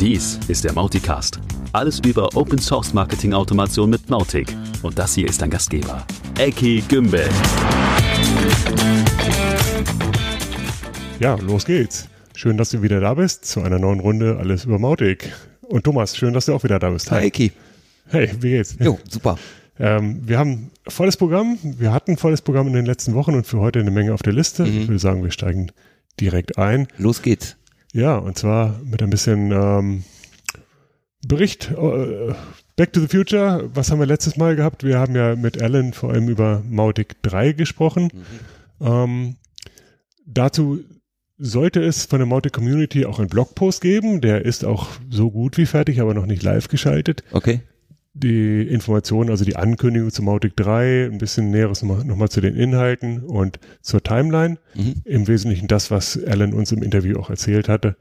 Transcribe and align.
Dies 0.00 0.38
ist 0.46 0.64
der 0.64 0.72
Mauticast. 0.72 1.40
Alles 1.72 2.00
über 2.00 2.34
Open 2.36 2.58
Source 2.58 2.94
Marketing 2.94 3.34
Automation 3.34 3.90
mit 3.90 4.08
Mautic. 4.08 4.56
Und 4.82 4.98
das 4.98 5.14
hier 5.14 5.28
ist 5.28 5.42
dein 5.42 5.50
Gastgeber, 5.50 6.06
Eki 6.38 6.82
Gümbel. 6.88 7.28
Ja, 11.20 11.34
los 11.34 11.64
geht's. 11.64 12.08
Schön, 12.36 12.56
dass 12.56 12.70
du 12.70 12.80
wieder 12.80 13.00
da 13.00 13.14
bist 13.14 13.44
zu 13.44 13.60
einer 13.60 13.80
neuen 13.80 13.98
Runde 13.98 14.36
Alles 14.38 14.64
über 14.64 14.78
Mautic. 14.78 15.32
Und 15.62 15.82
Thomas, 15.82 16.16
schön, 16.16 16.32
dass 16.32 16.46
du 16.46 16.54
auch 16.54 16.62
wieder 16.62 16.78
da 16.78 16.90
bist. 16.90 17.10
Hi, 17.10 17.26
Eki. 17.26 17.50
Hey, 18.06 18.30
wie 18.40 18.50
geht's? 18.50 18.76
Jo, 18.78 18.98
super. 19.10 19.36
Ähm, 19.78 20.20
wir 20.26 20.38
haben 20.38 20.70
volles 20.86 21.16
Programm. 21.16 21.58
Wir 21.62 21.92
hatten 21.92 22.16
volles 22.16 22.42
Programm 22.42 22.66
in 22.66 22.72
den 22.72 22.86
letzten 22.86 23.14
Wochen 23.14 23.34
und 23.34 23.46
für 23.46 23.60
heute 23.60 23.80
eine 23.80 23.90
Menge 23.90 24.12
auf 24.12 24.22
der 24.22 24.32
Liste. 24.32 24.64
Mhm. 24.64 24.78
Ich 24.78 24.88
würde 24.88 24.98
sagen, 24.98 25.22
wir 25.22 25.30
steigen 25.30 25.70
direkt 26.20 26.58
ein. 26.58 26.88
Los 26.96 27.22
geht's. 27.22 27.56
Ja, 27.92 28.16
und 28.16 28.36
zwar 28.36 28.80
mit 28.84 29.02
ein 29.02 29.10
bisschen 29.10 29.52
ähm, 29.52 30.04
Bericht. 31.26 31.70
Äh, 31.70 32.34
Back 32.76 32.92
to 32.92 33.00
the 33.00 33.08
Future. 33.08 33.70
Was 33.74 33.90
haben 33.90 33.98
wir 33.98 34.06
letztes 34.06 34.36
Mal 34.36 34.56
gehabt? 34.56 34.84
Wir 34.84 34.98
haben 34.98 35.14
ja 35.16 35.34
mit 35.34 35.60
Alan 35.60 35.92
vor 35.92 36.10
allem 36.10 36.28
über 36.28 36.62
Mautic 36.68 37.20
3 37.22 37.52
gesprochen. 37.52 38.10
Ähm, 38.80 39.36
dazu 40.26 40.84
sollte 41.38 41.80
es 41.82 42.06
von 42.06 42.18
der 42.18 42.26
Mautic 42.26 42.52
Community 42.52 43.04
auch 43.04 43.18
einen 43.18 43.28
Blogpost 43.28 43.80
geben. 43.80 44.20
Der 44.20 44.44
ist 44.44 44.64
auch 44.64 44.88
so 45.10 45.30
gut 45.30 45.56
wie 45.56 45.66
fertig, 45.66 46.00
aber 46.00 46.14
noch 46.14 46.26
nicht 46.26 46.42
live 46.42 46.68
geschaltet. 46.68 47.24
Okay. 47.32 47.62
Die 48.20 48.62
Informationen, 48.62 49.30
also 49.30 49.44
die 49.44 49.56
Ankündigung 49.56 50.10
zu 50.10 50.22
Mautic 50.22 50.56
3, 50.56 51.06
ein 51.06 51.18
bisschen 51.18 51.50
Näheres 51.50 51.82
nochmal 51.82 52.04
noch 52.04 52.16
mal 52.16 52.28
zu 52.28 52.40
den 52.40 52.56
Inhalten 52.56 53.20
und 53.22 53.60
zur 53.80 54.02
Timeline. 54.02 54.58
Mhm. 54.74 54.94
Im 55.04 55.28
Wesentlichen 55.28 55.68
das, 55.68 55.90
was 55.90 56.18
Alan 56.26 56.52
uns 56.52 56.72
im 56.72 56.82
Interview 56.82 57.18
auch 57.18 57.30
erzählt 57.30 57.68
hatte. 57.68 57.96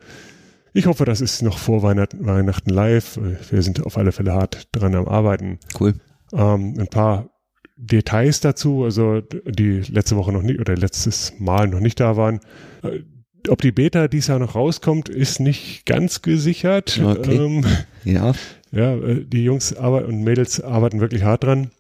Ich 0.73 0.85
hoffe, 0.85 1.05
das 1.05 1.21
ist 1.21 1.41
noch 1.41 1.57
vor 1.57 1.81
Weihnachten, 1.83 2.25
Weihnachten 2.25 2.69
live. 2.69 3.19
Wir 3.49 3.61
sind 3.61 3.85
auf 3.85 3.97
alle 3.97 4.11
Fälle 4.11 4.33
hart 4.33 4.67
dran 4.71 4.95
am 4.95 5.07
Arbeiten. 5.07 5.59
Cool. 5.79 5.95
Ähm, 6.33 6.75
ein 6.79 6.87
paar 6.87 7.29
Details 7.77 8.41
dazu, 8.41 8.83
also 8.83 9.21
die 9.21 9.81
letzte 9.81 10.15
Woche 10.17 10.31
noch 10.31 10.41
nicht 10.41 10.59
oder 10.59 10.75
letztes 10.75 11.33
Mal 11.39 11.67
noch 11.67 11.79
nicht 11.79 11.99
da 11.99 12.17
waren. 12.17 12.39
Äh, 12.83 13.01
Ob 13.49 13.61
die 13.61 13.71
Beta 13.71 14.07
dieses 14.07 14.27
Jahr 14.27 14.39
noch 14.39 14.55
rauskommt, 14.55 15.09
ist 15.09 15.39
nicht 15.39 15.85
ganz 15.85 16.21
gesichert. 16.21 16.99
Okay. 17.03 17.35
Ähm, 17.37 17.65
Ja. 18.03 18.33
Ja, 18.71 18.95
äh, 18.95 19.25
die 19.25 19.43
Jungs 19.43 19.75
arbeiten 19.75 20.07
und 20.07 20.23
Mädels 20.23 20.61
arbeiten 20.61 20.99
wirklich 20.99 21.23
hart 21.23 21.43
dran. 21.43 21.71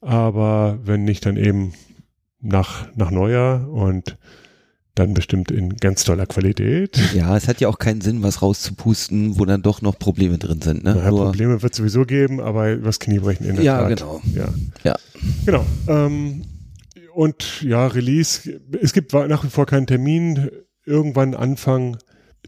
Aber 0.00 0.78
wenn 0.84 1.04
nicht, 1.04 1.24
dann 1.26 1.36
eben 1.36 1.72
nach, 2.40 2.88
nach 2.96 3.10
Neujahr 3.10 3.68
und 3.70 4.16
dann 4.94 5.14
bestimmt 5.14 5.50
in 5.50 5.76
ganz 5.76 6.04
toller 6.04 6.26
Qualität. 6.26 6.98
Ja, 7.14 7.36
es 7.36 7.48
hat 7.48 7.60
ja 7.60 7.68
auch 7.68 7.78
keinen 7.78 8.00
Sinn, 8.02 8.22
was 8.22 8.42
rauszupusten, 8.42 9.38
wo 9.38 9.44
dann 9.46 9.62
doch 9.62 9.80
noch 9.80 9.98
Probleme 9.98 10.36
drin 10.38 10.60
sind. 10.60 10.84
Ne? 10.84 10.94
Naja, 10.96 11.10
Probleme 11.10 11.62
wird 11.62 11.74
sowieso 11.74 12.04
geben, 12.04 12.40
aber 12.40 12.72
übers 12.72 12.98
Knie 12.98 13.20
brechen 13.20 13.44
in 13.46 13.54
der 13.56 13.64
Ja, 13.64 13.78
Tat. 13.88 13.98
genau. 13.98 14.20
Ja, 14.34 14.48
Ja. 14.84 14.96
genau. 15.46 15.64
Ähm, 15.88 16.42
und 17.14 17.62
ja, 17.62 17.86
Release, 17.86 18.60
es 18.80 18.92
gibt 18.92 19.12
nach 19.12 19.44
wie 19.44 19.48
vor 19.50 19.66
keinen 19.66 19.86
Termin. 19.86 20.50
Irgendwann 20.84 21.34
Anfang 21.34 21.96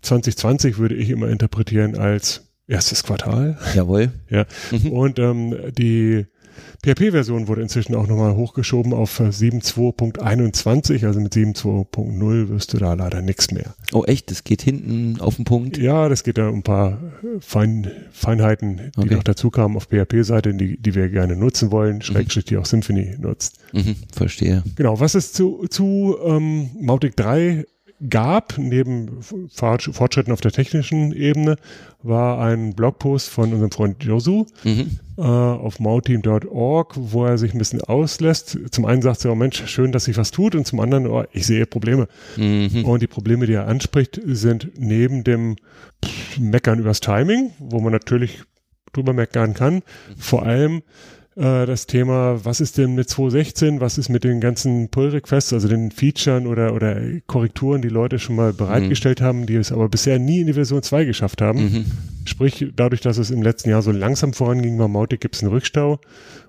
2020 0.03 0.77
würde 0.79 0.97
ich 0.97 1.11
immer 1.11 1.29
interpretieren 1.29 1.97
als 1.97 2.44
erstes 2.69 3.03
Quartal. 3.03 3.59
Jawohl. 3.75 4.13
Ja. 4.31 4.47
Mhm. 4.71 4.91
Und 4.93 5.19
ähm, 5.19 5.55
die 5.77 6.27
PHP-Version 6.85 7.49
wurde 7.49 7.63
inzwischen 7.63 7.95
auch 7.95 8.07
nochmal 8.07 8.37
hochgeschoben 8.37 8.93
auf 8.93 9.19
äh, 9.19 9.25
7.2.21, 9.25 11.05
also 11.07 11.19
mit 11.21 11.33
7.2.0 11.35 12.49
wirst 12.49 12.73
du 12.73 12.79
da 12.79 12.95
leider 12.95 13.23
nichts 13.23 13.51
mehr. 13.51 13.75
Oh, 13.93 14.05
echt? 14.05 14.31
Das 14.31 14.45
geht 14.45 14.63
hinten 14.63 15.21
auf 15.21 15.37
den 15.37 15.45
Punkt? 15.45 15.79
Ja, 15.79 16.09
das 16.09 16.25
geht 16.25 16.39
da 16.39 16.49
um 16.49 16.57
ein 16.59 16.63
paar 16.63 16.93
äh, 17.23 17.41
Fein, 17.41 17.91
Feinheiten, 18.13 18.93
die 18.97 19.01
Okay. 19.01 19.15
noch 19.17 19.23
dazu 19.25 19.51
kamen 19.51 19.77
auf 19.77 19.89
PHP-Seite, 19.89 20.55
die, 20.55 20.81
die 20.81 20.95
wir 20.95 21.09
gerne 21.09 21.37
nutzen 21.37 21.73
wollen, 21.73 22.03
Schrägstrich, 22.03 22.45
die 22.45 22.57
auch 22.57 22.67
Symfony 22.67 23.17
nutzt. 23.19 23.59
Mhm, 23.73 23.97
verstehe. 24.13 24.63
Genau, 24.77 25.01
was 25.01 25.15
es 25.15 25.33
zu, 25.33 25.67
zu 25.69 26.17
ähm, 26.25 26.71
Mautic 26.81 27.17
3 27.17 27.65
gab, 28.11 28.59
neben 28.59 29.23
Fort- 29.49 29.89
Fortschritten 29.93 30.33
auf 30.33 30.41
der 30.41 30.53
technischen 30.53 31.13
Ebene, 31.13 31.57
war 32.03 32.41
ein 32.41 32.75
Blogpost 32.75 33.29
von 33.29 33.53
unserem 33.53 33.71
Freund 33.71 34.03
Josu 34.05 34.47
Mhm. 34.65 34.99
äh, 35.17 35.23
auf 35.23 35.81
mauteam.org, 35.81 36.95
wo 36.97 37.25
er 37.25 37.39
sich 37.39 37.53
ein 37.55 37.59
bisschen 37.59 37.81
auslässt. 37.81 38.59
Zum 38.71 38.85
einen 38.85 39.01
sagt 39.03 39.25
er, 39.25 39.33
oh 39.33 39.35
Mensch, 39.37 39.65
schön, 39.67 39.93
dass 39.93 40.05
sich 40.05 40.17
was 40.17 40.31
tut 40.31 40.55
und 40.55 40.67
zum 40.67 40.81
anderen, 40.81 41.07
oh, 41.07 41.25
ich 41.33 41.47
sehe 41.47 41.67
Probleme. 41.67 42.09
Mhm. 42.37 42.85
Und 42.85 43.01
die 43.03 43.07
Probleme, 43.07 43.47
die 43.47 43.55
er 43.55 43.67
anspricht, 43.69 44.21
sind 44.25 44.73
neben 44.77 45.25
dem 45.25 45.57
Meckern 46.39 46.79
übers 46.81 47.01
Timing, 47.01 47.53
wo 47.59 47.81
man 47.81 47.93
natürlich 47.93 48.43
drüber 48.93 49.13
meckern 49.13 49.55
kann, 49.55 49.83
vor 50.19 50.45
allem 50.45 50.83
äh, 51.37 51.67
das 51.67 51.87
Thema, 51.87 52.45
was 52.45 52.61
ist 52.61 52.79
denn 52.79 52.95
mit 52.95 53.09
2.16, 53.09 53.81
was 53.81 53.99
ist 53.99 54.09
mit 54.09 54.25
den 54.25 54.41
ganzen 54.41 54.89
Pull-Requests, 54.89 55.53
also 55.53 55.69
den 55.69 55.91
Featuren 55.91 56.47
oder, 56.47 56.75
oder 56.75 57.01
Korrekturen, 57.27 57.83
die 57.83 57.89
Leute 57.89 58.19
schon 58.19 58.37
mal 58.37 58.53
bereitgestellt 58.53 59.21
haben, 59.21 59.47
die 59.47 59.57
es 59.57 59.73
aber 59.73 59.89
bisher 59.89 60.19
nie 60.19 60.41
in 60.41 60.47
die 60.47 60.53
Version 60.53 60.83
2 60.83 61.05
geschafft 61.05 61.43
haben. 61.43 61.63
Mhm. 61.63 61.87
Sprich, 62.25 62.67
dadurch, 62.75 63.01
dass 63.01 63.19
es 63.19 63.31
im 63.31 63.43
letzten 63.43 63.71
Jahr 63.71 63.83
so 63.83 63.91
langsam 63.91 64.33
voranging 64.33 64.79
bei 64.79 64.89
Mautic, 64.89 65.21
gibt 65.21 65.35
es 65.35 65.43
einen 65.43 65.53
Rückstau 65.53 66.01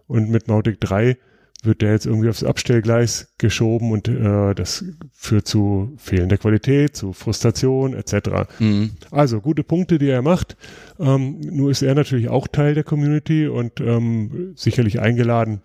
und 0.07 0.29
mit 0.29 0.47
Mautic 0.47 0.79
3 0.79 1.17
wird 1.63 1.81
der 1.81 1.91
jetzt 1.91 2.05
irgendwie 2.05 2.29
aufs 2.29 2.43
Abstellgleis 2.43 3.33
geschoben 3.37 3.91
und 3.91 4.07
äh, 4.07 4.53
das 4.53 4.85
führt 5.13 5.47
zu 5.47 5.93
fehlender 5.97 6.37
Qualität, 6.37 6.95
zu 6.95 7.13
Frustration 7.13 7.93
etc. 7.93 8.47
Mhm. 8.59 8.91
Also 9.11 9.41
gute 9.41 9.63
Punkte, 9.63 9.97
die 9.97 10.09
er 10.09 10.21
macht. 10.21 10.57
Ähm, 10.99 11.39
nur 11.39 11.71
ist 11.71 11.81
er 11.81 11.95
natürlich 11.95 12.29
auch 12.29 12.47
Teil 12.47 12.75
der 12.75 12.83
Community 12.83 13.47
und 13.47 13.79
ähm, 13.79 14.53
sicherlich 14.55 14.99
eingeladen, 14.99 15.61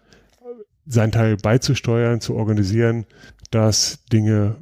seinen 0.87 1.13
Teil 1.13 1.37
beizusteuern, 1.37 2.21
zu 2.21 2.35
organisieren, 2.35 3.05
dass 3.51 4.05
Dinge 4.07 4.57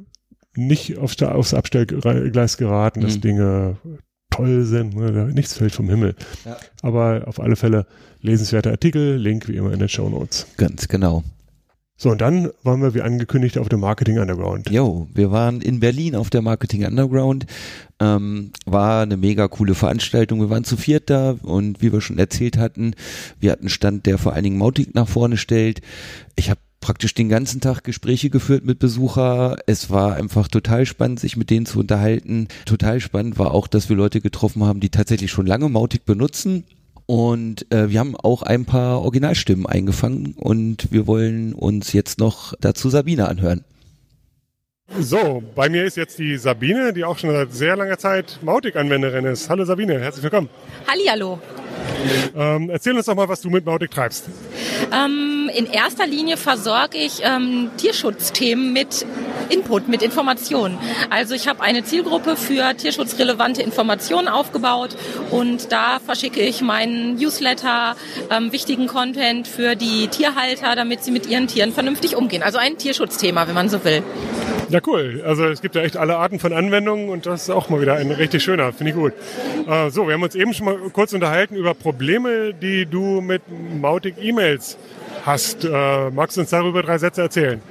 nicht 0.55 0.97
aufs, 0.97 1.21
aufs 1.23 1.53
Abstellgleis 1.53 2.57
geraten, 2.57 3.01
dass 3.01 3.15
Mhm. 3.15 3.21
Dinge 3.21 3.77
toll 4.39 4.63
sind. 4.63 4.95
Ne? 4.95 5.31
Nichts 5.33 5.53
fällt 5.53 5.75
vom 5.75 5.89
Himmel. 5.89 6.15
Ja. 6.45 6.57
Aber 6.81 7.23
auf 7.25 7.39
alle 7.39 7.55
Fälle 7.55 7.85
lesenswerte 8.21 8.71
Artikel, 8.71 9.17
Link 9.17 9.47
wie 9.47 9.55
immer 9.55 9.71
in 9.73 9.79
den 9.79 9.89
Show 9.89 10.09
Notes. 10.09 10.47
Ganz 10.57 10.87
genau. 10.87 11.23
So, 12.01 12.11
und 12.11 12.21
dann 12.21 12.49
waren 12.63 12.81
wir 12.81 12.93
wie 12.93 13.01
angekündigt 13.01 13.57
auf 13.57 13.67
dem 13.67 13.81
Marketing 13.81 14.19
Underground. 14.19 14.69
Jo, 14.69 15.09
wir 15.13 15.31
waren 15.31 15.59
in 15.59 15.81
Berlin 15.81 16.15
auf 16.15 16.29
der 16.29 16.41
Marketing 16.41 16.85
Underground. 16.85 17.45
Ähm, 17.99 18.51
war 18.65 19.03
eine 19.03 19.17
mega 19.17 19.49
coole 19.49 19.75
Veranstaltung. 19.75 20.39
Wir 20.39 20.49
waren 20.49 20.63
zu 20.63 20.77
viert 20.77 21.09
da 21.09 21.35
und 21.41 21.81
wie 21.81 21.91
wir 21.91 21.99
schon 21.99 22.17
erzählt 22.17 22.57
hatten, 22.57 22.93
wir 23.41 23.51
hatten 23.51 23.63
einen 23.63 23.69
Stand, 23.69 24.05
der 24.05 24.17
vor 24.17 24.31
allen 24.31 24.45
Dingen 24.45 24.57
Mautic 24.57 24.95
nach 24.95 25.09
vorne 25.09 25.35
stellt. 25.35 25.81
Ich 26.37 26.49
habe 26.49 26.61
praktisch 26.81 27.13
den 27.13 27.29
ganzen 27.29 27.61
Tag 27.61 27.83
Gespräche 27.83 28.29
geführt 28.29 28.65
mit 28.65 28.79
Besucher. 28.79 29.57
Es 29.65 29.89
war 29.89 30.15
einfach 30.15 30.47
total 30.47 30.85
spannend, 30.85 31.19
sich 31.19 31.37
mit 31.37 31.49
denen 31.49 31.65
zu 31.65 31.79
unterhalten. 31.79 32.47
Total 32.65 32.99
spannend 32.99 33.37
war 33.37 33.53
auch, 33.53 33.67
dass 33.67 33.89
wir 33.89 33.95
Leute 33.95 34.21
getroffen 34.21 34.63
haben, 34.63 34.79
die 34.79 34.89
tatsächlich 34.89 35.31
schon 35.31 35.47
lange 35.47 35.69
Mautic 35.69 36.05
benutzen. 36.05 36.63
Und 37.05 37.71
äh, 37.73 37.89
wir 37.89 37.99
haben 37.99 38.15
auch 38.15 38.43
ein 38.43 38.65
paar 38.65 39.01
Originalstimmen 39.01 39.65
eingefangen 39.65 40.35
und 40.37 40.91
wir 40.91 41.07
wollen 41.07 41.53
uns 41.53 41.91
jetzt 41.91 42.19
noch 42.19 42.53
dazu 42.61 42.89
Sabine 42.89 43.27
anhören. 43.27 43.63
So, 44.99 45.43
bei 45.55 45.69
mir 45.69 45.85
ist 45.85 45.97
jetzt 45.97 46.17
die 46.19 46.37
Sabine, 46.37 46.93
die 46.93 47.05
auch 47.05 47.17
schon 47.17 47.31
seit 47.31 47.53
sehr 47.53 47.75
langer 47.75 47.97
Zeit 47.97 48.39
Mautic-Anwenderin 48.41 49.25
ist. 49.25 49.49
Hallo 49.49 49.65
Sabine, 49.65 49.99
herzlich 49.99 50.23
willkommen. 50.23 50.49
Hallihallo. 50.87 51.39
Ähm, 52.35 52.69
erzähl 52.69 52.95
uns 52.95 53.05
doch 53.05 53.15
mal, 53.15 53.29
was 53.29 53.41
du 53.41 53.49
mit 53.49 53.65
Mautic 53.65 53.91
treibst. 53.91 54.25
Ähm, 54.91 55.49
in 55.55 55.65
erster 55.65 56.07
Linie 56.07 56.37
versorge 56.37 56.97
ich 56.97 57.21
ähm, 57.23 57.71
Tierschutzthemen 57.77 58.73
mit 58.73 59.05
Input, 59.49 59.87
mit 59.87 60.01
Informationen. 60.01 60.77
Also 61.09 61.35
ich 61.35 61.47
habe 61.47 61.61
eine 61.61 61.83
Zielgruppe 61.83 62.35
für 62.35 62.75
tierschutzrelevante 62.75 63.61
Informationen 63.61 64.27
aufgebaut 64.27 64.95
und 65.31 65.71
da 65.71 65.99
verschicke 65.99 66.41
ich 66.41 66.61
meinen 66.61 67.15
Newsletter, 67.15 67.95
ähm, 68.29 68.51
wichtigen 68.51 68.87
Content 68.87 69.47
für 69.47 69.75
die 69.75 70.07
Tierhalter, 70.07 70.75
damit 70.75 71.03
sie 71.03 71.11
mit 71.11 71.27
ihren 71.27 71.47
Tieren 71.47 71.73
vernünftig 71.73 72.15
umgehen. 72.15 72.43
Also 72.43 72.57
ein 72.57 72.77
Tierschutzthema, 72.77 73.47
wenn 73.47 73.55
man 73.55 73.69
so 73.69 73.83
will. 73.83 74.03
Ja, 74.69 74.79
cool. 74.85 75.23
Also 75.25 75.45
es 75.45 75.61
gibt 75.61 75.75
ja 75.75 75.81
echt 75.81 75.97
alle 75.97 76.17
Arten 76.17 76.39
von 76.39 76.53
Anwendungen 76.53 77.09
und 77.09 77.25
das 77.25 77.43
ist 77.43 77.49
auch 77.49 77.69
mal 77.69 77.81
wieder 77.81 77.95
ein 77.95 78.11
richtig 78.11 78.43
schöner, 78.43 78.71
finde 78.71 78.91
ich 78.91 78.97
gut. 78.97 79.13
Äh, 79.67 79.89
so, 79.89 80.07
wir 80.07 80.13
haben 80.13 80.23
uns 80.23 80.35
eben 80.35 80.53
schon 80.53 80.65
mal 80.65 80.77
kurz 80.93 81.11
unterhalten 81.13 81.55
über 81.55 81.73
Probleme, 81.73 82.53
die 82.53 82.85
du 82.85 83.21
mit 83.21 83.41
Mautic 83.81 84.15
E-Mails 84.21 84.77
hast. 85.25 85.65
Äh, 85.65 86.11
magst 86.11 86.37
du 86.37 86.41
uns 86.41 86.51
darüber 86.51 86.83
drei 86.83 86.99
Sätze 86.99 87.21
erzählen? 87.21 87.61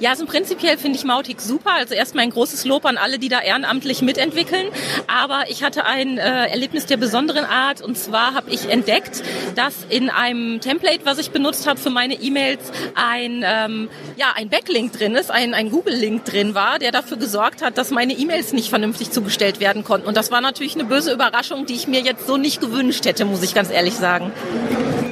Ja, 0.00 0.10
also 0.10 0.26
prinzipiell 0.26 0.78
finde 0.78 0.96
ich 0.96 1.04
Mautic 1.04 1.40
super. 1.40 1.72
Also 1.72 1.94
erstmal 1.94 2.24
ein 2.24 2.30
großes 2.30 2.64
Lob 2.64 2.84
an 2.84 2.96
alle, 2.96 3.18
die 3.18 3.28
da 3.28 3.40
ehrenamtlich 3.40 4.02
mitentwickeln. 4.02 4.68
Aber 5.06 5.44
ich 5.48 5.62
hatte 5.62 5.84
ein 5.84 6.18
äh, 6.18 6.46
Erlebnis 6.46 6.86
der 6.86 6.96
besonderen 6.96 7.44
Art 7.44 7.80
und 7.80 7.98
zwar 7.98 8.34
habe 8.34 8.50
ich 8.50 8.70
entdeckt, 8.70 9.22
dass 9.56 9.74
in 9.88 10.08
einem 10.10 10.60
Template, 10.60 11.00
was 11.04 11.18
ich 11.18 11.30
benutzt 11.30 11.66
habe 11.66 11.80
für 11.80 11.90
meine 11.90 12.14
E-Mails, 12.14 12.60
ein 12.94 13.44
ähm, 13.44 13.88
ja 14.16 14.26
ein 14.36 14.48
Backlink 14.48 14.92
drin 14.92 15.14
ist, 15.14 15.30
ein, 15.30 15.54
ein 15.54 15.70
Google-Link 15.70 16.24
drin 16.24 16.54
war, 16.54 16.78
der 16.78 16.92
dafür 16.92 17.16
gesorgt 17.16 17.62
hat, 17.62 17.76
dass 17.76 17.90
meine 17.90 18.12
E-Mails 18.12 18.52
nicht 18.52 18.68
vernünftig 18.68 19.10
zugestellt 19.10 19.58
werden 19.58 19.82
konnten. 19.82 20.06
Und 20.06 20.16
das 20.16 20.30
war 20.30 20.40
natürlich 20.40 20.74
eine 20.74 20.84
böse 20.84 21.12
Überraschung, 21.12 21.66
die 21.66 21.74
ich 21.74 21.88
mir 21.88 22.00
jetzt 22.00 22.26
so 22.26 22.36
nicht 22.36 22.60
gewünscht 22.60 23.04
hätte, 23.04 23.24
muss 23.24 23.42
ich 23.42 23.54
ganz 23.54 23.70
ehrlich 23.70 23.94
sagen. 23.94 24.32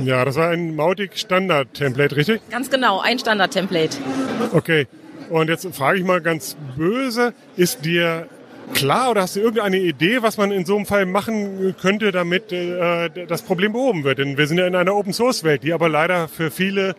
Ja, 0.05 0.25
das 0.25 0.37
war 0.37 0.51
ein 0.51 0.77
Mautic 0.77 1.19
Standard-Template, 1.19 2.15
richtig? 2.15 2.41
Ganz 2.51 2.71
genau, 2.71 3.01
ein 3.01 3.19
Standard-Template. 3.19 3.97
Okay. 4.53 4.76
Und 5.31 5.49
jetzt 5.49 5.67
frage 5.75 5.99
ich 5.99 6.05
mal 6.05 6.21
ganz 6.21 6.57
böse, 6.77 7.35
ist 7.57 7.85
dir 7.85 8.29
klar 8.75 9.11
oder 9.11 9.23
hast 9.23 9.37
du 9.37 9.41
irgendeine 9.41 9.79
Idee, 9.79 10.23
was 10.23 10.37
man 10.37 10.53
in 10.53 10.65
so 10.65 10.77
einem 10.77 10.87
Fall 10.87 11.07
machen 11.07 11.75
könnte, 11.81 12.13
damit 12.13 12.53
äh, 12.53 13.09
das 13.27 13.43
Problem 13.43 13.73
behoben 13.73 14.05
wird? 14.05 14.19
Denn 14.19 14.37
wir 14.37 14.47
sind 14.47 14.59
ja 14.59 14.67
in 14.67 14.75
einer 14.75 14.95
Open-Source-Welt, 14.95 15.63
die 15.63 15.73
aber 15.73 15.89
leider 15.89 16.29
für 16.29 16.51
viele 16.51 16.95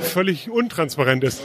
völlig 0.00 0.50
untransparent 0.50 1.24
ist. 1.24 1.42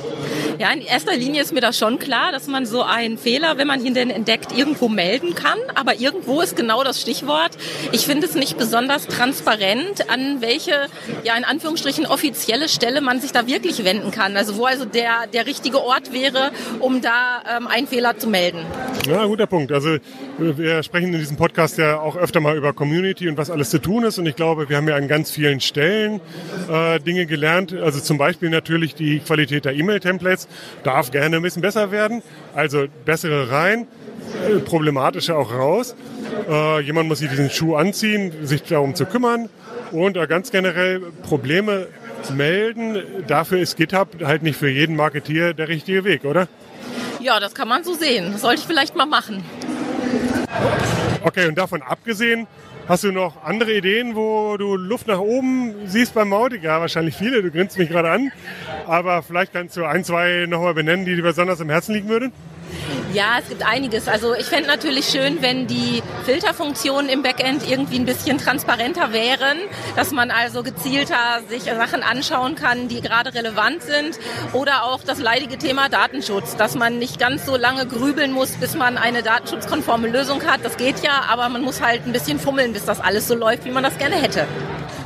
Ja, 0.60 0.72
in 0.72 0.82
erster 0.82 1.16
Linie 1.16 1.42
ist 1.42 1.52
mir 1.52 1.62
das 1.62 1.78
schon 1.78 1.98
klar, 1.98 2.32
dass 2.32 2.48
man 2.48 2.66
so 2.66 2.84
einen 2.84 3.18
Fehler, 3.18 3.58
wenn 3.58 3.68
man 3.68 3.84
ihn 3.84 3.94
denn 3.94 4.10
entdeckt, 4.10 4.56
irgendwo 4.56 4.88
melden 4.88 5.34
kann. 5.34 5.58
Aber 5.74 5.96
irgendwo 6.00 6.42
ist 6.42 6.56
genau 6.56 6.84
das 6.84 7.02
Stichwort. 7.02 7.52
Ich 7.92 8.06
finde 8.06 8.28
es 8.28 8.36
nicht 8.36 8.58
besonders 8.58 9.08
transparent, 9.08 10.10
an 10.10 10.42
welche, 10.42 10.88
ja, 11.24 11.36
in 11.36 11.44
Anführungsstrichen 11.44 12.06
offizielle 12.06 12.70
Stelle 12.70 13.02
man 13.02 13.20
sich 13.20 13.32
da 13.32 13.48
wirklich 13.48 13.84
wenden 13.84 14.12
kann. 14.12 14.38
Also 14.38 14.58
wo 14.58 14.66
also 14.66 14.86
der, 14.86 15.28
der 15.34 15.48
richtige 15.48 15.84
Ort 15.84 16.14
wäre, 16.14 16.52
um 16.80 17.02
da 17.02 17.42
ähm, 17.58 17.68
einen 17.68 17.88
Fehler 17.88 18.18
zu 18.18 18.28
melden. 18.28 18.60
Ja, 19.08 19.26
guter 19.26 19.48
Punkt. 19.48 19.63
Also 19.72 19.98
wir 20.38 20.84
sprechen 20.84 21.14
in 21.14 21.20
diesem 21.20 21.38
Podcast 21.38 21.78
ja 21.78 22.00
auch 22.00 22.16
öfter 22.16 22.40
mal 22.40 22.58
über 22.58 22.74
Community 22.74 23.28
und 23.30 23.38
was 23.38 23.50
alles 23.50 23.70
zu 23.70 23.80
tun 23.80 24.04
ist. 24.04 24.18
Und 24.18 24.26
ich 24.26 24.36
glaube, 24.36 24.70
wir 24.70 24.78
haben 24.78 24.88
ja 24.88 24.96
an 24.96 25.08
ganz 25.08 25.32
vielen 25.32 25.60
Stellen 25.60 26.22
äh, 26.70 27.00
Dinge 27.00 27.26
gelernt. 27.26 27.74
Also 27.74 28.00
zum 28.00 28.18
Beispiel 28.18 28.50
natürlich 28.50 28.96
die 28.96 29.20
Qualität 29.20 29.66
der 29.66 29.74
E-Mail-Templates 29.74 30.48
darf 30.84 31.12
gerne 31.12 31.38
ein 31.38 31.42
bisschen 31.42 31.62
besser 31.62 31.92
werden. 31.92 32.22
Also 32.54 32.86
bessere 33.06 33.52
rein, 33.52 33.88
äh, 34.50 34.60
problematische 34.60 35.36
auch 35.36 35.54
raus. 35.54 35.96
Äh, 36.50 36.82
jemand 36.82 37.10
muss 37.10 37.20
sich 37.20 37.30
diesen 37.30 37.50
Schuh 37.50 37.76
anziehen, 37.76 38.32
sich 38.44 38.64
darum 38.64 38.96
zu 38.96 39.06
kümmern 39.06 39.50
und 39.92 40.18
äh, 40.18 40.28
ganz 40.28 40.52
generell 40.52 41.02
Probleme 41.24 41.88
melden. 42.36 43.04
Dafür 43.28 43.60
ist 43.60 43.76
GitHub 43.76 44.24
halt 44.24 44.44
nicht 44.44 44.58
für 44.58 44.70
jeden 44.70 44.96
Marketier 44.96 45.54
der 45.54 45.68
richtige 45.68 46.04
Weg, 46.04 46.26
oder? 46.26 46.48
Ja, 47.24 47.40
das 47.40 47.56
kann 47.56 47.70
man 47.70 47.86
so 47.86 47.94
sehen. 47.94 48.34
Das 48.34 48.42
sollte 48.42 48.60
ich 48.60 48.68
vielleicht 48.68 48.98
mal 48.98 49.06
machen. 49.06 49.46
Okay, 51.24 51.48
und 51.48 51.58
davon 51.58 51.82
abgesehen, 51.82 52.48
hast 52.86 53.06
du 53.06 53.14
noch 53.14 53.46
andere 53.46 53.72
Ideen, 53.72 54.14
wo 54.14 54.58
du 54.58 54.76
Luft 54.76 55.08
nach 55.08 55.20
oben 55.20 55.74
siehst 55.88 56.14
beim 56.14 56.28
Mautic? 56.28 56.64
Ja, 56.64 56.82
wahrscheinlich 56.82 57.16
viele, 57.16 57.42
du 57.42 57.50
grinst 57.50 57.78
mich 57.78 57.88
gerade 57.88 58.12
an. 58.12 58.34
Aber 58.88 59.24
vielleicht 59.24 59.54
kannst 59.54 59.78
du 59.78 59.86
ein, 59.86 60.04
zwei 60.04 60.48
nochmal 60.50 60.74
benennen, 60.74 61.06
die 61.06 61.16
dir 61.16 61.24
besonders 61.24 61.62
am 61.62 61.70
Herzen 61.70 61.96
liegen 61.96 62.10
würden? 62.10 62.34
Ja, 63.14 63.38
es 63.40 63.50
gibt 63.50 63.66
einiges. 63.66 64.08
Also 64.08 64.34
ich 64.34 64.46
fände 64.46 64.68
natürlich 64.68 65.06
schön, 65.08 65.42
wenn 65.42 65.68
die 65.68 66.02
Filterfunktionen 66.26 67.10
im 67.10 67.22
Backend 67.22 67.70
irgendwie 67.70 68.00
ein 68.00 68.06
bisschen 68.06 68.38
transparenter 68.38 69.14
wären, 69.14 69.58
dass 69.96 70.12
man 70.12 70.32
also 70.32 70.64
gezielter 70.64 71.42
sich 71.48 71.64
Sachen 71.64 72.02
anschauen 72.02 72.56
kann, 72.56 72.88
die 72.88 73.02
gerade 73.02 73.34
relevant 73.34 73.84
sind. 73.84 74.20
Oder 74.54 74.86
auch 74.86 75.02
das 75.04 75.20
leidige 75.20 75.58
Thema 75.58 75.90
Datenschutz, 75.90 76.56
dass 76.56 76.76
man 76.76 76.98
nicht 76.98 77.20
ganz 77.20 77.46
so 77.46 77.56
lange 77.56 77.86
grübeln 77.86 78.32
muss, 78.32 78.52
bis 78.52 78.76
man 78.76 78.98
eine 78.98 79.22
datenschutzkonforme 79.22 80.08
Lösung 80.08 80.44
hat. 80.44 80.62
Das 80.64 80.78
geht 80.78 81.04
ja, 81.04 81.26
aber 81.30 81.50
man 81.50 81.62
muss 81.62 81.82
halt 81.82 82.06
ein 82.06 82.14
bisschen 82.14 82.40
fummeln, 82.40 82.74
bis 82.74 82.86
das 82.86 83.00
alles 83.00 83.28
so 83.28 83.36
läuft, 83.36 83.66
wie 83.66 83.72
man 83.72 83.84
das 83.84 83.98
gerne 83.98 84.16
hätte. 84.16 84.48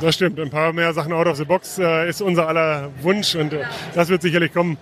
Das 0.00 0.14
stimmt. 0.14 0.38
Ein 0.38 0.50
paar 0.50 0.72
mehr 0.72 0.92
Sachen 0.94 1.12
out 1.12 1.26
of 1.26 1.36
the 1.36 1.44
box 1.44 1.78
äh, 1.78 2.08
ist 2.08 2.22
unser 2.22 2.48
aller 2.48 2.90
Wunsch 3.02 3.34
und 3.34 3.52
äh, 3.52 3.64
das 3.94 4.08
wird 4.08 4.22
sicherlich 4.22 4.52
kommen. 4.52 4.78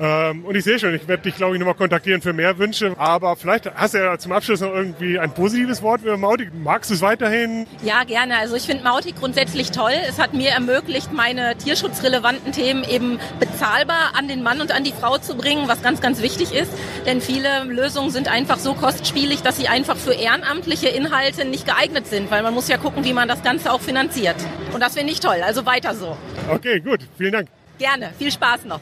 Ähm, 0.00 0.44
und 0.44 0.54
ich 0.54 0.64
sehe 0.64 0.78
schon, 0.78 0.94
ich 0.94 1.08
werde 1.08 1.24
dich, 1.24 1.36
glaube 1.36 1.54
ich, 1.54 1.58
nochmal 1.58 1.74
kontaktieren 1.74 2.22
für 2.22 2.32
mehr 2.32 2.56
Wünsche. 2.58 2.94
Aber 2.98 3.36
vielleicht 3.36 3.72
hast 3.74 3.94
du 3.94 3.98
ja 3.98 4.18
zum 4.18 4.32
Abschluss 4.32 4.60
noch 4.60 4.72
irgendwie 4.72 5.18
ein 5.18 5.32
positives 5.32 5.82
Wort 5.82 6.02
für 6.02 6.16
Mautic. 6.16 6.50
Magst 6.54 6.90
du 6.90 6.94
es 6.94 7.00
weiterhin? 7.00 7.66
Ja, 7.82 8.04
gerne. 8.04 8.36
Also 8.38 8.56
ich 8.56 8.64
finde 8.64 8.84
Mautic 8.84 9.16
grundsätzlich 9.16 9.70
toll. 9.70 9.92
Es 10.08 10.18
hat 10.18 10.34
mir 10.34 10.50
ermöglicht, 10.50 11.12
meine 11.12 11.56
tierschutzrelevanten 11.56 12.52
Themen 12.52 12.84
eben 12.84 13.18
bezahlbar 13.40 14.12
an 14.16 14.28
den 14.28 14.42
Mann 14.42 14.60
und 14.60 14.72
an 14.72 14.84
die 14.84 14.92
Frau 14.92 15.18
zu 15.18 15.36
bringen, 15.36 15.68
was 15.68 15.82
ganz, 15.82 16.00
ganz 16.00 16.22
wichtig 16.22 16.54
ist. 16.54 16.72
Denn 17.06 17.20
viele 17.20 17.64
Lösungen 17.64 18.10
sind 18.10 18.28
einfach 18.28 18.58
so 18.58 18.74
kostspielig, 18.74 19.42
dass 19.42 19.56
sie 19.56 19.68
einfach 19.68 19.96
für 19.96 20.12
ehrenamtliche 20.12 20.88
Inhalte 20.88 21.44
nicht 21.44 21.66
geeignet 21.66 22.06
sind, 22.06 22.30
weil 22.30 22.42
man 22.42 22.54
muss 22.54 22.68
ja 22.68 22.76
gucken, 22.76 23.04
wie 23.04 23.12
man 23.12 23.28
das 23.28 23.42
Ganze 23.42 23.72
auch 23.72 23.80
finanziert. 23.80 24.36
Und 24.72 24.80
das 24.80 24.94
finde 24.94 25.12
ich 25.12 25.20
toll. 25.20 25.42
Also 25.44 25.66
weiter 25.66 25.94
so. 25.94 26.16
Okay, 26.48 26.80
gut. 26.80 27.00
Vielen 27.16 27.32
Dank. 27.32 27.48
Gerne. 27.78 28.12
Viel 28.18 28.32
Spaß 28.32 28.64
noch. 28.64 28.80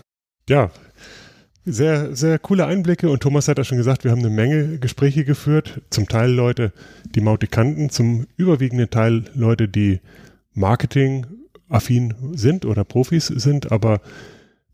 Ja, 0.48 0.70
sehr, 1.64 2.14
sehr 2.14 2.38
coole 2.38 2.66
Einblicke 2.66 3.10
und 3.10 3.20
Thomas 3.20 3.48
hat 3.48 3.58
ja 3.58 3.64
schon 3.64 3.78
gesagt, 3.78 4.04
wir 4.04 4.12
haben 4.12 4.20
eine 4.20 4.30
Menge 4.30 4.78
Gespräche 4.78 5.24
geführt. 5.24 5.82
Zum 5.90 6.08
Teil 6.08 6.30
Leute, 6.30 6.72
die 7.14 7.20
Mautic 7.20 7.50
kannten, 7.50 7.90
zum 7.90 8.26
überwiegenden 8.36 8.88
Teil 8.88 9.24
Leute, 9.34 9.66
die 9.66 10.00
Marketing-affin 10.54 12.14
sind 12.34 12.64
oder 12.64 12.84
Profis 12.84 13.26
sind, 13.26 13.72
aber 13.72 14.00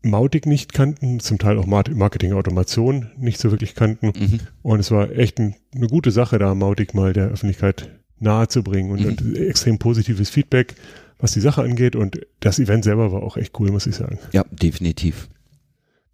Mautic 0.03 0.45
nicht 0.45 0.73
kannten, 0.73 1.19
zum 1.19 1.39
Teil 1.39 1.57
auch 1.57 1.65
Marketing-Automation 1.65 3.07
nicht 3.17 3.39
so 3.39 3.49
wirklich 3.49 3.73
kannten. 3.73 4.07
Mhm. 4.07 4.39
Und 4.61 4.79
es 4.79 4.91
war 4.91 5.09
echt 5.11 5.39
ein, 5.39 5.55
eine 5.75 5.87
gute 5.87 6.11
Sache, 6.11 6.37
da 6.37 6.53
Mautic 6.53 6.93
mal 6.93 7.13
der 7.13 7.29
Öffentlichkeit 7.29 7.89
nahezubringen 8.19 8.91
und, 8.91 9.01
mhm. 9.01 9.07
und 9.07 9.37
extrem 9.37 9.79
positives 9.79 10.29
Feedback, 10.29 10.75
was 11.17 11.31
die 11.31 11.41
Sache 11.41 11.63
angeht. 11.63 11.95
Und 11.95 12.19
das 12.39 12.59
Event 12.59 12.83
selber 12.83 13.11
war 13.11 13.23
auch 13.23 13.37
echt 13.37 13.59
cool, 13.59 13.71
muss 13.71 13.87
ich 13.87 13.95
sagen. 13.95 14.19
Ja, 14.31 14.45
definitiv. 14.51 15.27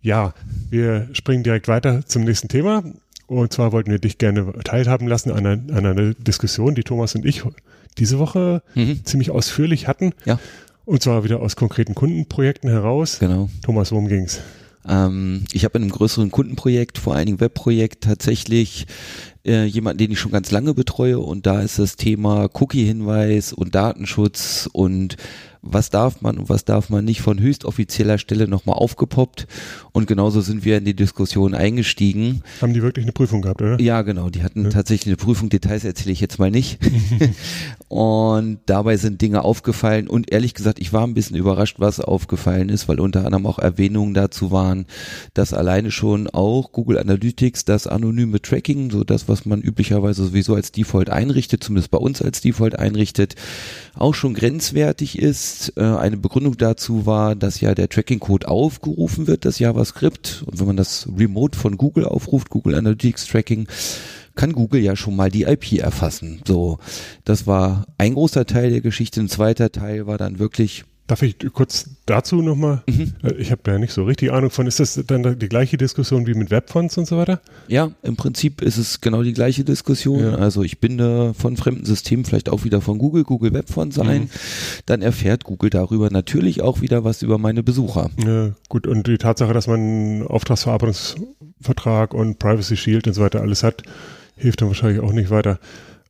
Ja, 0.01 0.33
wir 0.69 1.09
springen 1.13 1.43
direkt 1.43 1.67
weiter 1.67 2.05
zum 2.05 2.23
nächsten 2.23 2.47
Thema. 2.47 2.83
Und 3.27 3.53
zwar 3.53 3.71
wollten 3.71 3.91
wir 3.91 3.99
dich 3.99 4.17
gerne 4.17 4.51
teilhaben 4.63 5.07
lassen 5.07 5.31
an 5.31 5.45
einer, 5.45 5.77
an 5.77 5.85
einer 5.85 6.13
Diskussion, 6.15 6.73
die 6.73 6.83
Thomas 6.83 7.13
und 7.15 7.25
ich 7.25 7.43
diese 7.97 8.17
Woche 8.17 8.63
mhm. 8.75 9.05
ziemlich 9.05 9.29
ausführlich 9.29 9.87
hatten. 9.87 10.13
Ja. 10.25 10.39
Und 10.85 11.03
zwar 11.03 11.23
wieder 11.23 11.39
aus 11.39 11.55
konkreten 11.55 11.93
Kundenprojekten 11.93 12.69
heraus. 12.69 13.19
Genau. 13.19 13.49
Thomas, 13.61 13.91
worum 13.91 14.07
ging's? 14.07 14.39
Ähm, 14.87 15.43
ich 15.51 15.65
habe 15.65 15.77
in 15.77 15.83
einem 15.83 15.91
größeren 15.91 16.31
Kundenprojekt, 16.31 16.97
vor 16.97 17.15
allen 17.15 17.27
Dingen 17.27 17.39
Webprojekt, 17.39 18.05
tatsächlich 18.05 18.87
äh, 19.45 19.65
jemanden, 19.65 19.99
den 19.99 20.11
ich 20.11 20.19
schon 20.19 20.31
ganz 20.31 20.49
lange 20.49 20.73
betreue 20.73 21.19
und 21.19 21.45
da 21.45 21.61
ist 21.61 21.77
das 21.77 21.95
Thema 21.95 22.49
Cookie-Hinweis 22.53 23.53
und 23.53 23.75
Datenschutz 23.75 24.67
und 24.71 25.17
was 25.61 25.89
darf 25.89 26.21
man 26.21 26.37
und 26.37 26.49
was 26.49 26.63
darf 26.63 26.89
man 26.89 27.03
nicht 27.03 27.21
von 27.21 27.39
höchstoffizieller 27.39 28.17
Stelle 28.17 28.47
nochmal 28.47 28.75
aufgepoppt. 28.75 29.47
Und 29.91 30.07
genauso 30.07 30.41
sind 30.41 30.63
wir 30.63 30.77
in 30.77 30.85
die 30.85 30.95
Diskussion 30.95 31.53
eingestiegen. 31.53 32.43
Haben 32.61 32.73
die 32.73 32.81
wirklich 32.81 33.05
eine 33.05 33.11
Prüfung 33.11 33.41
gehabt, 33.41 33.61
oder? 33.61 33.79
Ja, 33.81 34.01
genau. 34.01 34.29
Die 34.29 34.43
hatten 34.43 34.63
ja. 34.63 34.69
tatsächlich 34.69 35.07
eine 35.07 35.17
Prüfung. 35.17 35.49
Details 35.49 35.83
erzähle 35.83 36.13
ich 36.13 36.21
jetzt 36.21 36.39
mal 36.39 36.51
nicht. 36.51 36.79
und 37.89 38.59
dabei 38.67 38.97
sind 38.97 39.21
Dinge 39.21 39.43
aufgefallen. 39.43 40.07
Und 40.07 40.31
ehrlich 40.31 40.53
gesagt, 40.53 40.79
ich 40.79 40.93
war 40.93 41.05
ein 41.05 41.13
bisschen 41.13 41.35
überrascht, 41.35 41.75
was 41.79 41.99
aufgefallen 41.99 42.69
ist, 42.69 42.87
weil 42.87 42.99
unter 42.99 43.25
anderem 43.25 43.45
auch 43.45 43.59
Erwähnungen 43.59 44.13
dazu 44.13 44.51
waren, 44.51 44.85
dass 45.33 45.53
alleine 45.53 45.91
schon 45.91 46.29
auch 46.29 46.71
Google 46.71 46.99
Analytics 46.99 47.65
das 47.65 47.87
anonyme 47.87 48.41
Tracking, 48.41 48.91
so 48.91 49.03
das, 49.03 49.27
was 49.27 49.45
man 49.45 49.61
üblicherweise 49.61 50.23
sowieso 50.23 50.55
als 50.55 50.71
Default 50.71 51.09
einrichtet, 51.09 51.63
zumindest 51.63 51.91
bei 51.91 51.97
uns 51.97 52.21
als 52.21 52.41
Default 52.41 52.77
einrichtet, 52.79 53.35
auch 53.95 54.13
schon 54.13 54.33
grenzwertig 54.33 55.19
ist. 55.19 55.48
Äh, 55.75 55.83
eine 55.83 56.17
Begründung 56.17 56.57
dazu 56.57 57.05
war, 57.05 57.35
dass 57.35 57.61
ja 57.61 57.75
der 57.75 57.89
Tracking-Code 57.89 58.47
aufgerufen 58.47 59.27
wird, 59.27 59.45
das 59.45 59.59
JavaScript. 59.59 60.43
Und 60.45 60.59
wenn 60.59 60.67
man 60.67 60.77
das 60.77 61.07
Remote 61.17 61.57
von 61.57 61.77
Google 61.77 62.05
aufruft, 62.05 62.49
Google 62.49 62.75
Analytics 62.75 63.27
Tracking, 63.27 63.67
kann 64.35 64.53
Google 64.53 64.81
ja 64.81 64.95
schon 64.95 65.15
mal 65.15 65.29
die 65.29 65.43
IP 65.43 65.73
erfassen. 65.73 66.41
So, 66.47 66.79
das 67.25 67.45
war 67.45 67.85
ein 67.97 68.13
großer 68.13 68.45
Teil 68.45 68.69
der 68.69 68.81
Geschichte. 68.81 69.19
Ein 69.19 69.27
zweiter 69.27 69.71
Teil 69.71 70.07
war 70.07 70.17
dann 70.17 70.39
wirklich 70.39 70.85
Darf 71.09 71.23
ich 71.23 71.37
kurz 71.53 71.89
dazu 72.05 72.43
nochmal? 72.43 72.83
Mhm. 72.87 73.15
Äh, 73.23 73.33
ich 73.39 73.51
habe 73.51 73.61
ja 73.65 73.79
nicht 73.79 73.93
so 73.93 74.03
richtig 74.03 74.31
Ahnung 74.31 74.51
von, 74.51 74.67
ist 74.67 74.79
das 74.79 74.93
dann 75.07 75.39
die 75.39 75.49
gleiche 75.49 75.75
Diskussion 75.75 76.27
wie 76.27 76.35
mit 76.35 76.51
Webfonts 76.51 76.99
und 76.99 77.07
so 77.07 77.17
weiter? 77.17 77.41
Ja, 77.67 77.89
im 78.03 78.15
Prinzip 78.15 78.61
ist 78.61 78.77
es 78.77 79.01
genau 79.01 79.23
die 79.23 79.33
gleiche 79.33 79.63
Diskussion. 79.63 80.19
Ja. 80.19 80.35
Also 80.35 80.61
ich 80.61 80.79
binde 80.79 81.33
von 81.33 81.57
fremden 81.57 81.83
Systemen 81.83 82.25
vielleicht 82.25 82.47
auch 82.47 82.63
wieder 82.63 82.79
von 82.79 82.99
Google, 82.99 83.23
Google 83.23 83.53
Webfonts 83.53 83.97
mhm. 83.97 84.07
ein. 84.07 84.29
Dann 84.85 85.01
erfährt 85.01 85.45
Google 85.45 85.71
darüber 85.71 86.11
natürlich 86.11 86.61
auch 86.61 86.81
wieder 86.81 87.03
was 87.03 87.23
über 87.23 87.39
meine 87.39 87.63
Besucher. 87.63 88.11
Ja, 88.23 88.51
gut. 88.67 88.85
Und 88.85 89.07
die 89.07 89.17
Tatsache, 89.17 89.51
dass 89.53 89.65
man 89.65 90.27
Auftragsverarbeitungsvertrag 90.27 92.13
und 92.13 92.37
Privacy 92.37 92.77
Shield 92.77 93.07
und 93.07 93.13
so 93.13 93.23
weiter 93.23 93.41
alles 93.41 93.63
hat, 93.63 93.81
hilft 94.35 94.61
dann 94.61 94.67
wahrscheinlich 94.67 95.01
auch 95.01 95.13
nicht 95.13 95.31
weiter. 95.31 95.57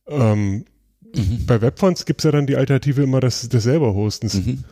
Ähm, 0.08 0.66
mhm. 1.16 1.46
Bei 1.46 1.62
Webfonts 1.62 2.04
gibt 2.04 2.20
es 2.20 2.24
ja 2.24 2.32
dann 2.32 2.46
die 2.46 2.56
Alternative 2.56 3.02
immer 3.02 3.20
des, 3.20 3.48
des 3.48 3.62
selber 3.62 3.94
Hostens. 3.94 4.34
Mhm. 4.34 4.64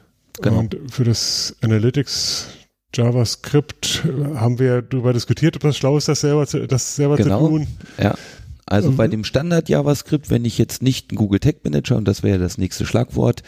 Genau. 0.42 0.58
Und 0.60 0.76
für 0.90 1.04
das 1.04 1.56
Analytics 1.62 2.46
JavaScript 2.94 4.04
haben 4.34 4.58
wir 4.58 4.82
darüber 4.82 5.12
diskutiert, 5.12 5.56
ob 5.56 5.62
das 5.62 5.76
schlau 5.76 5.96
ist, 5.96 6.08
das 6.08 6.20
selber 6.20 6.46
zu, 6.46 6.66
das 6.66 6.96
selber 6.96 7.16
Genau. 7.16 7.40
zu 7.44 7.48
tun. 7.48 7.66
Ja. 8.00 8.14
Also 8.66 8.90
Mhm. 8.90 8.96
bei 8.96 9.08
dem 9.08 9.24
Standard 9.24 9.68
JavaScript, 9.68 10.30
wenn 10.30 10.44
ich 10.44 10.58
jetzt 10.58 10.82
nicht 10.82 11.10
einen 11.10 11.16
Google 11.18 11.40
Tag 11.40 11.64
Manager, 11.64 11.96
und 11.96 12.06
das 12.06 12.22
wäre 12.22 12.38
das 12.38 12.58
nächste 12.58 12.84
Schlagwort, 12.86 13.42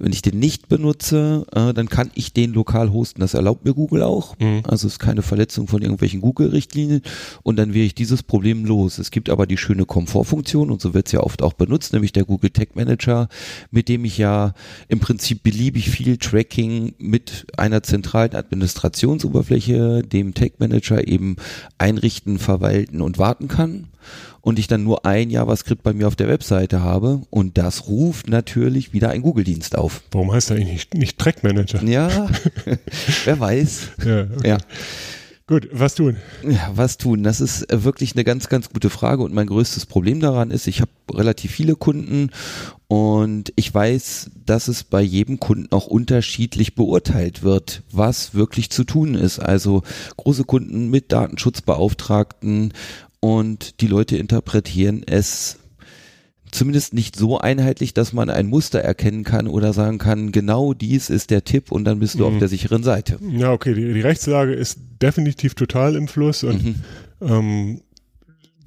wenn 0.00 0.12
ich 0.12 0.22
den 0.22 0.38
nicht 0.38 0.68
benutze, 0.68 1.46
äh, 1.52 1.72
dann 1.74 1.88
kann 1.88 2.10
ich 2.14 2.32
den 2.32 2.52
lokal 2.52 2.90
hosten. 2.90 3.20
Das 3.20 3.34
erlaubt 3.34 3.64
mir 3.64 3.74
Google 3.74 4.02
auch. 4.02 4.38
Mhm. 4.38 4.62
Also 4.64 4.86
es 4.86 4.94
ist 4.94 4.98
keine 4.98 5.22
Verletzung 5.22 5.68
von 5.68 5.82
irgendwelchen 5.82 6.20
Google-Richtlinien 6.20 7.02
und 7.42 7.56
dann 7.56 7.74
wäre 7.74 7.84
ich 7.84 7.94
dieses 7.94 8.22
Problem 8.22 8.64
los. 8.64 8.98
Es 8.98 9.10
gibt 9.10 9.28
aber 9.28 9.46
die 9.46 9.58
schöne 9.58 9.84
Komfortfunktion 9.84 10.70
und 10.70 10.80
so 10.80 10.94
wird 10.94 11.06
es 11.06 11.12
ja 11.12 11.20
oft 11.20 11.42
auch 11.42 11.52
benutzt, 11.52 11.92
nämlich 11.92 12.12
der 12.12 12.24
Google 12.24 12.50
Tag 12.50 12.74
Manager, 12.74 13.28
mit 13.70 13.88
dem 13.88 14.04
ich 14.04 14.18
ja 14.18 14.54
im 14.88 15.00
Prinzip 15.00 15.42
beliebig 15.42 15.90
viel 15.90 16.16
Tracking 16.16 16.94
mit 16.98 17.46
einer 17.56 17.82
zentralen 17.82 18.34
Administrationsoberfläche, 18.34 20.02
dem 20.02 20.34
Tag 20.34 20.58
Manager 20.58 21.06
eben 21.06 21.36
einrichten, 21.78 22.38
verwalten 22.38 23.02
und 23.02 23.18
warten 23.18 23.48
kann 23.48 23.86
und 24.40 24.58
ich 24.58 24.66
dann 24.66 24.84
nur 24.84 25.04
ein 25.06 25.30
JavaScript 25.30 25.82
bei 25.82 25.92
mir 25.92 26.06
auf 26.06 26.16
der 26.16 26.28
Webseite 26.28 26.82
habe 26.82 27.22
und 27.30 27.58
das 27.58 27.88
ruft 27.88 28.28
natürlich 28.28 28.92
wieder 28.92 29.10
ein 29.10 29.22
Google-Dienst 29.22 29.76
auf. 29.76 30.02
Warum 30.10 30.32
heißt 30.32 30.50
er 30.50 30.56
eigentlich 30.56 30.72
nicht, 30.72 30.94
nicht 30.94 31.18
Track 31.18 31.42
Manager? 31.42 31.82
Ja, 31.82 32.28
wer 33.24 33.40
weiß. 33.40 33.90
Ja, 34.04 34.22
okay. 34.22 34.48
Ja. 34.48 34.58
Gut, 35.50 35.68
was 35.72 35.96
tun? 35.96 36.16
Ja, 36.48 36.70
was 36.76 36.96
tun? 36.96 37.24
Das 37.24 37.40
ist 37.40 37.72
äh, 37.72 37.82
wirklich 37.82 38.14
eine 38.14 38.22
ganz, 38.22 38.48
ganz 38.48 38.70
gute 38.70 38.88
Frage 38.88 39.24
und 39.24 39.34
mein 39.34 39.48
größtes 39.48 39.84
Problem 39.84 40.20
daran 40.20 40.52
ist, 40.52 40.68
ich 40.68 40.80
habe 40.80 40.92
relativ 41.12 41.50
viele 41.50 41.74
Kunden 41.74 42.30
und 42.86 43.52
ich 43.56 43.74
weiß, 43.74 44.30
dass 44.46 44.68
es 44.68 44.84
bei 44.84 45.02
jedem 45.02 45.40
Kunden 45.40 45.66
auch 45.72 45.88
unterschiedlich 45.88 46.76
beurteilt 46.76 47.42
wird, 47.42 47.82
was 47.90 48.32
wirklich 48.32 48.70
zu 48.70 48.84
tun 48.84 49.16
ist. 49.16 49.40
Also 49.40 49.82
große 50.16 50.44
Kunden 50.44 50.88
mit 50.88 51.10
Datenschutzbeauftragten 51.10 52.72
und 53.20 53.80
die 53.80 53.86
Leute 53.86 54.16
interpretieren 54.16 55.02
es 55.06 55.58
zumindest 56.50 56.94
nicht 56.94 57.14
so 57.14 57.38
einheitlich, 57.38 57.94
dass 57.94 58.12
man 58.12 58.28
ein 58.28 58.46
Muster 58.48 58.80
erkennen 58.80 59.22
kann 59.22 59.46
oder 59.46 59.72
sagen 59.72 59.98
kann, 59.98 60.32
genau 60.32 60.74
dies 60.74 61.08
ist 61.08 61.30
der 61.30 61.44
Tipp 61.44 61.70
und 61.70 61.84
dann 61.84 62.00
bist 62.00 62.14
du 62.16 62.20
Mhm. 62.20 62.24
auf 62.24 62.38
der 62.38 62.48
sicheren 62.48 62.82
Seite. 62.82 63.18
Ja, 63.30 63.52
okay, 63.52 63.72
die, 63.74 63.92
die 63.94 64.00
Rechtslage 64.00 64.52
ist 64.52 64.78
definitiv 65.00 65.54
total 65.54 65.94
im 65.94 66.08
Fluss 66.08 66.42
und 66.42 66.64
Mhm. 66.64 66.74
ähm, 67.20 67.80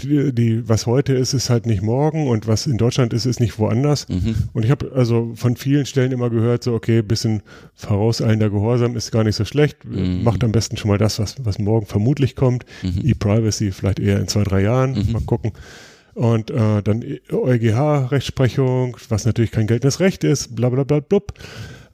die, 0.04 0.68
was 0.68 0.86
heute 0.86 1.14
ist, 1.14 1.34
ist 1.34 1.50
halt 1.50 1.66
nicht 1.66 1.82
morgen 1.82 2.28
und 2.28 2.48
was 2.48 2.68
in 2.68 2.78
Deutschland 2.78 3.14
ist, 3.14 3.26
ist 3.26 3.40
nicht 3.40 3.58
woanders. 3.60 4.08
Mhm. 4.10 4.36
Und 4.54 4.64
ich 4.66 4.72
habe 4.72 4.92
also 4.94 5.34
von 5.36 5.56
vielen 5.56 5.86
Stellen 5.86 6.12
immer 6.12 6.30
gehört, 6.30 6.64
so 6.64 6.74
okay, 6.74 7.02
bisschen 7.02 7.42
vorauseilender 7.74 8.50
Gehorsam 8.50 8.96
ist 8.96 9.12
gar 9.12 9.24
nicht 9.24 9.36
so 9.36 9.46
schlecht. 9.46 9.86
Mhm. 9.86 10.24
Macht 10.24 10.44
am 10.44 10.52
besten 10.52 10.78
schon 10.78 10.90
mal 10.90 10.98
das, 10.98 11.20
was, 11.20 11.36
was 11.44 11.60
morgen 11.60 11.86
vermutlich 11.86 12.36
kommt. 12.36 12.66
Mhm. 12.82 13.02
E-Privacy 13.04 13.72
vielleicht 13.72 14.00
eher 14.00 14.20
in 14.20 14.28
zwei, 14.28 14.44
drei 14.44 14.62
Jahren. 14.62 14.94
Mhm. 14.94 15.12
Mal 15.12 15.22
gucken. 15.22 15.54
Und 16.14 16.52
äh, 16.52 16.82
dann 16.84 17.04
EuGH-Rechtsprechung, 17.32 18.98
was 19.10 19.26
natürlich 19.26 19.52
kein 19.52 19.68
geltendes 19.68 20.00
Recht 20.00 20.24
ist, 20.24 20.56
bla 20.56 20.70
bla 20.70 20.84
bla 20.84 21.00
blub. 21.00 21.34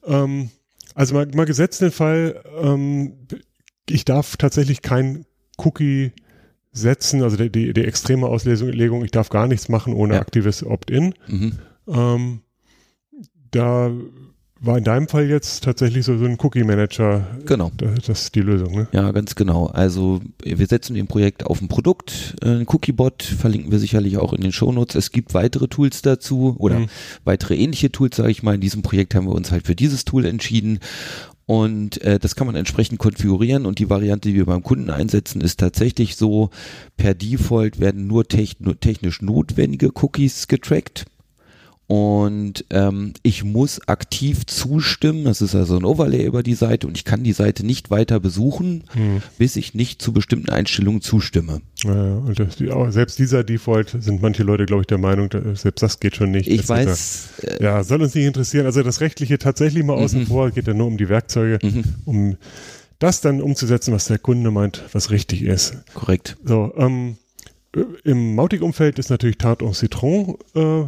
Ähm, 0.05 0.49
also 0.93 1.15
mal, 1.15 1.27
mal 1.33 1.45
gesetzt 1.45 1.81
den 1.81 1.91
Fall, 1.91 2.43
ähm, 2.61 3.13
ich 3.89 4.05
darf 4.05 4.37
tatsächlich 4.37 4.81
kein 4.81 5.25
Cookie 5.57 6.11
setzen, 6.79 7.21
also 7.23 7.37
die, 7.37 7.49
die, 7.51 7.73
die 7.73 7.83
extreme 7.85 8.27
Auslegung, 8.27 9.03
ich 9.05 9.11
darf 9.11 9.29
gar 9.29 9.47
nichts 9.47 9.69
machen 9.69 9.93
ohne 9.93 10.15
Ja. 10.15 10.21
aktives 10.21 10.63
Opt-in. 10.65 11.13
Mhm. 11.27 11.53
Ähm, 11.87 12.39
da 13.51 13.91
war 14.61 14.77
in 14.77 14.83
deinem 14.83 15.07
Fall 15.07 15.25
jetzt 15.29 15.63
tatsächlich 15.63 16.03
so, 16.03 16.17
so 16.17 16.25
ein 16.25 16.37
Cookie-Manager, 16.37 17.25
Genau. 17.45 17.71
das, 17.77 18.05
das 18.05 18.21
ist 18.23 18.35
die 18.35 18.41
Lösung, 18.41 18.75
ne? 18.75 18.87
Ja, 18.91 19.09
ganz 19.13 19.35
genau. 19.35 19.67
Also 19.67 20.19
wir 20.43 20.67
setzen 20.67 20.97
im 20.97 21.07
Projekt 21.07 21.45
auf 21.45 21.61
ein 21.61 21.69
Produkt, 21.69 22.35
äh, 22.41 22.49
ein 22.59 22.65
Cookiebot, 22.67 23.23
verlinken 23.23 23.71
wir 23.71 23.79
sicherlich 23.79 24.17
auch 24.17 24.33
in 24.33 24.41
den 24.41 24.51
Shownotes. 24.51 24.95
Es 24.95 25.11
gibt 25.13 25.33
weitere 25.33 25.69
Tools 25.69 26.01
dazu 26.01 26.57
oder 26.59 26.79
Mhm. 26.79 26.87
weitere 27.23 27.55
ähnliche 27.55 27.89
Tools, 27.89 28.17
sage 28.17 28.31
ich 28.31 28.43
mal. 28.43 28.55
In 28.55 28.61
diesem 28.61 28.81
Projekt 28.81 29.15
haben 29.15 29.27
wir 29.27 29.33
uns 29.33 29.49
halt 29.49 29.65
für 29.65 29.75
dieses 29.75 30.03
Tool 30.03 30.25
entschieden. 30.25 30.79
Und 31.49 31.99
äh, 32.03 32.19
das 32.19 32.35
kann 32.35 32.45
man 32.45 32.55
entsprechend 32.55 32.99
konfigurieren 32.99 33.65
und 33.65 33.79
die 33.79 33.89
Variante, 33.89 34.29
die 34.29 34.35
wir 34.35 34.45
beim 34.45 34.61
Kunden 34.61 34.91
einsetzen, 34.91 35.41
ist 35.41 35.59
tatsächlich 35.59 36.15
so, 36.15 36.51
per 36.95 37.15
Default 37.15 37.79
werden 37.79 38.05
nur, 38.05 38.27
techn 38.27 38.65
nur 38.65 38.79
technisch 38.79 39.23
notwendige 39.23 39.89
Cookies 39.99 40.47
getrackt. 40.47 41.07
Und 41.91 42.65
ähm, 42.69 43.13
ich 43.23 43.43
muss 43.43 43.87
aktiv 43.87 44.45
zustimmen. 44.45 45.23
Das 45.23 45.41
ist 45.41 45.55
also 45.55 45.75
ein 45.75 45.83
Overlay 45.85 46.23
über 46.23 46.43
die 46.43 46.53
Seite 46.53 46.85
und 46.85 46.95
ich 46.95 47.03
kann 47.03 47.23
die 47.23 47.31
Seite 47.33 47.65
nicht 47.65 47.89
weiter 47.89 48.19
besuchen, 48.19 48.83
Hm. 48.93 49.23
bis 49.39 49.55
ich 49.55 49.73
nicht 49.73 49.99
zu 49.99 50.13
bestimmten 50.13 50.51
Einstellungen 50.51 51.01
zustimme. 51.01 51.61
Ja, 51.83 52.17
und 52.17 52.39
das, 52.39 52.57
selbst 52.93 53.17
dieser 53.17 53.43
Default 53.43 53.97
sind 53.99 54.21
manche 54.21 54.43
Leute, 54.43 54.67
glaube 54.67 54.83
ich, 54.83 54.87
der 54.87 54.99
Meinung, 54.99 55.29
selbst 55.55 55.81
das 55.81 55.99
geht 55.99 56.15
schon 56.15 56.29
nicht. 56.29 56.47
Ich 56.47 56.59
etc. 56.59 56.69
weiß, 56.69 57.29
äh, 57.41 57.63
Ja, 57.63 57.83
soll 57.83 58.03
uns 58.03 58.13
nicht 58.13 58.25
interessieren. 58.25 58.67
Also 58.67 58.83
das 58.83 59.01
Rechtliche 59.01 59.39
tatsächlich 59.39 59.83
mal 59.83 59.93
außen 59.95 60.21
Mhm. 60.21 60.27
vor, 60.27 60.51
geht 60.51 60.67
ja 60.67 60.75
nur 60.75 60.85
um 60.85 60.97
die 60.97 61.09
Werkzeuge, 61.09 61.57
mhm, 61.65 61.83
um 62.05 62.37
das 62.99 63.21
dann 63.21 63.41
umzusetzen, 63.41 63.95
was 63.95 64.05
der 64.05 64.19
Kunde 64.19 64.51
meint, 64.51 64.83
was 64.91 65.09
richtig 65.09 65.41
ist. 65.41 65.73
korrekt. 65.95 66.37
So, 66.45 66.71
ähm, 66.77 67.15
äh, 67.75 67.79
im 68.03 68.35
Mautic-Umfeld 68.35 68.99
ist 68.99 69.09
natürlich 69.09 69.39
Tarte 69.39 69.65
en 69.65 69.73
Citron 69.73 70.35
äh, 70.53 70.83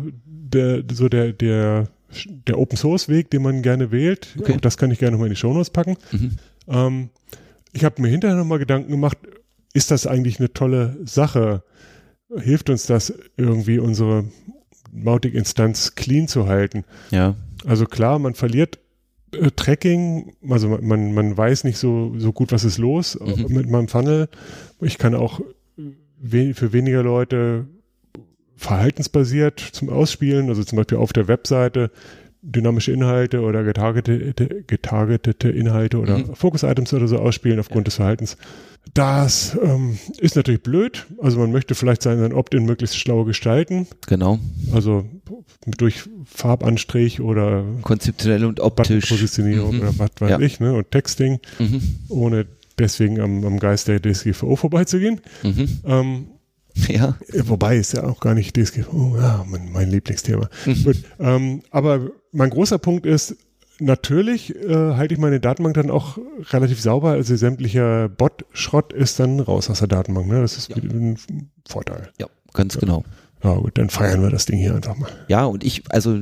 der, 0.54 0.84
so 0.92 1.10
der, 1.10 1.34
der, 1.34 1.88
der 2.48 2.60
Open 2.60 2.78
Source 2.78 3.08
Weg, 3.10 3.30
den 3.32 3.42
man 3.42 3.62
gerne 3.62 3.92
wählt. 3.92 4.36
Okay. 4.40 4.54
Auch 4.56 4.62
das 4.62 4.78
kann 4.78 4.92
ich 4.92 5.00
gerne 5.00 5.14
nochmal 5.14 5.28
in 5.28 5.34
die 5.34 5.40
Shownotes 5.40 5.70
packen. 5.70 5.98
Mhm. 6.12 6.32
Ähm, 6.68 7.10
ich 7.74 7.84
habe 7.86 8.02
mir 8.02 8.10
hinterher 8.10 8.36
nochmal 8.38 8.60
Gedanken 8.60 8.92
gemacht, 8.92 9.18
ist 9.74 9.92
das 9.92 10.06
eigentlich 10.08 10.40
eine 10.40 10.52
tolle 10.54 10.98
Sache? 11.06 11.64
Hilft 12.38 12.70
uns 12.70 12.86
das 12.86 13.14
irgendwie, 13.38 13.80
unsere 13.80 14.26
Mautic-Instanz 14.92 15.96
clean 15.96 16.28
zu 16.28 16.48
halten? 16.48 16.84
Ja, 17.12 17.36
Also 17.66 17.86
klar, 17.86 18.20
man 18.20 18.34
verliert 18.34 18.80
äh, 19.34 19.50
Tracking, 19.56 20.34
also 20.50 20.68
man- 20.70 20.84
man, 20.86 21.14
man 21.14 21.38
weiß 21.38 21.64
nicht 21.64 21.78
so, 21.78 22.14
so 22.18 22.34
gut, 22.34 22.52
was 22.52 22.64
ist 22.66 22.78
los 22.78 23.16
äh, 23.16 23.24
Mhm. 23.24 23.54
mit 23.56 23.70
meinem 23.70 23.88
Funnel. 23.88 24.28
Ich 24.82 24.98
kann 24.98 25.16
auch 25.16 25.40
we 26.24 26.54
für 26.54 26.74
weniger 26.74 27.02
Leute 27.04 27.66
verhaltensbasiert 28.62 29.60
zum 29.60 29.90
Ausspielen, 29.90 30.50
also 30.50 30.64
zum 30.64 30.78
Beispiel 30.78 30.98
auf 30.98 31.14
der 31.14 31.28
Webseite 31.28 31.92
dynamische 32.44 32.92
Inhalte 32.92 33.42
oder 33.42 33.64
getargetete, 33.64 34.64
getargetete 34.66 35.50
Inhalte 35.50 36.00
oder 36.00 36.18
Mhm. 36.20 36.34
Focus-Items 36.36 36.92
oder 36.94 37.08
so 37.08 37.18
ausspielen 37.20 37.60
aufgrund 37.60 37.86
des 37.86 37.96
Verhaltens. 37.96 38.36
Das 38.96 39.56
ähm, 39.64 40.00
ist 40.18 40.36
natürlich 40.36 40.64
blöd. 40.64 41.06
Also 41.20 41.38
man 41.38 41.52
möchte 41.52 41.76
vielleicht 41.76 42.02
sein, 42.02 42.18
sein 42.18 42.34
Opt-in 42.34 42.66
möglichst 42.66 42.98
schlau 42.98 43.26
gestalten. 43.26 43.86
genau. 44.08 44.40
Also 44.74 45.06
durch 45.78 46.02
Farbanstrich 46.26 47.22
oder 47.22 47.64
Konzeptionell 47.84 48.46
und 48.46 48.60
optisch. 48.60 48.88
Buttonpositionierung 49.10 49.76
Mhm. 49.76 49.82
oder 49.82 50.00
was 50.00 50.10
weiß 50.20 50.30
Ja. 50.32 50.40
ich, 50.40 50.60
ne? 50.60 50.74
Und 50.74 50.90
Texting, 50.90 51.40
Mhm. 51.60 51.82
ohne 52.10 52.48
deswegen 52.80 53.20
am, 53.20 53.44
am 53.46 53.60
Geist 53.60 53.88
der 53.88 54.02
DSGVO 54.02 54.56
vorbeizugehen. 54.56 55.22
Mhm. 55.44 55.68
Ähm, 55.86 56.26
Ja. 56.88 57.16
wobei 57.44 57.78
ist 57.78 57.94
ja 57.94 58.04
auch 58.04 58.20
gar 58.20 58.34
nicht 58.34 58.56
DSGVO, 58.58 59.18
ja, 59.18 59.46
mein, 59.50 59.72
mein 59.72 59.90
Lieblingsthema. 59.90 60.50
Mhm. 60.66 60.84
Gut, 60.84 60.98
ähm, 61.20 61.62
aber 61.72 62.12
mein 62.32 62.50
großer 62.50 62.78
Punkt 62.80 63.06
ist, 63.06 63.36
natürlich 63.80 64.56
äh, 64.56 64.94
halte 64.96 65.14
ich 65.14 65.20
meine 65.20 65.40
Datenbank 65.40 65.76
dann 65.76 65.90
auch 65.92 66.18
relativ 66.52 66.80
sauber, 66.82 67.12
also 67.12 67.36
sämtlicher 67.36 68.10
Bot-Schrott 68.10 68.94
ist 68.94 69.20
dann 69.20 69.40
raus 69.40 69.70
aus 69.70 69.80
der 69.80 69.88
Datenbank, 69.88 70.28
ne? 70.28 70.42
Das 70.42 70.58
ist 70.58 70.70
Ja. 70.70 70.76
ein 70.78 71.18
Vorteil. 71.68 72.10
Ja, 72.20 72.28
ganz 72.54 72.78
genau. 72.78 73.04
Ja 73.44 73.56
gut, 73.56 73.78
dann 73.78 73.90
feiern 73.90 74.22
wir 74.22 74.30
das 74.30 74.46
Ding 74.46 74.60
hier 74.60 74.76
einfach 74.76 74.96
mal. 74.98 75.10
Ja, 75.28 75.46
und 75.46 75.64
ich, 75.64 75.84
also 75.90 76.20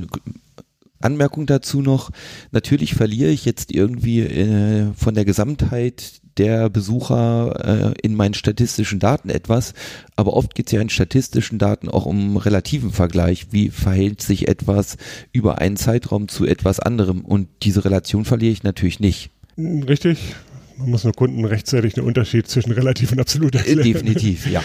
Anmerkung 1.01 1.45
dazu 1.45 1.81
noch, 1.81 2.11
natürlich 2.51 2.93
verliere 2.93 3.29
ich 3.31 3.45
jetzt 3.45 3.73
irgendwie 3.73 4.21
äh, 4.21 4.93
von 4.95 5.15
der 5.15 5.25
Gesamtheit 5.25 6.18
der 6.37 6.69
Besucher 6.69 7.93
äh, 7.95 8.01
in 8.01 8.15
meinen 8.15 8.33
statistischen 8.33 8.99
Daten 8.99 9.29
etwas, 9.29 9.73
aber 10.15 10.33
oft 10.33 10.55
geht 10.55 10.67
es 10.67 10.71
ja 10.73 10.81
in 10.81 10.89
statistischen 10.89 11.59
Daten 11.59 11.89
auch 11.89 12.05
um 12.05 12.37
relativen 12.37 12.91
Vergleich. 12.91 13.47
Wie 13.51 13.69
verhält 13.69 14.21
sich 14.21 14.47
etwas 14.47 14.97
über 15.31 15.59
einen 15.59 15.77
Zeitraum 15.77 16.27
zu 16.27 16.45
etwas 16.45 16.79
anderem? 16.79 17.21
Und 17.21 17.47
diese 17.63 17.83
Relation 17.85 18.25
verliere 18.25 18.53
ich 18.53 18.63
natürlich 18.63 18.99
nicht. 18.99 19.31
Richtig. 19.57 20.35
Man 20.77 20.91
muss 20.91 21.03
nur 21.03 21.13
Kunden 21.13 21.43
rechtzeitig 21.43 21.97
einen 21.97 22.07
Unterschied 22.07 22.47
zwischen 22.47 22.71
relativ 22.71 23.11
und 23.11 23.19
absolut 23.19 23.55
Äh, 23.55 23.59
erklären. 23.59 23.83
Definitiv, 23.83 24.47
ja. 24.49 24.61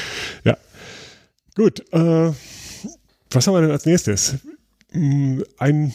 Gut, 1.57 1.81
äh, 1.93 2.33
was 3.31 3.47
haben 3.47 3.55
wir 3.55 3.61
denn 3.63 3.71
als 3.71 3.87
nächstes? 3.87 4.37
Mm, 4.93 5.41
Ein 5.59 5.93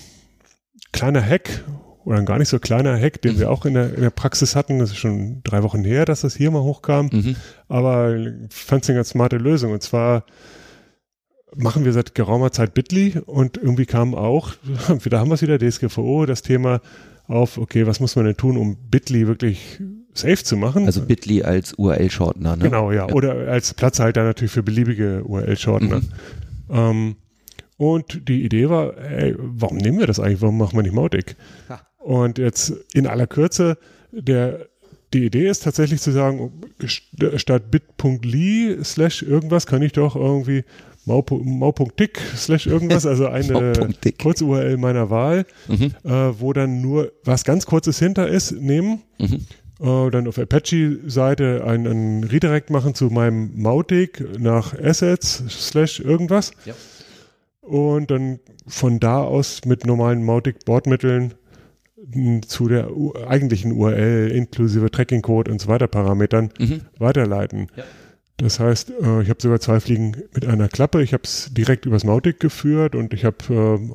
kleiner 0.92 1.26
Hack 1.26 1.64
oder 2.10 2.18
ein 2.18 2.26
gar 2.26 2.40
nicht 2.40 2.50
so 2.50 2.58
kleiner 2.58 3.00
Hack, 3.00 3.22
den 3.22 3.36
Mhm. 3.36 3.40
wir 3.40 3.52
auch 3.52 3.66
in 3.66 3.76
der, 3.76 3.94
in 3.94 4.02
der 4.02 4.10
Praxis 4.10 4.56
hatten. 4.56 4.80
Das 4.80 4.90
ist 4.90 4.98
schon 4.98 5.42
drei 5.44 5.62
Wochen 5.62 5.84
her, 5.84 6.06
dass 6.06 6.22
das 6.22 6.36
hier 6.36 6.50
mal 6.50 6.64
hochkam. 6.64 7.10
Mhm. 7.14 7.36
Aber 7.68 8.16
ich 8.18 8.32
fand 8.50 8.82
es 8.84 8.90
eine 8.90 8.98
ganz 8.98 9.10
smarte 9.10 9.38
Lösung. 9.38 9.72
Und 9.74 9.84
zwar 9.84 10.24
machen 11.56 11.86
wir 11.86 11.94
seit 11.94 12.16
geraumer 12.16 12.52
Zeit 12.52 12.74
Bitly 12.74 13.20
und 13.26 13.58
irgendwie 13.58 13.86
kam 13.86 14.16
auch, 14.16 14.54
da 15.10 15.20
haben 15.20 15.30
wir 15.30 15.36
es 15.36 15.44
wieder, 15.44 15.60
DSGVO, 15.60 16.26
das 16.26 16.42
Thema 16.42 16.82
auf, 17.28 17.60
okay, 17.60 17.86
was 17.86 18.00
muss 18.00 18.16
man 18.16 18.26
denn 18.26 18.38
tun, 18.38 18.58
um 18.58 18.76
Bitly 18.90 19.28
wirklich 19.28 19.80
safe 20.16 20.44
zu 20.44 20.58
machen. 20.58 20.88
Also 20.88 21.04
Bitly 21.04 21.44
als 21.44 21.74
URL-Shortener, 21.74 22.56
ne? 22.56 22.64
Genau, 22.64 22.92
ja. 22.92 23.08
Oder 23.10 23.48
als 23.50 23.76
Platzhalter 23.76 24.24
natürlich 24.24 24.52
für 24.52 24.64
beliebige 24.64 25.24
URL-Shortener. 25.26 26.00
Mhm. 26.00 26.08
Ähm, 26.72 27.16
und 27.80 28.28
die 28.28 28.44
Idee 28.44 28.70
war, 28.70 28.96
ey, 28.98 29.34
warum 29.40 29.78
nehmen 29.78 29.98
wir 30.00 30.06
das 30.08 30.20
eigentlich? 30.20 30.42
Warum 30.42 30.58
machen 30.60 30.78
wir 30.78 30.84
nicht 30.84 30.94
Mautic? 30.94 31.36
Ha. 31.70 31.82
Und 31.98 32.38
jetzt 32.38 32.72
in 32.94 33.08
aller 33.08 33.26
Kürze, 33.26 33.78
der, 34.12 34.68
die 35.14 35.26
Idee 35.26 35.48
ist 35.50 35.64
tatsächlich 35.64 36.02
zu 36.02 36.12
sagen, 36.12 36.52
st- 36.82 37.40
statt 37.40 37.72
bit.ly 37.72 38.78
slash 38.84 39.24
irgendwas 39.24 39.66
kann 39.66 39.82
ich 39.82 39.94
doch 39.94 40.16
irgendwie 40.16 40.64
mau- 41.06 41.26
mau.tick 41.30 42.20
slash 42.36 42.68
irgendwas, 42.68 43.06
also 43.06 43.28
eine. 43.38 43.74
Kurz-URL 44.22 44.78
meiner 44.78 45.10
Wahl, 45.10 45.46
Mhm. 45.68 45.94
äh, 46.04 46.12
wo 46.40 46.54
dann 46.54 46.82
nur 46.82 47.12
was 47.24 47.44
ganz 47.44 47.66
Kurzes 47.66 47.98
hinter 48.00 48.28
ist, 48.28 48.52
nehmen 48.52 49.02
Mhm. 49.20 49.46
äh, 49.82 50.10
dann 50.12 50.28
auf 50.28 50.38
Apache-Seite 50.38 51.64
einen, 51.66 51.88
einen 51.88 52.24
Redirect 52.26 52.70
machen 52.70 52.94
zu 52.94 53.06
meinem 53.06 53.52
Mautic 53.62 54.24
nach 54.40 54.78
Assets 54.78 55.44
slash 55.50 56.00
irgendwas. 56.02 56.52
Ja. 56.66 56.74
Und 57.70 58.10
dann 58.10 58.40
von 58.68 59.00
da 59.00 59.22
aus 59.22 59.62
mit 59.66 59.86
normalen 59.86 60.24
Mautic-Bordmitteln 60.24 61.36
m, 62.14 62.42
zu 62.44 62.68
der 62.68 62.90
eigentlichen 63.28 63.74
URL 63.74 64.32
inklusive 64.32 64.90
Tracking-Code 64.90 65.52
und 65.52 65.62
so 65.62 65.68
weiter 65.68 65.88
Parametern 65.88 66.50
Mhm. 66.60 66.82
weiterleiten. 66.98 67.68
Ja. 67.76 67.84
Das 68.38 68.60
heißt, 68.60 68.90
äh, 68.90 69.22
ich 69.22 69.30
habe 69.30 69.42
sogar 69.42 69.60
zwei 69.60 69.80
Fliegen 69.80 70.14
mit 70.34 70.46
einer 70.46 70.68
Klappe. 70.70 71.04
Ich 71.04 71.14
habe 71.14 71.24
es 71.26 71.52
direkt 71.54 71.86
übers 71.86 72.04
Mautic 72.06 72.40
geführt 72.40 72.96
und 72.96 73.14
ich 73.14 73.24
habe 73.26 73.38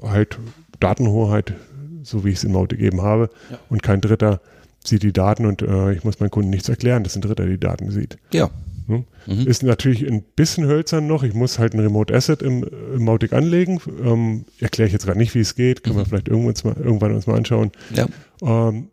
äh, 0.02 0.06
halt 0.06 0.38
Datenhoheit, 0.80 1.54
so 2.02 2.24
wie 2.24 2.28
ich 2.30 2.36
es 2.36 2.44
in 2.44 2.52
Mautic 2.52 2.78
eben 2.80 3.00
habe. 3.02 3.30
Ja. 3.50 3.58
Und 3.70 3.82
kein 3.82 4.00
Dritter 4.02 4.40
sieht 4.84 5.02
die 5.02 5.14
Daten 5.14 5.46
und 5.46 5.62
äh, 5.62 5.92
ich 5.94 6.04
muss 6.04 6.20
meinem 6.20 6.30
Kunden 6.30 6.50
nichts 6.50 6.68
erklären, 6.68 7.02
dass 7.04 7.16
ein 7.16 7.22
Dritter 7.22 7.46
die 7.46 7.58
Daten 7.58 7.90
sieht. 7.90 8.18
Ja. 8.32 8.50
Hm? 8.86 9.04
Mhm. 9.26 9.46
Ist 9.46 9.62
natürlich 9.62 10.06
ein 10.06 10.22
bisschen 10.22 10.66
hölzern 10.66 11.06
noch. 11.06 11.22
Ich 11.22 11.34
muss 11.34 11.58
halt 11.58 11.74
ein 11.74 11.80
Remote 11.80 12.14
Asset 12.14 12.42
im, 12.42 12.64
im 12.94 13.04
Mautic 13.04 13.32
anlegen. 13.32 13.80
Ähm, 14.04 14.44
Erkläre 14.60 14.86
ich 14.86 14.92
jetzt 14.92 15.06
gerade 15.06 15.18
nicht, 15.18 15.34
wie 15.34 15.40
es 15.40 15.54
geht. 15.54 15.82
Können 15.82 15.96
wir 15.96 16.04
vielleicht 16.04 16.28
irgendwann 16.28 16.50
uns, 16.50 16.64
mal, 16.64 16.76
irgendwann 16.76 17.14
uns 17.14 17.26
mal 17.26 17.36
anschauen. 17.36 17.72
Ja. 17.94 18.06
Ähm, 18.42 18.88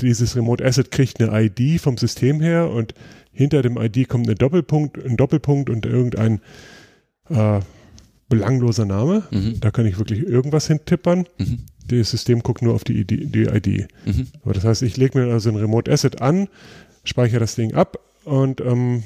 dieses 0.00 0.36
Remote 0.36 0.64
Asset 0.64 0.90
kriegt 0.90 1.20
eine 1.20 1.44
ID 1.44 1.80
vom 1.80 1.96
System 1.96 2.40
her 2.40 2.70
und 2.70 2.94
hinter 3.32 3.62
dem 3.62 3.76
ID 3.76 4.08
kommt 4.08 4.26
eine 4.26 4.36
Doppelpunkt, 4.36 5.04
ein 5.04 5.16
Doppelpunkt 5.16 5.68
und 5.68 5.86
irgendein 5.86 6.40
äh, 7.28 7.60
belangloser 8.28 8.84
Name. 8.84 9.24
Mhm. 9.30 9.60
Da 9.60 9.70
kann 9.70 9.86
ich 9.86 9.98
wirklich 9.98 10.20
irgendwas 10.20 10.68
hintippern. 10.68 11.26
Mhm. 11.38 11.58
Das 11.86 12.10
System 12.10 12.42
guckt 12.42 12.62
nur 12.62 12.74
auf 12.74 12.84
die 12.84 13.00
ID. 13.00 13.34
Die 13.34 13.44
ID. 13.44 13.88
Mhm. 14.06 14.28
So, 14.44 14.52
das 14.52 14.64
heißt, 14.64 14.82
ich 14.82 14.96
lege 14.96 15.18
mir 15.18 15.32
also 15.32 15.50
ein 15.50 15.56
Remote 15.56 15.90
Asset 15.90 16.22
an, 16.22 16.48
speichere 17.04 17.40
das 17.40 17.56
Ding 17.56 17.74
ab 17.74 17.98
und 18.24 18.60
ähm, 18.60 19.02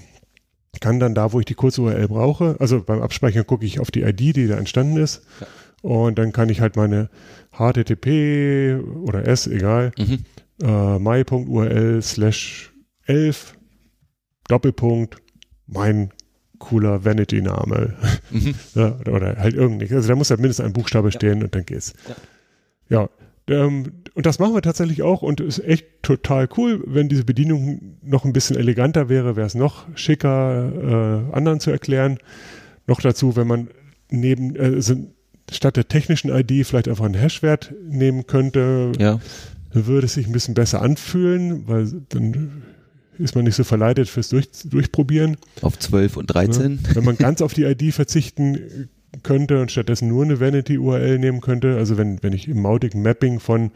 kann 0.80 1.00
dann 1.00 1.14
da, 1.14 1.32
wo 1.32 1.40
ich 1.40 1.46
die 1.46 1.54
Kurz-URL 1.54 2.08
brauche, 2.08 2.56
also 2.60 2.82
beim 2.82 3.00
Abspeichern 3.02 3.46
gucke 3.46 3.64
ich 3.66 3.80
auf 3.80 3.90
die 3.90 4.02
ID, 4.02 4.20
die 4.36 4.46
da 4.46 4.56
entstanden 4.56 4.96
ist. 4.96 5.22
Ja. 5.40 5.46
Und 5.82 6.18
dann 6.18 6.32
kann 6.32 6.48
ich 6.48 6.60
halt 6.60 6.76
meine 6.76 7.08
HTTP 7.52 8.80
oder 9.04 9.26
S, 9.26 9.46
egal, 9.46 9.92
Mhm. 9.96 10.24
äh, 10.62 10.98
my.url 10.98 12.02
slash 12.02 12.72
11 13.06 13.54
Doppelpunkt 14.48 15.16
mein 15.66 16.10
cooler 16.58 17.04
Vanity-Name 17.04 17.94
Mhm. 18.30 18.54
ja, 18.74 18.96
oder, 19.00 19.12
oder 19.14 19.36
halt 19.36 19.54
irgendwie. 19.54 19.92
Also 19.94 20.08
da 20.08 20.14
muss 20.16 20.30
halt 20.30 20.40
mindestens 20.40 20.66
ein 20.66 20.72
Buchstabe 20.72 21.12
stehen 21.12 21.42
und 21.42 21.54
dann 21.54 21.64
geht's. 21.64 21.94
Ja. 22.88 23.08
Ähm, 23.48 23.92
und 24.14 24.26
das 24.26 24.38
machen 24.38 24.54
wir 24.54 24.62
tatsächlich 24.62 25.02
auch 25.02 25.22
und 25.22 25.40
ist 25.40 25.58
echt 25.64 25.86
total 26.02 26.48
cool. 26.56 26.82
Wenn 26.86 27.08
diese 27.08 27.24
Bedienung 27.24 27.96
noch 28.02 28.24
ein 28.24 28.32
bisschen 28.32 28.56
eleganter 28.56 29.08
wäre, 29.08 29.36
wäre 29.36 29.46
es 29.46 29.54
noch 29.54 29.86
schicker, 29.96 31.26
äh, 31.30 31.34
anderen 31.36 31.60
zu 31.60 31.70
erklären. 31.70 32.18
Noch 32.86 33.00
dazu, 33.00 33.36
wenn 33.36 33.46
man 33.46 33.68
neben, 34.10 34.56
äh, 34.56 34.60
also 34.74 34.94
statt 35.50 35.76
der 35.76 35.88
technischen 35.88 36.30
ID 36.30 36.66
vielleicht 36.66 36.88
einfach 36.88 37.04
einen 37.04 37.14
Hashwert 37.14 37.72
nehmen 37.88 38.26
könnte, 38.26 38.92
Ja. 38.98 39.20
würde 39.72 40.06
es 40.06 40.14
sich 40.14 40.26
ein 40.26 40.32
bisschen 40.32 40.54
besser 40.54 40.82
anfühlen, 40.82 41.64
weil 41.68 41.88
dann 42.10 42.62
ist 43.18 43.34
man 43.34 43.44
nicht 43.44 43.56
so 43.56 43.64
verleitet 43.64 44.08
fürs 44.08 44.28
Durch, 44.28 44.48
Durchprobieren. 44.64 45.36
Auf 45.62 45.78
12 45.78 46.16
und 46.16 46.26
13. 46.28 46.80
Wenn 46.94 47.04
man 47.04 47.16
ganz 47.16 47.42
auf 47.42 47.52
die 47.52 47.64
ID 47.64 47.92
verzichten 47.92 48.88
könnte 49.22 49.60
und 49.60 49.70
stattdessen 49.70 50.08
nur 50.08 50.24
eine 50.24 50.40
Vanity-URL 50.40 51.18
nehmen 51.18 51.40
könnte, 51.40 51.76
also 51.76 51.96
wenn, 51.96 52.22
wenn 52.22 52.32
ich 52.32 52.48
im 52.48 52.60
Mautic 52.62 52.94
Mapping 52.94 53.40
von 53.40 53.70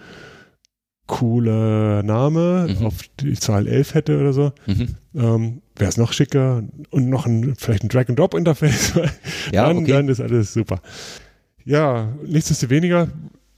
cooler 1.07 2.03
Name 2.03 2.69
Mhm. 2.79 2.87
auf 2.87 3.01
die 3.21 3.35
Zahl 3.35 3.67
11 3.67 3.95
hätte 3.95 4.19
oder 4.21 4.33
so, 4.33 4.53
Mhm. 4.67 4.89
ähm, 5.15 5.63
wäre 5.77 5.89
es 5.91 5.97
noch 5.97 6.13
schicker 6.13 6.63
und 6.91 7.09
noch 7.09 7.27
ein, 7.27 7.55
vielleicht 7.57 7.83
ein 7.83 7.89
Drag-and-Drop-Interface, 7.89 8.95
Ja, 9.53 9.67
dann, 9.69 9.79
okay. 9.79 9.93
dann 9.93 10.09
ist 10.09 10.21
alles 10.21 10.53
super. 10.55 10.81
Ja, 11.65 12.13
nichtsdestoweniger, 12.25 13.09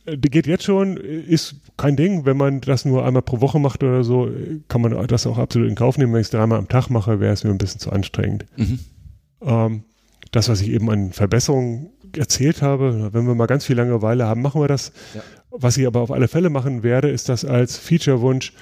äh, 0.07 0.17
geht 0.17 0.47
jetzt 0.47 0.65
schon, 0.65 0.97
ist 0.97 1.57
kein 1.77 1.97
Ding. 1.97 2.25
Wenn 2.25 2.37
man 2.37 2.61
das 2.61 2.85
nur 2.85 3.05
einmal 3.05 3.23
pro 3.23 3.41
Woche 3.41 3.59
macht 3.59 3.83
oder 3.83 4.05
so, 4.05 4.29
kann 4.69 4.81
man 4.81 5.07
das 5.07 5.27
auch 5.27 5.39
absolut 5.39 5.69
in 5.69 5.75
Kauf 5.75 5.97
nehmen. 5.99 6.13
Wenn 6.13 6.21
ich 6.21 6.27
es 6.27 6.31
dreimal 6.31 6.59
am 6.59 6.69
Tag 6.69 6.89
mache, 6.91 7.21
wäre 7.21 7.33
es 7.33 7.45
mir 7.45 7.51
ein 7.51 7.59
bisschen 7.59 7.81
zu 7.81 7.91
anstrengend. 7.93 8.47
Mhm. 8.57 8.79
Ähm, 9.43 9.83
das, 10.31 10.49
was 10.49 10.61
ich 10.61 10.71
eben 10.71 10.91
an 10.91 11.13
Verbesserungen 11.13 11.91
erzählt 12.17 12.63
habe, 12.63 13.11
wenn 13.13 13.27
wir 13.27 13.35
mal 13.35 13.47
ganz 13.47 13.65
viel 13.65 13.77
Langeweile 13.77 14.27
haben, 14.27 14.43
machen 14.43 14.61
wir 14.61 14.69
das. 14.69 14.93
Ja. 15.15 15.23
Was 15.51 15.77
ich 15.77 15.87
aber 15.87 16.01
auf 16.01 16.11
alle 16.11 16.29
Fälle 16.29 16.51
machen 16.51 16.83
werde, 16.83 17.11
ist 17.11 17.29
das 17.29 17.45
als 17.45 17.77
Feature-Wunsch 17.77 18.53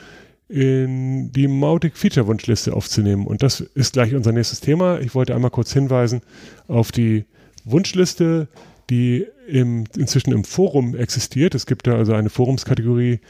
in 0.48 1.32
die 1.32 1.48
Mautic 1.48 1.96
Feature-Wunschliste 1.96 2.74
aufzunehmen. 2.74 3.26
Und 3.26 3.42
das 3.42 3.60
ist 3.60 3.94
gleich 3.94 4.14
unser 4.14 4.32
nächstes 4.32 4.60
Thema. 4.60 5.00
Ich 5.00 5.14
wollte 5.14 5.34
einmal 5.34 5.50
kurz 5.50 5.72
hinweisen 5.72 6.20
auf 6.68 6.92
die 6.92 7.24
Wunschliste, 7.64 8.48
die 8.90 9.26
im, 9.48 9.84
inzwischen 9.96 10.32
im 10.32 10.44
Forum 10.44 10.94
existiert. 10.94 11.54
Es 11.54 11.64
gibt 11.64 11.86
da 11.86 11.96
also 11.96 12.12
eine 12.12 12.28
Forumskategorie, 12.28 13.20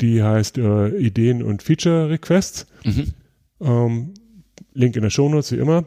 die 0.00 0.22
heißt 0.22 0.56
äh, 0.58 0.96
Ideen 0.96 1.42
und 1.42 1.62
Feature 1.62 2.08
Requests. 2.08 2.66
Mhm. 2.84 3.06
Ähm, 3.60 4.14
Link 4.72 4.96
in 4.96 5.02
der 5.02 5.10
Shownotes, 5.10 5.52
wie 5.52 5.56
immer. 5.56 5.84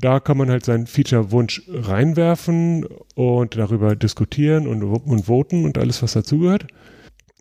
Da 0.00 0.20
kann 0.20 0.38
man 0.38 0.50
halt 0.50 0.64
seinen 0.64 0.86
Feature-Wunsch 0.86 1.62
reinwerfen 1.68 2.86
und 3.14 3.56
darüber 3.56 3.94
diskutieren 3.94 4.66
und, 4.66 4.82
und 4.82 5.26
voten 5.26 5.64
und 5.64 5.76
alles, 5.76 6.02
was 6.02 6.12
dazugehört. 6.12 6.66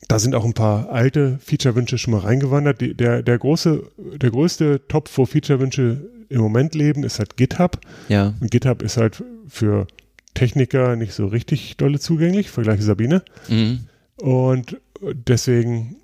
Da 0.08 0.20
sind 0.20 0.36
auch 0.36 0.44
ein 0.44 0.54
paar 0.54 0.90
alte 0.90 1.40
Feature-Wünsche 1.42 1.98
schon 1.98 2.12
mal 2.12 2.20
reingewandert. 2.20 2.82
Die, 2.82 2.94
der, 2.94 3.24
der, 3.24 3.38
große, 3.38 3.84
der 4.18 4.32
größte 4.32 4.82
Top, 4.90 5.10
wo 5.16 5.26
Feature-Wünsche 5.26 6.10
im 6.28 6.42
Moment 6.42 6.76
leben, 6.76 7.04
ist 7.04 7.20
halt 7.20 7.38
GitHub. 7.38 7.80
Ja. 8.10 8.34
Und 8.42 8.52
GitHub 8.52 8.82
ist 8.82 8.98
halt 8.98 9.24
für 9.48 9.88
Techniker 10.34 10.96
nicht 10.96 11.14
so 11.14 11.28
richtig 11.28 11.78
dolle 11.78 12.00
zugänglich, 12.00 12.50
vergleiche 12.50 12.84
Sabine. 12.84 13.24
Mhm. 13.48 13.86
Und 14.18 14.78
deswegen 15.02 15.96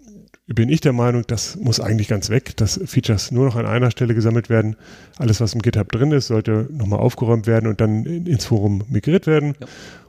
bin 0.47 0.69
ich 0.69 0.79
der 0.81 0.93
Meinung, 0.93 1.23
das 1.27 1.57
muss 1.57 1.79
eigentlich 1.79 2.07
ganz 2.07 2.29
weg, 2.29 2.55
dass 2.57 2.79
Features 2.85 3.31
nur 3.31 3.45
noch 3.45 3.55
an 3.57 3.65
einer 3.65 3.91
Stelle 3.91 4.15
gesammelt 4.15 4.49
werden. 4.49 4.75
Alles, 5.17 5.41
was 5.41 5.53
im 5.53 5.61
GitHub 5.61 5.91
drin 5.91 6.11
ist, 6.11 6.27
sollte 6.27 6.67
nochmal 6.71 6.99
aufgeräumt 6.99 7.47
werden 7.47 7.67
und 7.67 7.81
dann 7.81 8.05
in- 8.05 8.25
ins 8.25 8.45
Forum 8.45 8.83
migriert 8.89 9.27
werden. 9.27 9.55
Ja. 9.59 9.67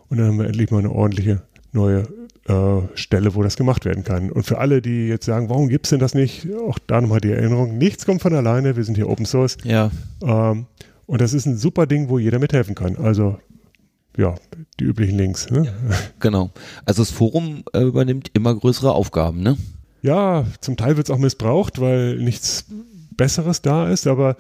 Und 0.09 0.18
dann 0.18 0.29
haben 0.29 0.38
wir 0.38 0.46
endlich 0.46 0.70
mal 0.70 0.79
eine 0.79 0.92
ordentliche 0.92 1.42
neue 1.72 2.05
äh, 2.46 2.81
Stelle, 2.94 3.35
wo 3.35 3.42
das 3.42 3.57
gemacht 3.57 3.85
werden 3.85 4.05
kann. 4.05 4.31
Und 4.31 4.44
für 4.44 4.59
alle, 4.59 4.81
die 4.81 5.09
jetzt 5.09 5.27
sagen, 5.27 5.51
warum 5.51 5.68
gibt's 5.68 5.90
denn 5.90 5.98
das 5.98 6.14
nicht? 6.14 6.46
Auch 6.68 6.79
da 6.87 7.01
nochmal 7.01 7.20
die 7.20 7.33
Erinnerung, 7.33 7.77
nichts 7.77 8.07
kommt 8.07 8.22
von 8.22 8.33
alleine, 8.33 8.77
wir 8.77 8.85
sind 8.85 8.94
hier 8.94 9.09
Open 9.11 9.27
Source. 9.27 9.59
Ja. 9.64 9.90
Ähm, 10.22 10.66
und 11.07 11.20
das 11.20 11.35
ist 11.35 11.46
ein 11.46 11.57
super 11.59 11.87
Ding, 11.87 12.09
wo 12.09 12.18
jeder 12.18 12.38
mithelfen 12.38 12.74
kann. 12.74 12.96
Also 12.96 13.38
ja, 14.16 14.35
die 14.81 14.85
üblichen 14.85 15.18
Links. 15.18 15.51
Ne? 15.51 15.72
Genau. 16.20 16.51
Also 16.85 17.03
das 17.03 17.11
Forum 17.11 17.64
äh, 17.72 17.83
übernimmt 17.83 18.31
immer 18.35 18.55
größere 18.55 18.92
Aufgaben, 18.92 19.42
ne? 19.42 19.57
Ja, 20.02 20.46
zum 20.61 20.76
Teil 20.76 20.96
wird 20.96 21.08
es 21.08 21.14
auch 21.14 21.18
missbraucht, 21.18 21.80
weil 21.80 22.16
nichts 22.16 22.66
Besseres 23.16 23.62
da 23.62 23.90
ist, 23.90 24.06
aber 24.06 24.37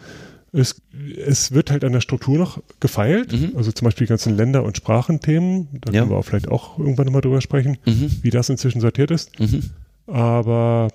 es, 0.52 0.80
es 1.26 1.52
wird 1.52 1.70
halt 1.70 1.84
an 1.84 1.92
der 1.92 2.00
Struktur 2.00 2.38
noch 2.38 2.62
gefeilt. 2.80 3.32
Mhm. 3.32 3.52
Also 3.56 3.70
zum 3.72 3.84
Beispiel 3.86 4.06
die 4.06 4.10
ganzen 4.10 4.36
Länder- 4.36 4.62
und 4.64 4.76
Sprachenthemen. 4.76 5.68
Da 5.80 5.92
Ja. 5.92 6.00
können 6.00 6.10
wir 6.12 6.16
auch 6.16 6.24
vielleicht 6.24 6.48
auch 6.48 6.78
irgendwann 6.78 7.06
nochmal 7.06 7.20
drüber 7.22 7.40
sprechen, 7.40 7.76
Mhm. 7.86 8.10
wie 8.22 8.30
das 8.30 8.48
inzwischen 8.48 8.80
sortiert 8.80 9.10
ist. 9.10 9.38
Mhm. 9.40 9.64
Aber 10.06 10.88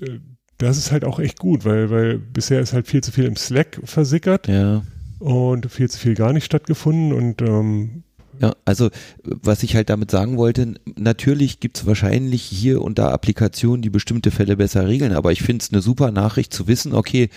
äh, 0.00 0.18
das 0.58 0.78
ist 0.78 0.90
halt 0.90 1.04
auch 1.04 1.20
echt 1.20 1.38
gut, 1.38 1.64
weil, 1.64 1.90
weil 1.90 2.18
bisher 2.18 2.60
ist 2.60 2.72
halt 2.72 2.86
viel 2.88 3.02
zu 3.02 3.12
viel 3.12 3.24
im 3.26 3.36
Slack 3.36 3.78
versickert 3.84 4.48
Ja. 4.48 4.82
und 5.18 5.70
viel 5.70 5.88
zu 5.90 5.98
viel 5.98 6.14
gar 6.14 6.32
nicht 6.32 6.44
stattgefunden 6.46 7.12
und 7.12 7.42
ähm, 7.42 8.02
Ja, 8.40 8.54
also 8.64 8.90
was 9.24 9.62
ich 9.62 9.74
halt 9.74 9.88
damit 9.90 10.10
sagen 10.10 10.36
wollte, 10.36 10.74
natürlich 10.96 11.60
gibt's 11.60 11.86
wahrscheinlich 11.86 12.42
hier 12.42 12.82
und 12.82 12.98
da 12.98 13.10
Applikationen, 13.10 13.82
die 13.82 13.90
bestimmte 13.90 14.30
Fälle 14.30 14.56
besser 14.56 14.86
regeln, 14.86 15.12
aber 15.12 15.32
ich 15.32 15.42
finde 15.42 15.62
es 15.62 15.72
eine 15.72 15.82
super 15.82 16.10
Nachricht 16.10 16.52
zu 16.52 16.66
wissen, 16.66 16.92
okay, 16.94 17.30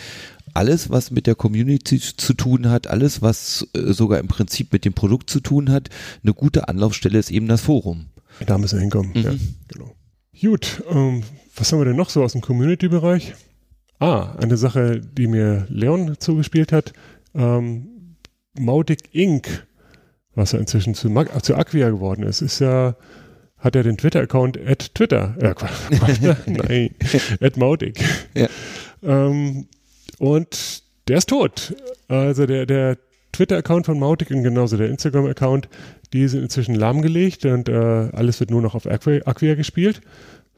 alles, 0.54 0.90
was 0.90 1.12
mit 1.12 1.28
der 1.28 1.36
Community 1.36 2.00
zu 2.00 2.34
tun 2.34 2.70
hat, 2.70 2.88
alles, 2.88 3.22
was 3.22 3.68
äh, 3.74 3.94
sogar 3.94 4.20
im 4.20 4.28
Prinzip 4.28 4.74
mit 4.74 4.86
dem 4.86 4.94
Produkt 4.94 5.30
zu 5.30 5.40
tun 5.40 5.70
hat, 5.70 5.90
eine 6.24 6.34
gute 6.34 6.68
Anlaufstelle 6.68 7.20
ist 7.20 7.32
eben 7.32 7.48
das 7.48 7.62
Forum. 7.62 8.08
da 8.46 8.58
müssen 8.58 8.78
wir 8.78 8.82
hinkommen. 8.82 9.12
Mhm. 9.14 9.24
Ja, 9.24 9.34
genau. 9.68 9.96
Gut, 10.40 10.84
ähm, 10.90 11.24
was 11.56 11.72
haben 11.72 11.80
wir 11.80 11.86
denn 11.86 11.96
noch 11.96 12.10
so 12.10 12.24
aus 12.24 12.32
dem 12.32 12.42
Community-Bereich? 12.42 13.36
Ah, 14.00 14.36
eine 14.38 14.56
Sache, 14.56 15.02
die 15.02 15.28
mir 15.28 15.66
Leon 15.70 16.16
zugespielt 16.20 16.72
hat. 16.72 16.94
Ähm, 17.36 18.16
Mautic 18.58 19.10
Inc., 19.12 19.68
was 20.36 20.52
ja 20.52 20.60
inzwischen 20.60 20.94
zu, 20.94 21.10
Mag 21.10 21.44
zu 21.44 21.56
Acquia 21.56 21.90
geworden 21.90 22.24
ist, 22.24 22.42
ist 22.42 22.60
ja, 22.60 22.96
hat 23.58 23.76
er 23.76 23.84
den 23.84 23.98
Twitter-Account 23.98 24.58
at 24.66 24.96
Twitter, 24.96 25.36
äh, 25.40 25.54
nein, 26.50 26.96
at 27.42 27.58
Mautic. 27.58 28.04
Ja. 28.36 28.48
Ähm, 29.04 29.68
und 30.18 30.84
der 31.08 31.18
ist 31.18 31.30
tot. 31.30 31.76
Also 32.08 32.46
der, 32.46 32.66
der 32.66 32.98
Twitter-Account 33.32 33.86
von 33.86 34.00
Mautic 34.00 34.32
und 34.32 34.44
genauso 34.44 34.78
der 34.78 34.90
Instagram-Account, 34.90 35.70
die 36.14 36.28
sind 36.28 36.44
inzwischen 36.44 36.76
lahmgelegt 36.76 37.46
und 37.46 37.70
äh, 37.70 37.74
alles 37.74 38.40
wird 38.40 38.52
nur 38.52 38.62
noch 38.62 38.76
auf 38.76 38.86
Acquia, 38.86 39.22
Acquia 39.26 39.56
gespielt. 39.56 40.02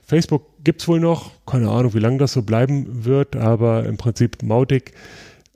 Facebook 0.03 0.45
gibt 0.63 0.81
es 0.81 0.87
wohl 0.87 0.99
noch, 0.99 1.31
keine 1.45 1.69
Ahnung, 1.69 1.93
wie 1.93 1.99
lange 1.99 2.17
das 2.17 2.33
so 2.33 2.41
bleiben 2.41 3.05
wird, 3.05 3.35
aber 3.35 3.85
im 3.85 3.97
Prinzip 3.97 4.43
Mautic 4.43 4.93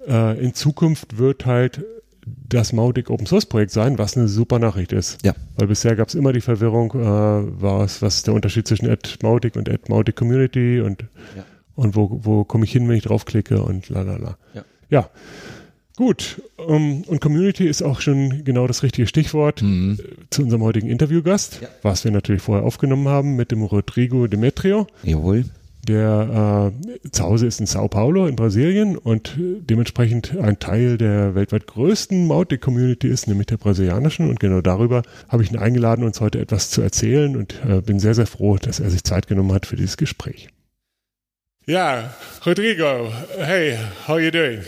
äh, 0.07 0.39
in 0.39 0.53
Zukunft 0.53 1.17
wird 1.17 1.45
halt 1.45 1.83
das 2.25 2.73
Mautic 2.73 3.09
Open 3.09 3.25
Source 3.25 3.45
Projekt 3.45 3.71
sein, 3.71 3.97
was 3.97 4.17
eine 4.17 4.27
super 4.27 4.59
Nachricht 4.59 4.91
ist. 4.93 5.23
Ja. 5.23 5.33
Weil 5.55 5.67
bisher 5.67 5.95
gab 5.95 6.07
es 6.07 6.15
immer 6.15 6.33
die 6.33 6.41
Verwirrung, 6.41 6.91
äh, 6.91 7.61
was, 7.61 8.01
was 8.01 8.15
ist 8.17 8.27
der 8.27 8.33
Unterschied 8.33 8.67
zwischen 8.67 8.95
Mautic 9.21 9.55
und 9.55 9.69
Mautic 9.89 10.15
Community 10.15 10.81
und, 10.81 11.03
ja. 11.35 11.43
und 11.75 11.95
wo, 11.95 12.19
wo 12.23 12.43
komme 12.43 12.65
ich 12.65 12.71
hin, 12.71 12.87
wenn 12.87 12.97
ich 12.97 13.03
draufklicke 13.03 13.61
und 13.61 13.89
la 13.89 14.01
la 14.01 14.17
la. 14.17 14.37
Ja. 14.53 14.65
ja. 14.89 15.09
Gut, 15.97 16.41
um, 16.57 16.75
ähm, 16.75 17.03
und 17.07 17.21
Community 17.21 17.65
ist 17.67 17.81
auch 17.81 18.01
schon 18.01 18.43
genau 18.43 18.67
das 18.67 18.83
richtige 18.83 19.07
Stichwort 19.07 19.61
mhm. 19.61 19.97
Äh, 19.97 20.03
zu 20.29 20.43
unserem 20.43 20.61
heutigen 20.63 20.89
Interviewgast, 20.89 21.59
ja. 21.61 21.69
was 21.83 22.03
wir 22.03 22.11
natürlich 22.11 22.41
vorher 22.41 22.65
aufgenommen 22.65 23.07
haben 23.07 23.37
mit 23.37 23.51
dem 23.51 23.63
Rodrigo 23.63 24.27
Demetrio. 24.27 24.87
Jawohl. 25.03 25.45
Der 25.87 26.71
äh, 27.05 27.09
zu 27.11 27.23
Hause 27.23 27.45
ist 27.45 27.59
in 27.59 27.67
Sao 27.67 27.87
Paulo 27.87 28.25
in 28.25 28.35
Brasilien 28.35 28.97
und 28.97 29.37
äh, 29.37 29.61
dementsprechend 29.61 30.35
ein 30.35 30.57
Teil 30.57 30.97
der 30.97 31.35
weltweit 31.35 31.67
größten 31.67 32.25
Mautic-Community 32.25 33.07
ist, 33.07 33.27
nämlich 33.27 33.47
der 33.47 33.57
brasilianischen. 33.57 34.29
Und 34.29 34.39
genau 34.39 34.61
darüber 34.61 35.03
habe 35.29 35.43
ich 35.43 35.51
ihn 35.51 35.59
eingeladen, 35.59 36.03
uns 36.03 36.21
heute 36.21 36.39
etwas 36.39 36.71
zu 36.71 36.81
erzählen 36.81 37.35
und 37.35 37.59
äh, 37.69 37.81
bin 37.81 37.99
sehr, 37.99 38.15
sehr 38.15 38.25
froh, 38.25 38.57
dass 38.57 38.79
er 38.79 38.89
sich 38.89 39.03
Zeit 39.03 39.27
genommen 39.27 39.53
hat 39.53 39.67
für 39.67 39.75
dieses 39.75 39.97
Gespräch. 39.97 40.49
Ja, 41.67 42.15
Rodrigo, 42.45 43.11
hey, 43.39 43.77
how 44.07 44.15
are 44.15 44.21
you 44.21 44.31
doing? 44.31 44.61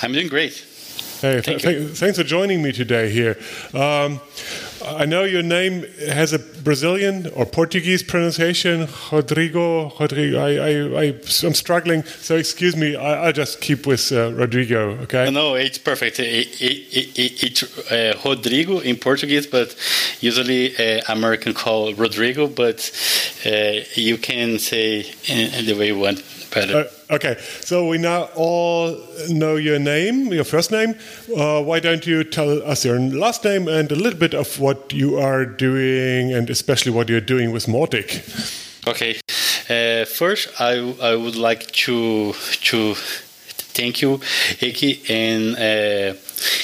I'm 0.00 0.12
doing 0.12 0.28
great. 0.28 0.75
Hey, 1.20 1.40
Thank 1.40 1.62
th- 1.62 1.96
thanks 1.96 2.18
for 2.18 2.24
joining 2.24 2.62
me 2.62 2.72
today 2.72 3.10
here. 3.10 3.38
Um, 3.72 4.20
I 4.84 5.06
know 5.06 5.24
your 5.24 5.42
name 5.42 5.86
has 6.10 6.34
a 6.34 6.38
Brazilian 6.38 7.30
or 7.34 7.46
Portuguese 7.46 8.02
pronunciation, 8.02 8.86
Rodrigo. 9.10 9.94
Rodrigo. 9.98 10.38
I, 10.38 10.50
I, 10.56 11.00
I, 11.00 11.04
am 11.42 11.54
struggling, 11.54 12.04
so 12.04 12.36
excuse 12.36 12.76
me. 12.76 12.96
I, 12.96 13.26
will 13.26 13.32
just 13.32 13.62
keep 13.62 13.86
with 13.86 14.12
uh, 14.12 14.34
Rodrigo. 14.34 14.90
Okay. 15.04 15.30
No, 15.30 15.54
it's 15.54 15.78
perfect. 15.78 16.20
It, 16.20 16.60
it, 16.60 17.18
it, 17.18 17.42
it's 17.42 17.90
uh, 17.90 18.20
Rodrigo 18.22 18.80
in 18.80 18.96
Portuguese, 18.96 19.46
but 19.46 19.74
usually 20.20 20.76
uh, 20.76 21.00
American 21.08 21.54
call 21.54 21.94
Rodrigo. 21.94 22.46
But 22.46 22.90
uh, 23.46 23.80
you 23.94 24.18
can 24.18 24.58
say 24.58 25.10
in, 25.28 25.54
in 25.54 25.64
the 25.64 25.74
way 25.78 25.86
you 25.86 25.98
want. 25.98 26.22
Uh, 26.54 26.84
okay, 27.10 27.36
so 27.60 27.86
we 27.88 27.98
now 27.98 28.28
all 28.34 28.96
know 29.28 29.56
your 29.56 29.78
name, 29.78 30.32
your 30.32 30.44
first 30.44 30.70
name. 30.70 30.94
Uh, 31.36 31.62
why 31.62 31.80
don't 31.80 32.06
you 32.06 32.24
tell 32.24 32.62
us 32.62 32.84
your 32.84 32.98
last 32.98 33.44
name 33.44 33.68
and 33.68 33.90
a 33.92 33.94
little 33.94 34.18
bit 34.18 34.34
of 34.34 34.58
what 34.58 34.92
you 34.92 35.18
are 35.18 35.44
doing, 35.44 36.32
and 36.32 36.48
especially 36.50 36.92
what 36.92 37.08
you're 37.08 37.20
doing 37.20 37.52
with 37.52 37.66
Mautic? 37.66 38.22
Okay, 38.86 39.20
uh, 39.68 40.04
first 40.04 40.48
I 40.60 40.78
I 41.02 41.14
would 41.16 41.36
like 41.36 41.70
to 41.86 42.32
to 42.70 42.94
thank 43.74 44.00
you, 44.02 44.18
Eki, 44.60 45.10
and 45.10 45.56
uh, 45.56 46.14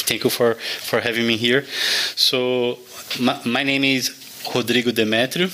thank 0.07 0.25
you 0.25 0.31
for 0.31 0.55
for 0.81 1.01
having 1.01 1.27
me 1.27 1.37
here. 1.37 1.65
So 2.17 2.79
my, 3.21 3.39
my 3.45 3.63
name 3.65 3.85
is 3.85 4.11
Rodrigo 4.55 4.93
Demetrio. 4.93 5.49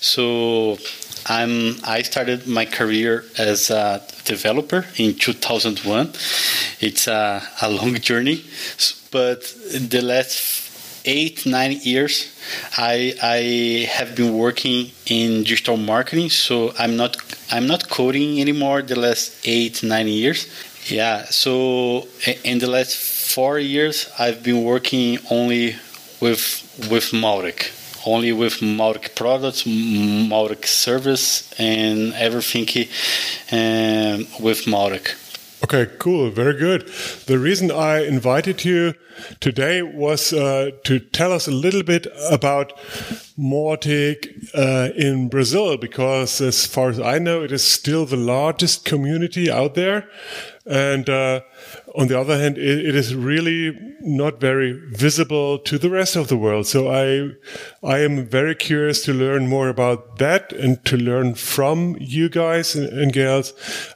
So 0.00 0.78
I'm, 1.26 1.76
I 1.84 2.02
started 2.02 2.46
my 2.46 2.64
career 2.64 3.24
as 3.38 3.70
a 3.70 4.02
developer 4.24 4.86
in 4.96 5.14
2001. 5.14 6.12
It's 6.80 7.06
a, 7.06 7.42
a 7.62 7.70
long 7.70 7.94
journey, 7.96 8.44
but 9.10 9.42
the 9.72 10.00
last 10.02 10.70
eight, 11.04 11.46
nine 11.46 11.72
years, 11.82 12.32
I, 12.76 13.14
I 13.22 13.88
have 13.90 14.14
been 14.14 14.36
working 14.36 14.90
in 15.06 15.44
digital 15.44 15.76
marketing. 15.76 16.30
So 16.30 16.72
I'm 16.78 16.96
not, 16.96 17.16
I'm 17.50 17.66
not 17.66 17.88
coding 17.88 18.40
anymore 18.40 18.82
the 18.82 18.98
last 18.98 19.32
eight, 19.44 19.82
nine 19.82 20.08
years. 20.08 20.46
Yeah. 20.86 21.24
So 21.24 22.08
in 22.44 22.58
the 22.58 22.66
last 22.68 22.96
four 22.96 23.58
years, 23.58 24.10
I've 24.18 24.42
been 24.42 24.64
working 24.64 25.18
only 25.30 25.76
with, 26.20 26.88
with 26.90 27.12
Mautic 27.12 27.70
only 28.06 28.32
with 28.32 28.60
Mautic 28.60 29.14
products, 29.14 29.64
Mautic 29.64 30.66
service, 30.66 31.52
and 31.58 32.12
everything 32.14 32.66
um, 33.52 34.26
with 34.40 34.66
Mautic. 34.66 35.16
Okay, 35.62 35.86
cool. 35.98 36.30
Very 36.30 36.54
good. 36.54 36.88
The 37.26 37.38
reason 37.38 37.70
I 37.70 38.06
invited 38.06 38.64
you 38.64 38.94
today 39.40 39.82
was 39.82 40.32
uh, 40.32 40.70
to 40.84 40.98
tell 40.98 41.32
us 41.32 41.46
a 41.46 41.50
little 41.50 41.82
bit 41.82 42.06
about 42.30 42.72
Mautic 43.38 44.48
uh, 44.54 44.92
in 44.96 45.28
Brazil, 45.28 45.76
because 45.76 46.40
as 46.40 46.64
far 46.64 46.88
as 46.88 46.98
I 46.98 47.18
know, 47.18 47.42
it 47.44 47.52
is 47.52 47.62
still 47.62 48.06
the 48.06 48.16
largest 48.16 48.86
community 48.86 49.50
out 49.50 49.74
there. 49.74 50.08
And 50.64 51.10
uh, 51.10 51.42
on 51.94 52.08
the 52.08 52.18
other 52.18 52.38
hand, 52.38 52.58
it, 52.58 52.86
it 52.86 52.94
is 52.94 53.14
really 53.14 53.76
not 54.00 54.40
very 54.40 54.72
visible 54.90 55.58
to 55.58 55.78
the 55.78 55.90
rest 55.90 56.16
of 56.16 56.28
the 56.28 56.36
world. 56.36 56.66
So 56.66 56.88
I, 56.88 57.30
I 57.86 57.98
am 57.98 58.26
very 58.26 58.54
curious 58.54 59.04
to 59.04 59.12
learn 59.12 59.46
more 59.48 59.68
about 59.68 60.18
that 60.18 60.52
and 60.52 60.82
to 60.86 60.96
learn 60.96 61.34
from 61.34 61.96
you 61.98 62.28
guys 62.28 62.74
and, 62.74 62.88
and 62.88 63.12
gals. 63.12 63.52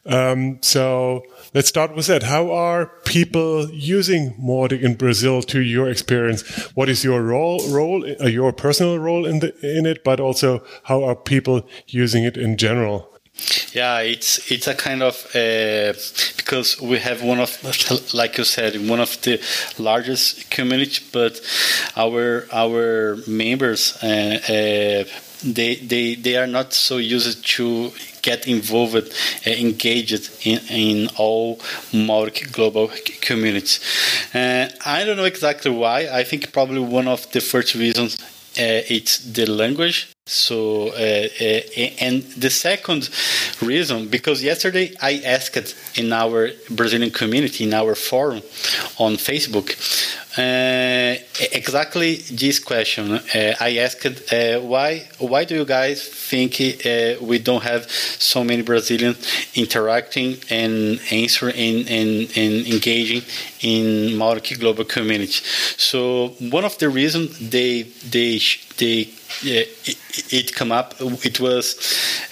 Um, 0.06 0.58
so 0.62 1.24
let's 1.54 1.68
start 1.68 1.94
with 1.94 2.06
that. 2.06 2.24
How 2.24 2.50
are 2.50 2.86
people 3.04 3.70
using 3.70 4.34
Mautic 4.34 4.82
in 4.82 4.94
Brazil 4.94 5.42
to 5.42 5.60
your 5.60 5.88
experience? 5.88 6.42
What 6.74 6.88
is 6.88 7.04
your 7.04 7.22
role, 7.22 7.66
role, 7.70 8.04
uh, 8.20 8.26
your 8.26 8.52
personal 8.52 8.98
role 8.98 9.24
in 9.24 9.38
the, 9.38 9.54
in 9.62 9.86
it, 9.86 10.04
but 10.04 10.20
also 10.20 10.64
how 10.84 11.04
are 11.04 11.16
people 11.16 11.66
using 11.86 12.24
it 12.24 12.36
in 12.36 12.56
general? 12.56 13.13
Yeah, 13.72 13.98
it's 14.00 14.50
it's 14.52 14.68
a 14.68 14.74
kind 14.74 15.02
of 15.02 15.16
uh, 15.34 15.92
because 16.36 16.80
we 16.80 16.98
have 16.98 17.22
one 17.22 17.40
of 17.40 17.50
like 18.14 18.38
you 18.38 18.44
said 18.44 18.74
one 18.88 19.00
of 19.00 19.20
the 19.22 19.40
largest 19.78 20.48
community, 20.50 21.02
but 21.12 21.40
our 21.96 22.46
our 22.52 23.16
members 23.26 23.98
uh, 24.02 24.06
uh, 24.06 25.04
they 25.42 25.74
they 25.74 26.14
they 26.14 26.36
are 26.36 26.46
not 26.46 26.72
so 26.72 26.98
used 26.98 27.44
to 27.56 27.92
get 28.22 28.46
involved, 28.46 29.12
uh, 29.46 29.50
engaged 29.50 30.30
in, 30.46 30.60
in 30.70 31.08
all 31.16 31.56
Mautic 31.92 32.52
global 32.52 32.90
communities. 33.20 33.80
Uh, 34.32 34.68
I 34.86 35.04
don't 35.04 35.16
know 35.16 35.24
exactly 35.24 35.72
why. 35.72 36.08
I 36.08 36.22
think 36.24 36.52
probably 36.52 36.80
one 36.80 37.08
of 37.08 37.30
the 37.32 37.40
first 37.40 37.74
reasons 37.74 38.22
uh, 38.22 38.86
it's 38.88 39.18
the 39.18 39.46
language 39.46 40.13
so, 40.26 40.88
uh, 40.88 40.92
uh, 40.94 41.44
and 42.00 42.22
the 42.22 42.48
second 42.48 43.10
reason, 43.60 44.08
because 44.08 44.42
yesterday 44.42 44.94
I 45.02 45.20
asked 45.22 45.76
in 45.98 46.14
our 46.14 46.48
Brazilian 46.70 47.10
community, 47.10 47.64
in 47.64 47.74
our 47.74 47.94
forum 47.94 48.40
on 48.98 49.16
Facebook, 49.16 49.76
uh, 50.36 51.14
exactly 51.52 52.16
this 52.32 52.58
question. 52.58 53.12
Uh, 53.12 53.54
I 53.60 53.76
asked 53.78 54.32
uh, 54.32 54.60
why 54.60 55.06
why 55.18 55.44
do 55.44 55.54
you 55.54 55.64
guys 55.64 56.02
think 56.02 56.54
uh, 56.60 57.22
we 57.22 57.38
don't 57.38 57.62
have 57.62 57.88
so 57.90 58.42
many 58.42 58.62
Brazilians 58.62 59.18
interacting 59.54 60.38
and 60.50 61.00
answering 61.12 61.54
and, 61.56 61.88
and, 61.88 62.10
and 62.36 62.66
engaging 62.66 63.22
in 63.60 64.18
Mautic 64.18 64.58
global 64.58 64.84
community? 64.84 65.40
So 65.76 66.28
one 66.40 66.64
of 66.64 66.78
the 66.78 66.88
reasons 66.88 67.38
they 67.38 67.82
they 68.10 68.38
they 68.78 69.08
it, 69.42 69.98
it 70.32 70.54
come 70.54 70.72
up 70.72 70.94
it 71.00 71.40
was 71.40 71.76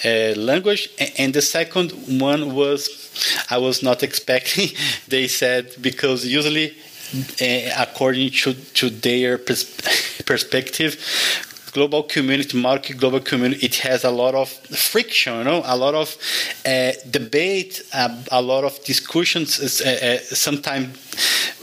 uh, 0.05 0.33
language 0.37 0.89
and 1.17 1.33
the 1.33 1.41
second 1.41 1.91
one 2.19 2.53
was 2.53 3.11
I 3.49 3.57
was 3.57 3.83
not 3.83 4.03
expecting 4.03 4.69
they 5.07 5.27
said 5.27 5.75
because 5.81 6.25
usually 6.25 6.75
uh, 7.13 7.69
according 7.77 8.31
to, 8.31 8.53
to 8.53 8.89
their 8.89 9.37
pers 9.37 9.63
perspective, 10.25 10.97
global 11.71 12.03
community, 12.03 12.57
Mautic 12.57 12.97
global 12.97 13.19
community, 13.19 13.65
it 13.65 13.75
has 13.75 14.03
a 14.03 14.09
lot 14.11 14.35
of 14.35 14.49
friction, 14.49 15.37
you 15.37 15.43
know, 15.43 15.61
a 15.65 15.77
lot 15.77 15.93
of 15.93 16.17
uh, 16.65 16.91
debate, 17.09 17.81
uh, 17.93 18.15
a 18.31 18.41
lot 18.41 18.63
of 18.63 18.83
discussions. 18.83 19.59
Uh, 19.59 19.89
uh 19.89 20.17
sometimes 20.35 20.97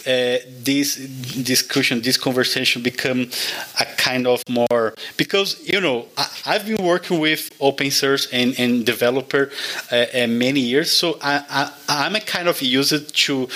uh, 0.06 0.38
this 0.62 0.96
discussion, 1.42 2.00
this 2.00 2.16
conversation 2.16 2.82
become 2.82 3.30
a 3.78 3.84
kind 3.96 4.26
of 4.26 4.42
more 4.48 4.94
because 5.16 5.60
you 5.66 5.80
know 5.80 6.06
I, 6.16 6.52
have 6.54 6.66
been 6.66 6.84
working 6.84 7.20
with 7.20 7.50
open 7.60 7.90
source 7.90 8.28
and, 8.32 8.58
and 8.58 8.84
developer 8.84 9.50
uh, 9.92 10.06
uh, 10.14 10.26
many 10.26 10.60
years, 10.60 10.90
so 10.90 11.18
I, 11.22 11.70
I 11.88 12.06
am 12.06 12.16
a 12.16 12.20
kind 12.20 12.48
of 12.48 12.60
used 12.62 13.14
to 13.24 13.48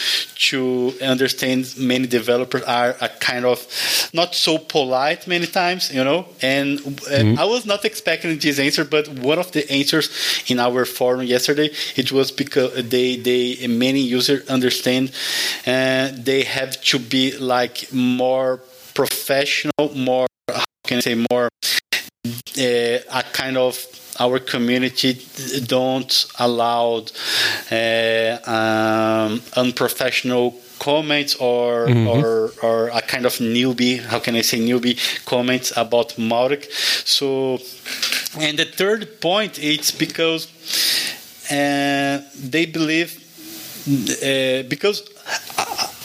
to 0.50 0.94
understand 1.02 1.74
many 1.78 2.06
developers 2.06 2.62
are 2.62 2.96
a 3.00 3.08
kind 3.08 3.44
of 3.44 3.66
not 4.12 4.34
so 4.34 4.58
polite 4.58 5.26
many 5.26 5.46
times, 5.46 5.92
you 5.92 6.04
know, 6.04 6.26
and 6.42 6.78
mm-hmm. 6.78 7.38
I 7.38 7.44
was 7.44 7.66
not 7.66 7.84
expecting 7.84 8.38
this 8.38 8.58
answer, 8.58 8.84
but 8.84 9.08
one 9.08 9.38
of 9.38 9.52
the 9.52 9.70
answers 9.70 10.10
in 10.48 10.58
our 10.58 10.84
forum 10.84 11.22
yesterday 11.22 11.70
it 11.96 12.12
was 12.12 12.30
because 12.30 12.72
they 12.88 13.16
they 13.16 13.66
many 13.66 14.00
users 14.00 14.48
understand 14.48 15.10
and 15.66 16.18
uh, 16.18 16.22
they 16.34 16.42
have 16.42 16.72
to 16.90 16.98
be 16.98 17.24
like 17.54 17.76
more 17.92 18.60
professional, 19.00 19.84
more 19.94 20.26
how 20.48 20.64
can 20.88 20.96
I 20.98 21.04
say 21.08 21.16
more 21.30 21.48
uh, 22.66 23.18
a 23.20 23.22
kind 23.40 23.56
of 23.56 23.72
our 24.24 24.38
community 24.38 25.10
don't 25.76 26.12
allow 26.46 27.04
uh, 27.70 28.32
um, 28.56 29.30
unprofessional 29.62 30.46
comments 30.78 31.32
or, 31.36 31.86
mm-hmm. 31.86 32.08
or 32.14 32.52
or 32.66 32.78
a 33.00 33.02
kind 33.12 33.24
of 33.30 33.34
newbie 33.56 33.96
how 34.12 34.18
can 34.24 34.34
i 34.40 34.42
say 34.50 34.58
newbie 34.58 34.96
comments 35.24 35.68
about 35.84 36.08
Mautic 36.30 36.62
so 37.16 37.58
and 38.44 38.58
the 38.62 38.68
third 38.80 39.02
point 39.20 39.52
it's 39.72 39.90
because 40.04 40.42
uh, 41.50 42.14
they 42.52 42.66
believe 42.66 43.10
uh, 43.86 44.62
because 44.68 44.98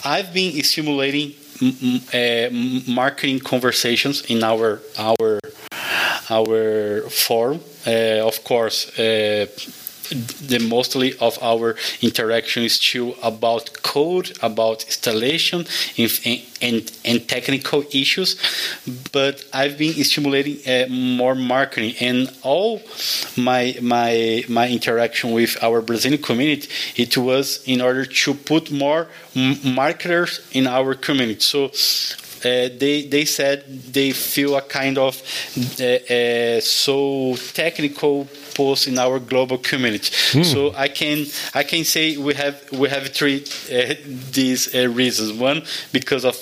I've 0.04 0.34
been 0.34 0.64
stimulating 0.64 1.34
uh, 2.14 2.50
marketing 2.92 3.40
conversations 3.40 4.22
in 4.30 4.44
our 4.44 4.80
our 4.98 5.40
our 6.30 7.02
forum. 7.10 7.60
Uh, 7.86 8.26
of 8.26 8.44
course, 8.44 8.98
uh, 9.00 9.48
the 10.10 10.60
mostly 10.60 11.18
of 11.20 11.38
our 11.42 11.76
interaction 12.02 12.64
is 12.64 12.74
still 12.74 13.16
about 13.22 13.82
code, 13.84 14.38
about 14.42 14.84
installation, 14.86 15.66
and, 15.98 16.46
and, 16.62 16.92
and 17.06 17.28
technical 17.28 17.84
issues. 17.92 18.36
But 19.12 19.46
I've 19.54 19.78
been 19.78 19.94
stimulating 20.04 20.58
uh, 20.68 20.88
more 20.90 21.36
marketing, 21.36 21.96
and 22.00 22.32
all 22.44 22.82
my 23.38 23.78
my 23.82 24.44
my 24.50 24.68
interaction 24.68 25.32
with 25.32 25.58
our 25.62 25.82
Brazilian 25.82 26.22
community 26.22 26.70
it 26.96 27.18
was 27.18 27.64
in 27.66 27.82
order 27.82 28.06
to 28.06 28.34
put 28.34 28.72
more 28.72 29.08
marketers 29.64 30.42
in 30.52 30.68
our 30.68 30.94
community. 30.96 31.40
So 31.40 31.72
uh, 32.40 32.70
they 32.78 33.08
they 33.10 33.26
said 33.26 33.64
they 33.94 34.12
feel 34.12 34.56
a 34.56 34.62
kind 34.62 34.98
of 34.98 35.22
uh, 35.80 35.84
uh, 35.86 36.60
so 36.62 37.36
technical 37.54 38.28
post 38.56 38.88
in 38.88 38.98
our 38.98 39.20
global 39.20 39.58
community. 39.58 40.10
Mm. 40.32 40.46
So 40.46 40.74
I 40.76 40.88
can 40.88 41.26
I 41.54 41.64
can 41.64 41.84
say 41.84 42.18
we 42.18 42.34
have 42.36 42.56
we 42.72 42.90
have 42.90 43.08
three 43.10 43.44
uh, 43.72 43.96
these 44.32 44.74
uh, 44.74 44.88
reasons. 44.90 45.34
One 45.34 45.64
because 45.92 46.26
of 46.26 46.36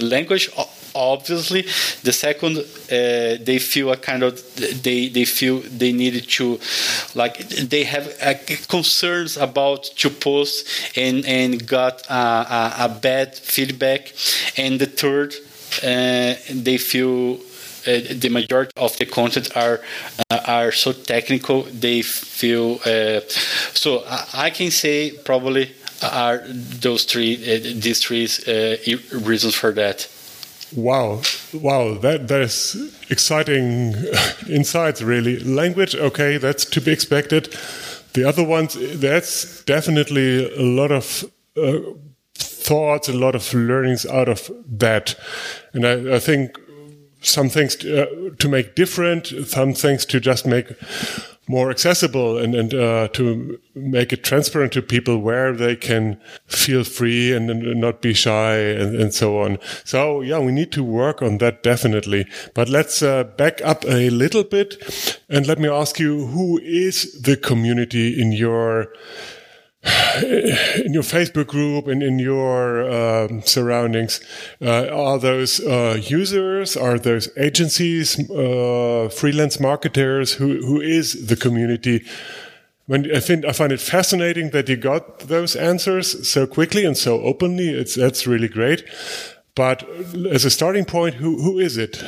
language 0.00 0.50
obviously. 0.94 1.62
The 2.02 2.12
second 2.12 2.58
uh, 2.58 2.62
they 3.42 3.58
feel 3.58 3.92
a 3.92 3.96
kind 3.96 4.22
of 4.22 4.42
they 4.82 5.08
they 5.08 5.24
feel 5.24 5.60
they 5.60 5.92
needed 5.92 6.28
to 6.30 6.58
like 7.14 7.38
they 7.48 7.84
have 7.84 8.06
uh, 8.22 8.34
concerns 8.68 9.36
about 9.36 9.84
to 9.96 10.10
post 10.10 10.68
and 10.96 11.24
and 11.26 11.66
got 11.66 12.02
a, 12.08 12.14
a, 12.14 12.74
a 12.80 12.88
bad 12.88 13.34
feedback. 13.34 14.12
And 14.56 14.80
the 14.80 14.86
third 14.86 15.34
uh, 15.82 16.34
they 16.50 16.78
feel 16.78 17.40
uh, 17.86 18.00
the 18.14 18.28
majority 18.30 18.72
of 18.76 18.96
the 18.98 19.06
content 19.06 19.54
are 19.56 19.80
uh, 20.30 20.40
are 20.46 20.72
so 20.72 20.92
technical 20.92 21.62
they 21.64 22.00
feel 22.02 22.80
uh, 22.86 23.20
so 23.74 24.02
I, 24.06 24.46
I, 24.46 24.50
can 24.50 24.70
say 24.70 25.10
probably 25.10 25.72
are 26.02 26.42
those 26.46 27.04
three 27.04 27.36
these 27.36 28.00
three 28.00 28.28
reasons 29.12 29.54
for 29.54 29.72
that 29.72 30.08
Wow, 30.76 31.22
wow, 31.52 31.94
that 31.98 32.30
is 32.30 32.92
exciting 33.08 33.94
insights. 34.48 35.02
Really, 35.02 35.38
language, 35.38 35.94
okay, 35.94 36.36
that's 36.36 36.64
to 36.66 36.80
be 36.80 36.90
expected. 36.90 37.56
The 38.14 38.24
other 38.24 38.44
ones, 38.44 38.76
that's 39.00 39.62
definitely 39.64 40.52
a 40.54 40.62
lot 40.62 40.90
of 40.90 41.24
uh, 41.56 41.78
thoughts, 42.34 43.08
a 43.08 43.12
lot 43.12 43.34
of 43.34 43.54
learnings 43.54 44.04
out 44.06 44.28
of 44.28 44.50
that, 44.68 45.14
and 45.72 45.86
I, 45.86 46.16
I 46.16 46.18
think 46.18 46.58
some 47.20 47.48
things 47.48 47.76
to, 47.76 48.02
uh, 48.02 48.34
to 48.38 48.48
make 48.48 48.74
different, 48.74 49.26
some 49.46 49.74
things 49.74 50.04
to 50.06 50.20
just 50.20 50.46
make 50.46 50.72
more 51.46 51.70
accessible 51.70 52.38
and, 52.38 52.54
and 52.54 52.72
uh, 52.72 53.08
to 53.08 53.58
make 53.74 54.12
it 54.12 54.24
transparent 54.24 54.72
to 54.72 54.82
people 54.82 55.18
where 55.18 55.52
they 55.52 55.76
can 55.76 56.20
feel 56.46 56.84
free 56.84 57.32
and, 57.32 57.50
and 57.50 57.80
not 57.80 58.00
be 58.00 58.14
shy 58.14 58.56
and, 58.56 58.96
and, 58.96 59.12
so 59.12 59.40
on. 59.40 59.58
So 59.84 60.22
yeah, 60.22 60.38
we 60.38 60.52
need 60.52 60.72
to 60.72 60.82
work 60.82 61.20
on 61.22 61.38
that 61.38 61.62
definitely. 61.62 62.26
But 62.54 62.68
let's 62.68 63.02
uh, 63.02 63.24
back 63.24 63.60
up 63.62 63.84
a 63.84 64.10
little 64.10 64.44
bit 64.44 65.20
and 65.28 65.46
let 65.46 65.58
me 65.58 65.68
ask 65.68 65.98
you, 65.98 66.26
who 66.26 66.58
is 66.60 67.20
the 67.20 67.36
community 67.36 68.20
in 68.20 68.32
your 68.32 68.92
in 70.84 70.94
your 70.94 71.02
Facebook 71.02 71.48
group 71.48 71.86
and 71.88 72.02
in 72.02 72.18
your 72.18 72.90
um, 72.90 73.42
surroundings, 73.42 74.20
uh, 74.62 74.86
are 74.86 75.18
those 75.18 75.60
uh, 75.60 76.00
users? 76.00 76.76
Are 76.76 76.98
those 76.98 77.28
agencies, 77.36 78.18
uh, 78.30 79.10
freelance 79.12 79.60
marketers? 79.60 80.34
Who 80.34 80.64
who 80.64 80.80
is 80.80 81.26
the 81.26 81.36
community? 81.36 82.04
When 82.86 83.10
I 83.14 83.16
I 83.16 83.52
find 83.52 83.72
it 83.72 83.80
fascinating 83.80 84.50
that 84.50 84.68
you 84.68 84.76
got 84.76 85.20
those 85.20 85.54
answers 85.54 86.28
so 86.28 86.46
quickly 86.46 86.86
and 86.86 86.96
so 86.96 87.20
openly. 87.20 87.68
It's 87.68 87.94
that's 87.94 88.26
really 88.26 88.48
great. 88.48 88.84
But 89.54 89.84
as 90.30 90.44
a 90.46 90.50
starting 90.50 90.86
point, 90.86 91.16
who 91.16 91.42
who 91.42 91.58
is 91.58 91.76
it? 91.76 92.02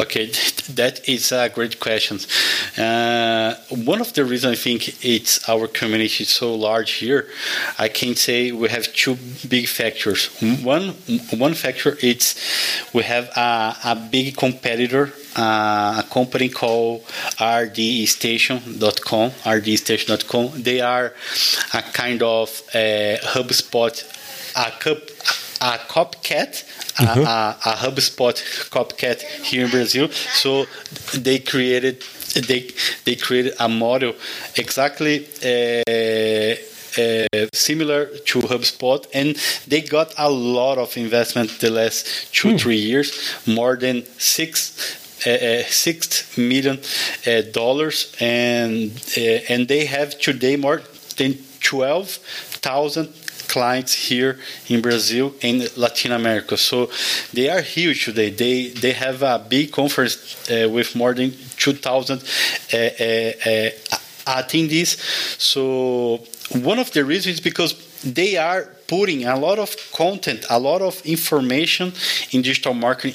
Okay, 0.00 0.32
that 0.76 1.06
is 1.06 1.30
a 1.30 1.50
great 1.50 1.78
question. 1.78 2.18
Uh, 2.82 3.54
one 3.84 4.00
of 4.00 4.14
the 4.14 4.24
reasons 4.24 4.52
I 4.52 4.56
think 4.56 5.04
it's 5.04 5.46
our 5.46 5.66
community 5.66 6.22
is 6.24 6.30
so 6.30 6.54
large 6.54 6.92
here, 6.92 7.26
I 7.78 7.88
can 7.88 8.14
say 8.14 8.50
we 8.50 8.70
have 8.70 8.90
two 8.94 9.18
big 9.46 9.68
factors. 9.68 10.30
One 10.62 10.94
one 11.36 11.52
factor 11.52 11.98
is 12.00 12.34
we 12.94 13.02
have 13.02 13.28
a, 13.36 13.76
a 13.84 13.94
big 14.10 14.38
competitor, 14.38 15.12
uh, 15.36 16.02
a 16.02 16.04
company 16.10 16.48
called 16.48 17.02
rdstation.com. 17.36 19.30
rdstation.com. 19.30 20.62
They 20.62 20.80
are 20.80 21.12
a 21.74 21.82
kind 21.92 22.22
of 22.22 22.62
uh, 22.74 23.18
HubSpot, 23.34 23.94
a 24.56 24.70
cup 24.80 24.98
a 25.60 25.76
copycat, 25.76 26.64
mm-hmm. 27.06 27.20
a, 27.20 27.56
a, 27.64 27.74
HubSpot 27.76 28.34
copycat 28.70 29.22
here 29.44 29.64
in 29.64 29.70
Brazil. 29.70 30.08
So 30.10 30.66
they 31.14 31.38
created 31.38 32.02
they 32.34 32.70
they 33.04 33.16
created 33.16 33.54
a 33.58 33.68
model 33.68 34.14
exactly. 34.56 35.26
Uh, 35.44 36.54
uh, 36.98 37.46
similar 37.54 38.06
to 38.06 38.40
HubSpot, 38.40 39.06
and 39.14 39.36
they 39.68 39.80
got 39.80 40.12
a 40.18 40.28
lot 40.28 40.76
of 40.76 40.96
investment 40.96 41.48
the 41.60 41.70
last 41.70 42.34
two 42.34 42.50
hmm. 42.50 42.56
three 42.56 42.76
years, 42.76 43.12
more 43.46 43.76
than 43.76 44.04
six 44.18 44.98
uh, 45.24 45.30
uh 45.30 45.62
six 45.64 46.36
million 46.36 46.80
uh, 47.26 47.42
dollars, 47.52 48.14
and 48.18 48.90
uh, 49.16 49.52
and 49.52 49.68
they 49.68 49.84
have 49.84 50.18
today 50.18 50.56
more 50.56 50.82
than 51.16 51.38
twelve 51.60 52.08
thousand 52.60 53.08
clients 53.50 53.92
here 54.08 54.38
in 54.68 54.80
Brazil 54.80 55.34
and 55.42 55.56
Latin 55.76 56.12
America. 56.12 56.56
So 56.56 56.88
they 57.32 57.48
are 57.50 57.60
huge 57.60 58.04
today. 58.04 58.30
They 58.30 58.68
they 58.68 58.92
have 58.92 59.22
a 59.22 59.38
big 59.38 59.72
conference 59.72 60.14
uh, 60.48 60.68
with 60.70 60.94
more 60.94 61.14
than 61.14 61.32
2,000 61.56 62.22
uh, 62.22 62.76
uh, 62.76 62.78
uh, 62.78 63.70
attendees. 64.26 64.90
So 65.38 66.24
one 66.62 66.78
of 66.78 66.92
the 66.92 67.04
reasons 67.04 67.34
is 67.34 67.40
because 67.40 67.74
they 68.04 68.36
are 68.36 68.62
putting 68.86 69.26
a 69.26 69.36
lot 69.36 69.58
of 69.58 69.70
content, 69.92 70.46
a 70.48 70.58
lot 70.58 70.80
of 70.82 70.94
information 71.04 71.92
in 72.32 72.42
digital 72.42 72.74
marketing 72.74 73.14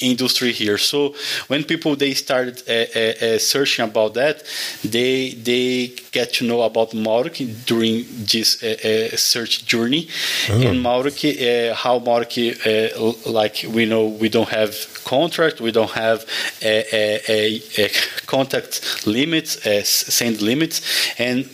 industry 0.00 0.52
here. 0.52 0.78
So 0.78 1.14
when 1.48 1.64
people 1.64 1.96
they 1.96 2.14
started 2.14 2.62
uh, 2.68 2.72
uh, 2.72 3.34
uh, 3.34 3.38
searching 3.38 3.84
about 3.84 4.14
that, 4.14 4.42
they 4.84 5.30
they 5.30 5.94
get 6.12 6.32
to 6.34 6.44
know 6.44 6.62
about 6.62 6.90
Mautic 6.90 7.64
during 7.66 8.06
this 8.32 8.62
uh, 8.62 9.16
search 9.16 9.66
journey. 9.66 10.08
Oh. 10.50 10.68
And 10.68 10.86
uh, 10.86 11.74
how 11.74 11.98
Mautic, 12.00 12.36
like 13.26 13.64
we 13.68 13.84
know, 13.86 14.06
we 14.06 14.28
don't 14.28 14.48
have 14.48 14.72
contract, 15.04 15.60
we 15.60 15.72
don't 15.72 15.92
have 15.92 16.24
a, 16.62 16.84
a, 17.28 17.62
a 17.78 17.90
contact 18.26 19.06
limits, 19.06 19.62
send 19.88 20.40
limits, 20.42 20.80
and 21.18 21.48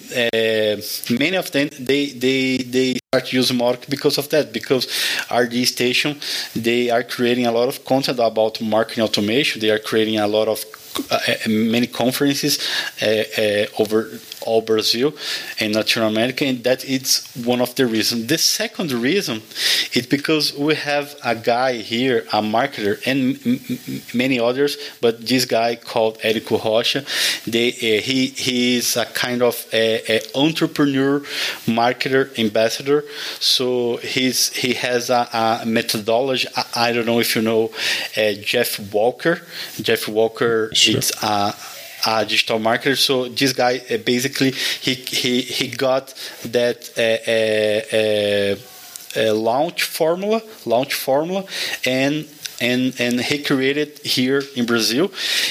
many 1.10 1.36
of 1.36 1.50
them 1.50 1.68
they 1.78 2.06
they 2.06 2.58
they 2.58 3.01
start 3.14 3.30
using 3.34 3.58
Mautic 3.58 3.90
because 3.90 4.16
of 4.16 4.30
that. 4.30 4.54
Because 4.54 4.86
RD 5.30 5.66
Station, 5.66 6.18
they 6.56 6.88
are 6.88 7.02
creating 7.02 7.46
a 7.46 7.52
lot 7.52 7.68
of 7.68 7.84
content 7.84 8.18
about 8.18 8.58
marketing 8.62 9.04
automation. 9.04 9.60
They 9.60 9.68
are 9.68 9.78
creating 9.78 10.18
a 10.18 10.26
lot 10.26 10.48
of 10.48 10.64
uh, 11.10 11.18
many 11.46 11.88
conferences 11.88 12.58
uh, 13.02 13.24
uh, 13.36 13.66
over 13.82 14.18
all 14.46 14.62
Brazil 14.62 15.14
and 15.60 15.74
Latin 15.74 16.02
America, 16.02 16.44
and 16.44 16.62
that 16.64 16.84
is 16.84 17.26
one 17.44 17.60
of 17.60 17.74
the 17.74 17.86
reasons. 17.86 18.26
The 18.26 18.38
second 18.38 18.92
reason 18.92 19.42
is 19.92 20.06
because 20.06 20.56
we 20.56 20.74
have 20.74 21.16
a 21.24 21.34
guy 21.34 21.74
here, 21.74 22.18
a 22.32 22.40
marketer, 22.42 23.00
and 23.06 23.38
many 24.14 24.38
others, 24.38 24.76
but 25.00 25.26
this 25.26 25.44
guy 25.44 25.76
called 25.76 26.18
Érico 26.18 26.62
Rocha, 26.64 27.04
they, 27.46 27.68
uh, 27.70 28.00
he 28.02 28.28
he 28.28 28.76
is 28.76 28.96
a 28.96 29.06
kind 29.06 29.42
of 29.42 29.66
a, 29.72 30.02
a 30.16 30.20
entrepreneur, 30.34 31.20
marketer, 31.66 32.36
ambassador. 32.38 33.04
So 33.40 33.96
he's 33.98 34.52
he 34.52 34.74
has 34.74 35.10
a, 35.10 35.28
a 35.32 35.66
methodology. 35.66 36.48
I, 36.56 36.64
I, 36.74 36.92
don't 36.92 37.06
know 37.06 37.20
if 37.20 37.34
you 37.36 37.42
know 37.42 37.70
uh, 38.16 38.32
Jeff 38.42 38.92
Walker. 38.92 39.42
Jeff 39.80 40.08
Walker 40.08 40.70
sure. 40.74 40.98
it's 40.98 41.12
a 41.22 41.54
a 42.06 42.24
digital 42.24 42.58
marketer. 42.58 42.96
So 42.96 43.28
this 43.28 43.52
guy 43.52 43.82
uh, 43.90 43.98
basically 43.98 44.52
he 44.52 44.94
he 44.94 45.42
he 45.42 45.68
got 45.68 46.14
that. 46.44 46.90
Uh, 46.96 48.58
uh, 48.58 48.68
uh, 49.14 49.34
launch 49.34 49.82
formula, 49.82 50.40
launch 50.64 50.94
formula, 50.94 51.44
and 51.84 52.26
and 52.60 52.94
and 52.98 53.20
he 53.20 53.42
created 53.42 53.98
here 53.98 54.42
in 54.56 54.66
Brazil, 54.66 55.10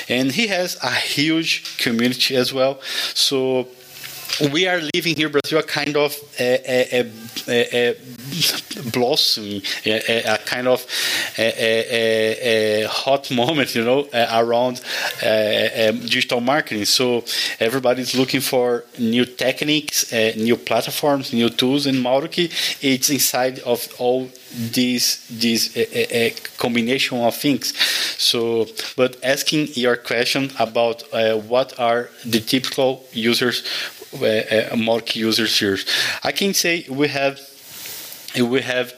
and 0.09 0.31
he 0.31 0.47
has 0.47 0.77
a 0.81 0.91
huge 0.91 1.77
community 1.77 2.35
as 2.35 2.53
well. 2.53 2.81
So 3.13 3.67
we 4.53 4.67
are 4.67 4.81
living 4.93 5.15
here, 5.15 5.29
Brazil, 5.29 5.59
a 5.59 5.63
kind 5.63 5.95
of 5.95 6.15
a, 6.39 6.99
a, 6.99 7.11
a, 7.47 7.95
blossoming, 8.91 9.61
a, 9.85 10.37
kind 10.45 10.67
of 10.67 10.85
a, 11.37 12.85
hot 12.89 13.31
moment, 13.31 13.75
you 13.75 13.83
know, 13.83 14.07
around 14.13 14.81
digital 15.21 16.41
marketing. 16.41 16.85
So 16.85 17.23
everybody's 17.59 18.15
looking 18.15 18.41
for 18.41 18.85
new 18.97 19.25
techniques, 19.25 20.11
uh, 20.13 20.33
new 20.37 20.57
platforms, 20.57 21.33
new 21.33 21.49
tools, 21.49 21.85
and 21.85 21.97
Mautic, 21.97 22.51
it's 22.81 23.09
inside 23.09 23.59
of 23.59 23.87
all 23.99 24.29
these 24.73 25.25
these 25.29 25.75
a, 25.77 26.31
combination 26.57 27.19
of 27.19 27.35
things. 27.35 27.73
So, 28.21 28.67
but 28.95 29.17
asking 29.23 29.69
your 29.73 29.95
question 29.95 30.51
about 30.59 31.03
uh, 31.13 31.37
what 31.37 31.79
are 31.79 32.09
the 32.25 32.39
typical 32.39 33.05
users 33.13 33.63
uh, 34.13 34.75
more 34.75 35.01
users 35.13 35.57
here. 35.57 35.77
I 36.23 36.31
can 36.31 36.53
say 36.53 36.85
we 36.89 37.07
have 37.07 37.39
we 38.39 38.61
have 38.61 38.93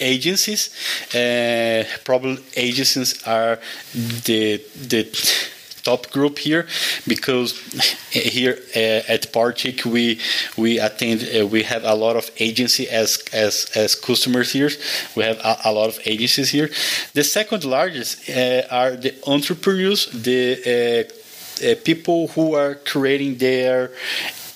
agencies. 0.00 0.70
Uh, 1.14 1.84
probably 2.04 2.42
agencies 2.56 3.22
are 3.26 3.58
the 3.94 4.62
the 4.88 5.04
top 5.82 6.10
group 6.10 6.38
here 6.38 6.66
because 7.06 7.58
here 8.10 8.58
uh, 8.76 9.14
at 9.14 9.32
Powertic 9.32 9.84
we 9.84 10.20
we 10.56 10.78
attend 10.78 11.22
uh, 11.22 11.46
we 11.46 11.62
have 11.62 11.84
a 11.84 11.94
lot 11.94 12.16
of 12.16 12.30
agency 12.38 12.88
as 12.88 13.24
as 13.32 13.70
as 13.74 13.94
customers 13.94 14.52
here 14.52 14.70
we 15.16 15.22
have 15.24 15.38
a, 15.38 15.56
a 15.64 15.72
lot 15.72 15.88
of 15.88 15.98
agencies 16.04 16.50
here 16.50 16.68
the 17.14 17.24
second 17.24 17.64
largest 17.64 18.28
uh, 18.28 18.62
are 18.70 18.96
the 18.96 19.14
entrepreneurs 19.26 20.06
the 20.12 21.06
uh, 21.62 21.74
people 21.84 22.28
who 22.28 22.54
are 22.54 22.74
creating 22.74 23.38
their 23.38 23.90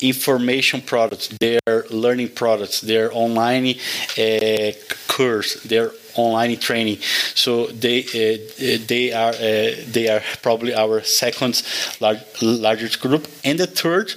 information 0.00 0.80
products, 0.80 1.28
their 1.40 1.84
learning 1.90 2.28
products, 2.30 2.80
their 2.80 3.10
online 3.14 3.74
uh, 4.18 4.72
course, 5.08 5.62
their 5.62 5.92
online 6.16 6.56
training. 6.58 6.98
So 7.44 7.66
they 7.66 7.98
uh, 8.00 8.78
they 8.86 9.12
are 9.12 9.34
uh, 9.48 9.74
they 9.92 10.08
are 10.08 10.22
probably 10.40 10.74
our 10.74 11.02
second 11.02 11.62
large, 12.00 12.20
largest 12.40 13.00
group, 13.00 13.28
and 13.44 13.58
the 13.58 13.66
third, 13.66 14.14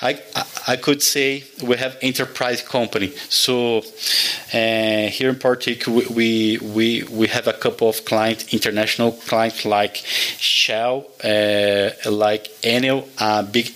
I 0.00 0.20
I 0.68 0.76
could 0.76 1.02
say 1.02 1.42
we 1.60 1.76
have 1.76 1.96
enterprise 2.02 2.62
company. 2.62 3.10
So 3.28 3.78
uh, 3.78 5.08
here 5.18 5.30
in 5.30 5.40
particular, 5.50 6.04
we 6.18 6.58
we 6.76 7.02
we 7.10 7.26
have 7.26 7.48
a 7.48 7.52
couple 7.52 7.88
of 7.88 8.04
clients, 8.04 8.52
international 8.54 9.10
clients 9.28 9.64
like 9.64 9.96
Shell, 10.38 11.06
uh, 11.24 11.90
like 12.24 12.44
Enel, 12.62 13.08
a 13.18 13.42
big 13.42 13.66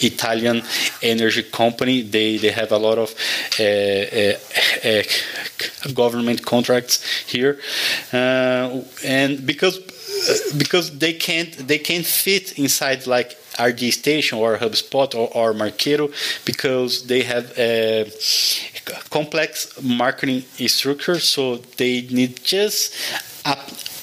Italian 0.00 0.62
energy 1.02 1.42
company. 1.42 2.02
They 2.02 2.38
they 2.38 2.52
have 2.52 2.72
a 2.72 2.78
lot 2.78 2.98
of 2.98 3.14
uh, 3.60 4.32
uh, 4.88 5.02
government 5.94 6.44
contracts 6.44 7.04
here, 7.26 7.58
uh, 8.46 8.84
and 9.04 9.46
because 9.46 9.76
uh, 9.78 10.58
because 10.58 10.86
they 10.98 11.12
can't 11.12 11.52
they 11.68 11.78
can't 11.78 12.06
fit 12.06 12.58
inside 12.58 13.06
like 13.06 13.30
RD 13.58 13.82
Station 13.92 14.38
or 14.38 14.56
HubSpot 14.56 15.14
or, 15.14 15.28
or 15.38 15.52
Marketo 15.54 16.04
because 16.44 17.06
they 17.06 17.22
have 17.22 17.46
a 17.58 18.10
complex 19.10 19.50
marketing 19.82 20.42
structure, 20.68 21.18
so 21.18 21.56
they 21.78 21.94
need 22.18 22.32
just 22.44 22.94
a 23.44 23.56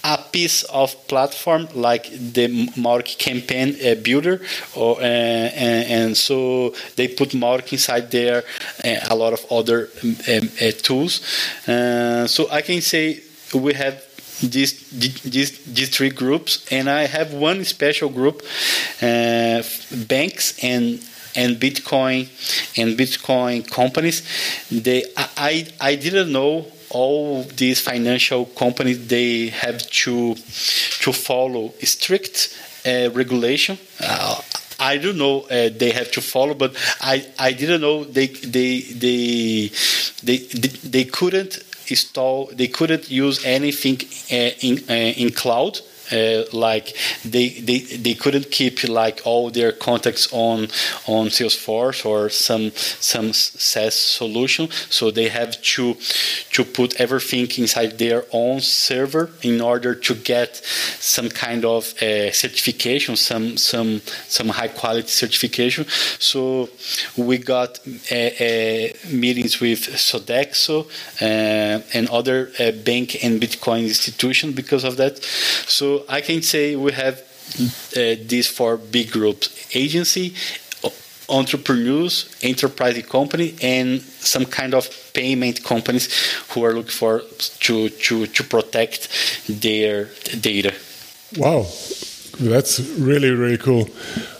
a 0.04 0.18
piece 0.32 0.64
of 0.64 1.08
platform 1.08 1.68
like 1.74 2.10
the 2.12 2.48
Mautic 2.76 3.18
campaign 3.18 3.76
uh, 3.80 3.96
builder, 3.96 4.42
or, 4.76 5.00
uh, 5.00 5.04
and, 5.04 5.92
and, 5.92 6.18
so 6.18 6.76
they 6.98 7.08
put 7.08 7.30
Mautic 7.30 7.72
inside 7.72 8.12
there, 8.12 8.44
uh, 8.84 8.96
a 9.10 9.16
lot 9.16 9.32
of 9.32 9.46
other 9.50 9.90
um, 10.04 10.18
uh, 10.62 10.72
tools. 10.82 11.22
So 11.66 12.50
I 12.52 12.62
can 12.62 12.82
say 12.82 13.22
we 13.54 13.74
have 13.76 14.04
these, 14.50 14.90
these, 15.22 15.64
these 15.66 15.90
three 15.90 16.10
groups, 16.10 16.66
and 16.72 16.90
I 16.90 17.06
have 17.08 17.34
one 17.34 17.64
special 17.64 18.10
group, 18.10 18.42
uh, 19.02 19.64
banks 20.08 20.64
and 20.64 21.04
and 21.36 21.58
Bitcoin 21.58 22.28
and 22.78 22.98
Bitcoin 22.98 23.70
companies. 23.70 24.22
They 24.70 25.04
I 25.18 25.68
I 25.82 25.96
didn't 25.96 26.32
know 26.32 26.68
all 26.90 27.44
these 27.44 27.82
financial 27.82 28.46
companies 28.46 29.08
they 29.08 29.48
have 29.48 29.82
to 30.04 30.36
to 30.36 31.12
follow 31.12 31.74
strict 31.82 32.56
uh, 32.86 33.10
regulation. 33.12 33.78
Uh, 34.00 34.42
I 34.80 34.98
don't 34.98 35.18
know 35.18 35.42
uh, 35.42 35.70
they 35.76 35.92
have 35.92 36.12
to 36.12 36.22
follow, 36.22 36.54
but 36.54 36.76
I, 37.02 37.26
I 37.40 37.54
didn't 37.54 37.82
know 37.82 38.04
they 38.04 38.28
they 38.28 38.82
they 38.82 39.72
they 40.24 40.38
they, 40.38 40.68
they 40.68 41.06
couldn't 41.06 41.60
install 41.90 42.48
they 42.54 42.68
couldn't 42.68 43.10
use 43.10 43.44
anything 43.46 43.98
uh, 44.32 44.52
in 44.62 44.78
uh, 44.90 44.94
in 44.94 45.32
cloud 45.32 45.80
uh, 46.14 46.44
like 46.54 46.96
they, 47.26 47.50
they 47.50 47.80
they 47.80 48.14
couldn't 48.14 48.52
keep 48.52 48.84
like 48.88 49.22
all 49.26 49.50
their 49.50 49.72
contacts 49.72 50.28
on 50.32 50.68
on 51.08 51.28
Salesforce 51.28 52.06
or 52.06 52.30
some 52.30 52.72
some 53.00 53.34
SaaS 53.34 53.96
solution, 53.96 54.70
so 54.90 55.12
they 55.12 55.30
have 55.30 55.62
to 55.62 55.96
to 56.52 56.64
put 56.64 57.00
everything 57.00 57.48
inside 57.58 57.98
their 57.98 58.26
own 58.32 58.62
server 58.62 59.32
in 59.42 59.62
order 59.62 59.96
to 59.96 60.14
get 60.16 60.62
some 61.00 61.30
kind 61.30 61.66
of 61.66 61.94
uh, 62.02 62.32
certification, 62.32 63.16
some 63.16 63.58
some 63.58 64.02
some 64.28 64.50
high 64.50 64.68
quality 64.68 65.08
certification. 65.08 65.86
So 66.20 66.70
we 67.18 67.38
got 67.38 67.80
uh, 68.12 68.16
uh 68.16 68.88
meetings 69.10 69.60
with 69.60 69.82
Sodexo 70.10 70.88
and 71.20 72.10
other 72.10 72.52
bank 72.86 73.24
and 73.24 73.42
Bitcoin 73.42 73.84
institutions 73.84 74.56
because 74.56 74.84
of 74.84 74.98
that. 74.98 75.24
So 75.68 76.03
I 76.10 76.22
can 76.22 76.42
say 76.42 76.76
we 76.76 76.92
have 76.92 77.20
uh, 77.96 78.16
these 78.26 78.48
four 78.48 78.78
big 78.78 79.12
groups: 79.12 79.50
agency, 79.76 80.34
entrepreneurs, 81.30 82.30
enterprise 82.42 83.02
company, 83.06 83.56
and 83.62 84.02
some 84.02 84.46
kind 84.46 84.74
of 84.74 84.90
payment 85.14 85.64
companies 85.64 86.10
who 86.50 86.64
are 86.66 86.74
looking 86.74 86.92
for 86.92 87.22
to 87.60 87.90
to 87.90 88.28
to 88.28 88.44
protect 88.44 89.10
their 89.48 90.10
data. 90.40 90.74
Wow, 91.38 91.66
that's 92.40 92.80
really 92.80 93.32
really 93.32 93.58
cool. 93.58 93.90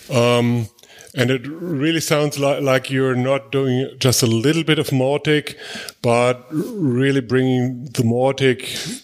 Um, 0.10 0.68
and 1.16 1.30
it 1.30 1.46
really 1.46 2.02
sounds 2.02 2.40
like, 2.40 2.62
like 2.62 2.90
you're 2.90 3.16
not 3.16 3.52
doing 3.52 3.90
just 4.00 4.24
a 4.24 4.28
little 4.28 4.64
bit 4.64 4.80
of 4.80 4.88
Mautic, 4.90 5.56
but 6.02 6.48
really 6.52 7.22
bringing 7.22 7.86
the 7.86 8.02
Mautic 8.04 9.04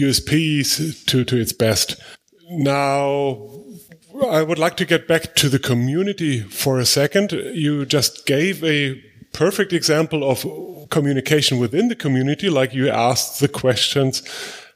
USPs 0.00 1.04
to, 1.06 1.24
to 1.24 1.36
its 1.36 1.52
best. 1.52 1.96
Now, 2.50 3.50
I 4.30 4.42
would 4.42 4.58
like 4.58 4.76
to 4.76 4.84
get 4.84 5.08
back 5.08 5.34
to 5.36 5.48
the 5.48 5.58
community 5.58 6.40
for 6.40 6.78
a 6.78 6.86
second. 6.86 7.32
You 7.32 7.84
just 7.84 8.26
gave 8.26 8.62
a 8.62 9.02
perfect 9.32 9.72
example 9.72 10.28
of 10.28 10.46
communication 10.90 11.58
within 11.58 11.88
the 11.88 11.96
community, 11.96 12.48
like 12.48 12.72
you 12.72 12.88
asked 12.88 13.40
the 13.40 13.48
questions 13.48 14.22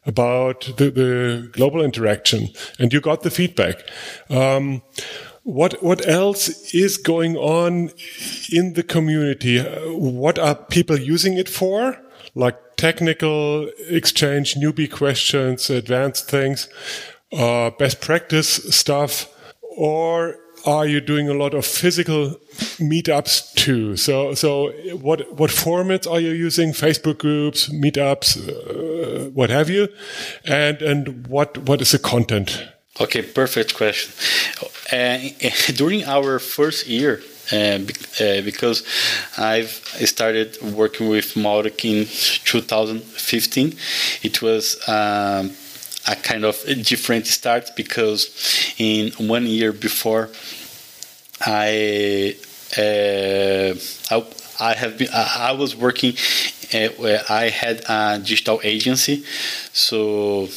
about 0.05 0.61
the, 0.77 0.89
the 0.91 1.49
global 1.51 1.81
interaction 1.81 2.49
and 2.79 2.91
you 2.91 2.99
got 2.99 3.21
the 3.21 3.31
feedback. 3.31 3.75
Um, 4.29 4.81
what 5.43 5.81
what 5.81 6.07
else 6.07 6.73
is 6.73 6.97
going 6.97 7.35
on 7.37 7.91
in 8.51 8.73
the 8.73 8.83
community? 8.83 9.59
What 9.61 10.37
are 10.37 10.55
people 10.55 10.99
using 10.99 11.37
it 11.37 11.49
for? 11.49 11.97
Like 12.35 12.57
technical 12.79 13.69
exchange, 13.89 14.55
newbie 14.55 14.89
questions, 14.89 15.69
advanced 15.69 16.29
things, 16.29 16.69
uh, 17.33 17.69
best 17.71 17.99
practice 17.99 18.49
stuff, 18.73 19.27
or 19.77 20.37
are 20.65 20.85
you 20.85 21.01
doing 21.01 21.27
a 21.27 21.33
lot 21.33 21.53
of 21.53 21.65
physical 21.65 22.39
meetups 22.79 23.53
too? 23.55 23.97
So, 23.97 24.33
so 24.33 24.71
what 25.01 25.19
what 25.37 25.51
formats 25.51 26.09
are 26.09 26.21
you 26.21 26.31
using? 26.31 26.71
Facebook 26.71 27.17
groups, 27.17 27.69
meetups, 27.69 28.27
uh, 28.47 29.29
what 29.31 29.49
have 29.49 29.69
you? 29.69 29.89
And 30.45 30.81
and 30.81 31.27
what 31.27 31.57
what 31.57 31.81
is 31.81 31.91
the 31.91 31.99
content? 31.99 32.65
Okay, 33.01 33.21
perfect 33.21 33.75
question. 33.75 34.11
Uh, 34.91 35.17
during 35.75 36.03
our 36.05 36.39
first 36.39 36.87
year, 36.87 37.21
because 37.49 38.83
I've 39.37 39.69
started 40.05 40.57
working 40.61 41.09
with 41.09 41.33
Mautic 41.35 41.83
in 41.85 42.05
2015, 42.45 43.75
it 44.23 44.41
was. 44.41 44.77
Um, 44.87 45.51
a 46.07 46.15
kind 46.15 46.45
of 46.45 46.63
different 46.83 47.27
start 47.27 47.71
because 47.75 48.73
in 48.77 49.11
one 49.27 49.45
year 49.45 49.71
before 49.71 50.29
I 51.41 52.35
uh, 52.77 53.75
I, 54.11 54.25
I, 54.59 54.73
have 54.73 54.97
been 54.97 55.09
I, 55.13 55.49
I 55.49 55.51
was 55.51 55.75
working 55.75 56.15
uh, 56.73 57.19
I 57.29 57.49
had 57.49 57.83
a 57.87 58.19
digital 58.19 58.59
agency 58.63 59.23
so 59.71 60.47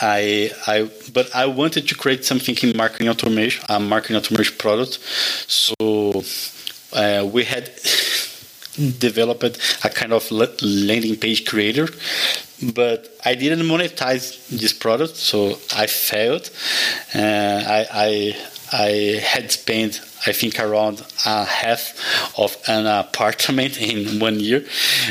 I 0.00 0.50
I 0.66 0.90
but 1.12 1.34
I 1.34 1.46
wanted 1.46 1.88
to 1.88 1.94
create 1.94 2.24
something 2.24 2.56
in 2.62 2.76
marketing 2.76 3.08
automation 3.08 3.64
a 3.68 3.78
marketing 3.78 4.16
automation 4.16 4.56
product 4.56 4.98
so 5.46 6.22
uh, 6.94 7.26
we 7.26 7.44
had 7.44 7.70
developed 8.98 9.58
a 9.84 9.90
kind 9.90 10.12
of 10.12 10.30
landing 10.30 11.16
page 11.16 11.44
creator 11.44 11.88
but 12.74 13.12
I 13.24 13.34
didn't 13.34 13.66
monetize 13.66 14.48
this 14.48 14.72
product, 14.72 15.16
so 15.16 15.58
I 15.74 15.86
failed. 15.86 16.50
Uh, 17.14 17.18
I, 17.18 17.86
I, 17.92 18.36
I 18.72 19.20
had 19.20 19.50
spent 19.50 20.00
I 20.26 20.32
think 20.32 20.58
around 20.60 21.02
half 21.24 22.38
of 22.38 22.56
an 22.68 22.86
apartment 22.86 23.80
in 23.80 24.20
one 24.20 24.38
year 24.40 24.64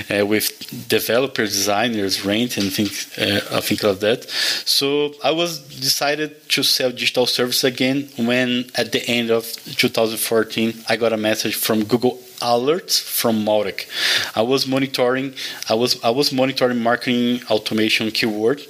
uh, 0.09 0.25
with 0.25 0.87
developers, 0.87 1.51
designers, 1.51 2.25
rent, 2.25 2.57
and 2.57 2.71
things, 2.71 3.17
uh, 3.17 3.61
think 3.61 3.83
of 3.83 3.99
that. 3.99 4.29
So 4.65 5.13
I 5.23 5.31
was 5.31 5.59
decided 5.59 6.49
to 6.49 6.63
sell 6.63 6.91
digital 6.91 7.25
service 7.25 7.63
again 7.63 8.09
when 8.17 8.65
at 8.75 8.91
the 8.91 9.03
end 9.07 9.31
of 9.31 9.43
2014 9.75 10.73
I 10.87 10.95
got 10.95 11.13
a 11.13 11.17
message 11.17 11.55
from 11.55 11.83
Google 11.83 12.19
alerts 12.39 13.01
from 13.01 13.45
Mautic. 13.45 13.87
I 14.35 14.41
was 14.41 14.67
monitoring 14.67 15.33
I 15.69 15.75
was 15.75 16.03
I 16.03 16.09
was 16.09 16.31
monitoring 16.31 16.79
marketing 16.79 17.41
automation 17.49 18.11
keyword. 18.11 18.61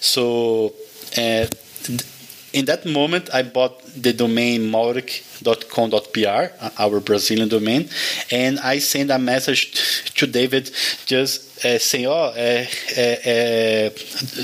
So 0.00 0.74
uh, 1.16 1.46
in 2.52 2.66
that 2.66 2.84
moment 2.86 3.30
I 3.32 3.42
bought 3.42 3.82
the 3.84 4.12
domain 4.12 4.70
mautic.com.br, 4.70 6.52
our 6.78 7.00
Brazilian 7.00 7.48
domain, 7.48 7.88
and 8.30 8.60
I 8.60 8.78
sent 8.78 9.10
a 9.10 9.18
message 9.18 10.12
to 10.14 10.26
David 10.26 10.70
just 11.06 11.64
uh, 11.64 11.78
saying, 11.78 12.06
"Oh, 12.06 12.32
uh, 12.36 12.66
uh, 12.96 13.00
uh 13.00 13.90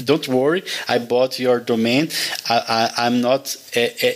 don't 0.04 0.26
worry, 0.28 0.62
I 0.88 0.98
bought 0.98 1.38
your 1.38 1.60
domain. 1.60 2.08
I, 2.48 2.90
am 2.98 3.20
not." 3.20 3.56
Uh, 3.76 3.88
uh, 4.02 4.12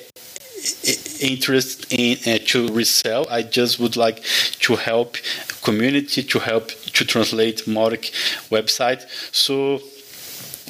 interest 1.20 1.92
in 1.92 2.18
uh, 2.26 2.38
to 2.46 2.68
resell. 2.68 3.26
I 3.30 3.42
just 3.42 3.78
would 3.78 3.96
like 3.96 4.22
to 4.60 4.76
help 4.76 5.16
community 5.62 6.22
to 6.22 6.38
help 6.38 6.68
to 6.68 7.04
translate 7.04 7.66
Mautic 7.66 8.10
website. 8.50 9.06
So 9.32 9.80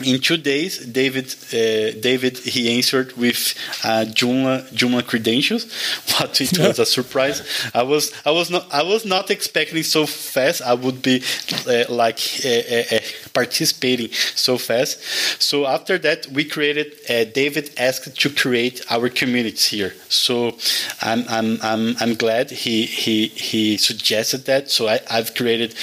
in 0.02 0.20
two 0.20 0.36
days, 0.36 0.84
David 0.86 1.26
uh, 1.52 1.98
David 2.00 2.38
he 2.38 2.76
answered 2.76 3.12
with 3.16 3.54
uh, 3.84 4.04
Joomla 4.06 4.68
Joomla 4.70 5.06
credentials. 5.06 5.66
What 6.18 6.40
it 6.40 6.58
was 6.58 6.78
a 6.78 6.86
surprise. 6.86 7.42
I 7.74 7.82
was 7.82 8.12
I 8.24 8.30
was 8.30 8.50
not 8.50 8.66
I 8.72 8.82
was 8.82 9.04
not 9.04 9.30
expecting 9.30 9.82
so 9.82 10.06
fast. 10.06 10.62
I 10.62 10.74
would 10.74 11.02
be 11.02 11.22
uh, 11.66 11.84
like 11.88 12.20
uh, 12.44 12.48
uh, 12.48 12.96
uh, 12.96 13.00
participating 13.32 14.10
so 14.12 14.58
fast. 14.58 15.00
So 15.40 15.66
after 15.66 15.98
that, 15.98 16.26
we 16.28 16.44
created. 16.44 16.88
David 17.34 17.70
asked 17.78 18.16
to 18.20 18.30
create 18.30 18.84
our 18.90 19.08
communities 19.08 19.66
here. 19.66 19.94
So 20.08 20.56
I'm 21.02 21.24
I'm 21.28 21.58
I'm, 21.62 21.96
I'm 22.00 22.14
glad 22.14 22.50
he 22.50 22.86
he 22.86 23.28
he 23.28 23.76
suggested 23.76 24.44
that. 24.46 24.70
So 24.70 24.88
I, 24.88 25.00
I've 25.10 25.34
created 25.34 25.74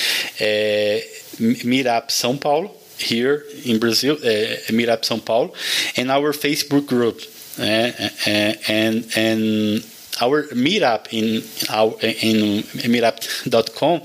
Meetup 1.39 2.09
São 2.09 2.39
Paulo 2.39 2.72
here 2.98 3.43
in 3.64 3.80
Brazil, 3.80 4.16
uh, 4.16 4.72
Meetup 4.72 5.02
São 5.04 5.24
Paulo, 5.24 5.54
and 5.98 6.12
our 6.12 6.32
Facebook 6.32 6.88
group, 6.88 7.22
uh, 7.60 7.91
and 8.28 9.08
and 9.16 9.86
our 10.22 10.43
meetup 10.54 11.08
in 11.12 11.43
our 11.70 11.93
in 12.02 12.64
meetup.com 12.91 14.02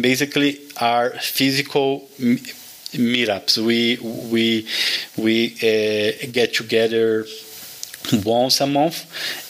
basically 0.00 0.60
are 0.80 1.10
physical 1.10 2.08
meetups. 2.92 3.58
We 3.58 3.98
we 4.30 4.66
we 5.16 5.54
uh, 5.56 6.26
get 6.32 6.54
together 6.54 7.26
once 8.24 8.60
a 8.60 8.66
month 8.66 9.06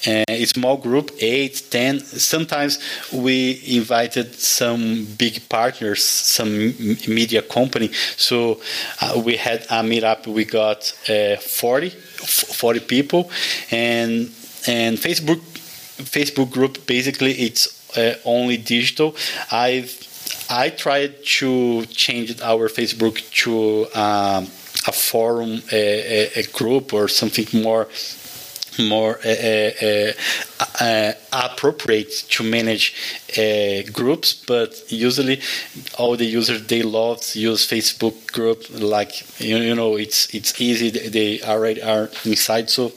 a 0.06 0.44
small 0.44 0.76
group 0.76 1.10
eight 1.20 1.62
ten. 1.70 2.00
Sometimes 2.00 2.78
we 3.12 3.62
invited 3.66 4.34
some 4.34 5.06
big 5.18 5.48
partners 5.48 6.02
some 6.02 6.74
media 7.08 7.42
company. 7.42 7.90
So 8.16 8.60
uh, 9.00 9.20
we 9.24 9.36
had 9.36 9.62
a 9.62 9.82
meetup 9.82 10.26
we 10.26 10.44
got 10.44 10.92
uh, 11.08 11.36
40 11.36 11.90
40 11.90 12.80
people. 12.80 13.30
And 13.70 14.30
and 14.66 14.98
facebook 14.98 15.40
facebook 16.16 16.50
group 16.50 16.86
basically 16.86 17.32
it's 17.32 17.96
uh, 17.96 18.14
only 18.24 18.56
digital. 18.56 19.16
I've 19.50 20.06
i 20.48 20.68
tried 20.68 21.24
to 21.24 21.84
change 21.86 22.40
our 22.40 22.68
facebook 22.68 23.16
to 23.42 23.86
um, 23.98 24.44
a 24.86 24.92
forum 24.92 25.62
a, 25.72 26.38
a, 26.38 26.40
a 26.40 26.42
group 26.58 26.92
or 26.92 27.08
something 27.08 27.46
more 27.62 27.86
more 28.88 29.18
uh, 29.24 29.70
uh, 29.82 30.12
uh, 30.80 31.12
appropriate 31.32 32.10
to 32.30 32.42
manage 32.42 32.94
groups, 33.92 34.34
but 34.34 34.82
usually 34.90 35.40
all 35.98 36.16
the 36.16 36.26
users 36.26 36.66
they 36.66 36.82
love 36.82 37.18
use 37.34 37.66
Facebook 37.66 38.32
group. 38.32 38.64
Like 38.70 39.40
you, 39.40 39.56
you 39.58 39.74
know, 39.74 39.96
it's 39.96 40.34
it's 40.34 40.60
easy. 40.60 40.90
They 40.90 41.40
already 41.42 41.82
are 41.82 42.10
inside. 42.24 42.70
So 42.70 42.92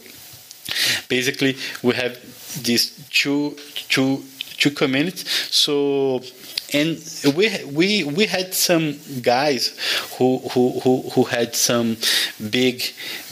basically, 1.09 1.57
we 1.81 1.93
have 1.95 2.17
these 2.63 2.91
two 3.09 3.57
two 3.89 4.23
two 4.57 4.71
communities. 4.71 5.27
So 5.51 6.21
and 6.73 6.97
we 7.35 7.63
we 7.65 8.03
we 8.03 8.25
had 8.25 8.53
some 8.53 8.99
guys 9.21 9.77
who 10.17 10.39
who 10.51 10.79
who, 10.81 11.01
who 11.13 11.23
had 11.23 11.55
some 11.55 11.97
big 12.49 12.83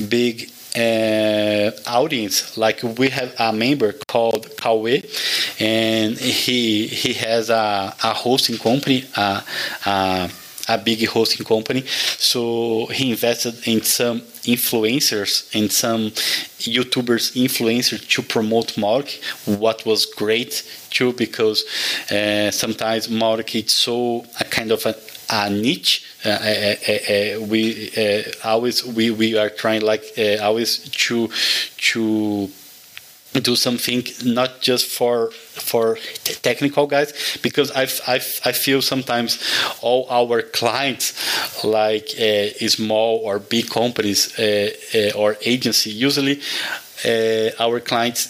big 0.09 0.51
uh, 0.75 1.71
audience. 1.87 2.57
Like 2.57 2.81
we 2.83 3.09
have 3.09 3.33
a 3.39 3.51
member 3.53 3.93
called 4.07 4.47
Kawe, 4.57 5.03
and 5.59 6.17
he 6.17 6.87
he 6.87 7.13
has 7.13 7.49
a, 7.49 7.95
a 8.03 8.13
hosting 8.13 8.57
company, 8.57 9.05
a, 9.15 9.43
a, 9.85 10.29
a 10.69 10.77
big 10.77 11.05
hosting 11.07 11.45
company. 11.45 11.83
So 12.17 12.87
he 12.87 13.11
invested 13.11 13.67
in 13.67 13.81
some 13.81 14.21
influencers 14.43 15.53
and 15.53 15.71
some 15.71 16.11
YouTubers 16.59 17.35
influencers 17.35 18.07
to 18.09 18.21
promote 18.21 18.73
Mautic. 18.73 19.21
what 19.59 19.85
was 19.85 20.05
great 20.05 20.63
too 20.89 21.13
because 21.13 21.63
uh, 22.11 22.49
sometimes 22.51 23.07
Mautic 23.07 23.65
is 23.65 23.71
so 23.71 24.25
a 24.39 24.45
kind 24.45 24.71
of 24.71 24.85
a 24.85 24.95
a 25.31 25.49
niche. 25.49 26.05
Uh, 26.23 26.29
uh, 26.29 26.33
uh, 26.91 27.41
we 27.47 27.91
always 28.43 28.85
we, 28.85 29.09
we 29.09 29.35
are 29.37 29.49
trying 29.49 29.81
like 29.81 30.03
always 30.41 30.77
to 30.89 31.29
to 31.77 32.49
do 33.39 33.55
something 33.55 34.03
not 34.25 34.61
just 34.61 34.85
for 34.85 35.31
for 35.31 35.97
technical 36.43 36.85
guys 36.85 37.37
because 37.41 37.71
I, 37.71 37.83
I, 38.07 38.15
I 38.15 38.51
feel 38.51 38.81
sometimes 38.81 39.41
all 39.81 40.05
our 40.09 40.41
clients 40.41 41.63
like 41.63 42.09
uh, 42.19 42.49
small 42.67 43.19
or 43.23 43.39
big 43.39 43.69
companies 43.69 44.37
uh, 44.37 44.71
uh, 44.93 45.17
or 45.17 45.37
agency 45.45 45.91
usually 45.91 46.41
our 47.59 47.79
clients 47.79 48.29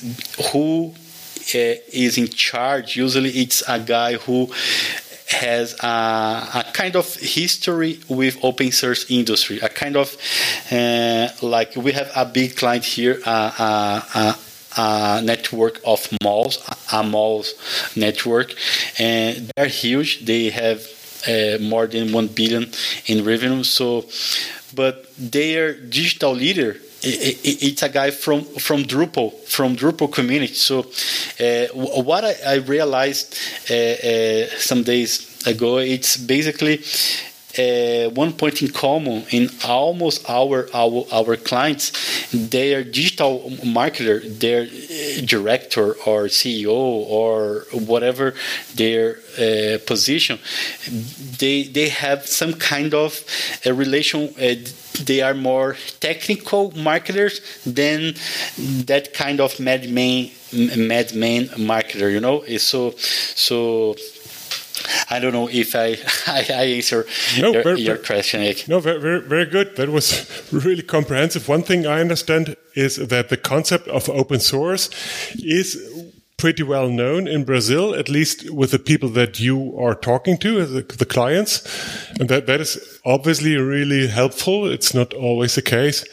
who 0.52 0.94
is 1.54 2.18
in 2.18 2.28
charge 2.28 2.96
usually 2.96 3.32
it's 3.32 3.64
a 3.68 3.80
guy 3.80 4.14
who 4.14 4.50
has 5.32 5.76
a, 5.82 5.88
a, 5.88 6.66
kind 6.74 6.96
of 6.96 7.16
history 7.16 8.00
with 8.08 8.38
open 8.44 8.72
source 8.72 9.10
industry, 9.10 9.60
a 9.60 9.70
kind 9.70 9.96
of 9.96 10.16
uh, 10.72 11.30
like 11.42 11.76
we 11.76 11.92
have 11.94 12.12
a 12.16 12.26
big 12.26 12.56
client 12.56 12.84
here, 12.84 13.20
uh, 13.26 14.02
uh, 14.14 14.34
a 14.78 15.22
network 15.22 15.80
of 15.86 16.08
malls, 16.24 16.60
a 16.92 17.04
malls 17.04 17.54
network, 17.96 18.54
and 19.00 19.52
they're 19.56 19.68
huge. 19.68 20.26
They 20.26 20.50
have 20.50 20.82
uh, 21.28 21.58
more 21.62 21.88
than 21.88 22.12
one 22.12 22.28
billion 22.28 22.72
in 23.06 23.26
revenue. 23.26 23.64
So, 23.64 24.06
but 24.74 25.08
their 25.18 25.74
digital 25.74 26.34
leader 26.34 26.78
it's 27.04 27.84
a 27.84 27.90
guy 27.90 28.12
from 28.12 28.44
from 28.44 28.84
Drupal 28.84 29.34
from 29.48 29.76
Drupal 29.76 30.12
community. 30.12 30.54
So 30.54 30.80
uh, 31.40 31.68
what 32.04 32.24
I, 32.24 32.36
I 32.46 32.56
realized 32.56 33.36
uh, 33.70 33.74
uh, 33.74 34.48
some 34.58 34.84
days 34.84 35.46
ago, 35.46 35.78
it's 35.78 36.18
basically 36.18 36.84
uh, 37.58 38.10
one 38.12 38.34
point 38.34 38.62
in 38.62 38.70
common 38.70 39.26
in 39.30 39.50
almost 39.66 40.30
our 40.30 40.68
our, 40.74 41.06
our 41.12 41.36
clients. 41.36 41.92
Their 42.32 42.84
digital 42.84 43.52
marketer 43.64 44.22
their 44.40 44.64
uh, 44.64 45.26
director 45.26 45.94
or 46.06 46.26
ceo 46.26 46.70
or 46.70 47.66
whatever 47.74 48.34
their 48.76 49.18
uh, 49.38 49.78
position. 49.86 50.40
They 51.40 51.64
they 51.64 51.90
have 51.90 52.28
some 52.28 52.54
kind 52.54 52.94
of 52.94 53.24
a 53.66 53.74
relation 53.74 54.34
uh, 54.40 54.56
they 55.06 55.22
are 55.22 55.34
more 55.34 55.78
technical 56.00 56.72
marketers 56.72 57.42
than 57.66 58.14
that 58.86 59.14
kind 59.14 59.40
of 59.40 59.60
madman 59.60 60.30
madman 60.78 61.46
marketer 61.58 62.12
you 62.12 62.20
know? 62.20 62.44
So 62.58 62.92
so 62.98 63.96
I 65.10 65.20
don't 65.20 65.34
know 65.34 65.50
if 65.50 65.76
I 65.76 65.98
I, 66.28 66.46
I 66.50 66.64
answer 66.78 67.06
no, 67.40 67.54
your, 67.54 67.64
very, 67.64 67.82
your 67.82 67.98
question. 67.98 68.42
Nick. 68.42 68.68
No, 68.68 68.80
very, 68.80 69.00
very 69.00 69.22
very 69.22 69.46
good. 69.46 69.76
That 69.76 69.90
was 69.90 70.26
really 70.52 70.84
comprehensive. 70.84 71.48
One 71.48 71.64
thing 71.64 71.86
I 71.86 72.02
understand 72.02 72.56
is 72.76 72.96
that 72.96 73.30
the 73.30 73.38
concept 73.38 73.88
of 73.88 74.10
open 74.10 74.40
source 74.40 74.90
is 75.36 75.78
pretty 76.38 76.64
well 76.64 76.90
known 76.90 77.28
in 77.28 77.44
Brazil, 77.44 77.94
at 77.94 78.10
least 78.10 78.50
with 78.50 78.72
the 78.72 78.80
people 78.80 79.10
that 79.10 79.40
you 79.40 79.78
are 79.78 79.94
talking 79.94 80.38
to, 80.40 80.66
the, 80.66 80.82
the 80.82 81.06
clients, 81.06 81.62
and 82.20 82.30
that 82.30 82.48
that 82.48 82.60
is 82.60 83.00
obviously 83.06 83.56
really 83.58 84.08
helpful. 84.08 84.66
It's 84.66 84.94
not 84.94 85.14
always 85.14 85.54
the 85.56 85.62
case 85.62 86.04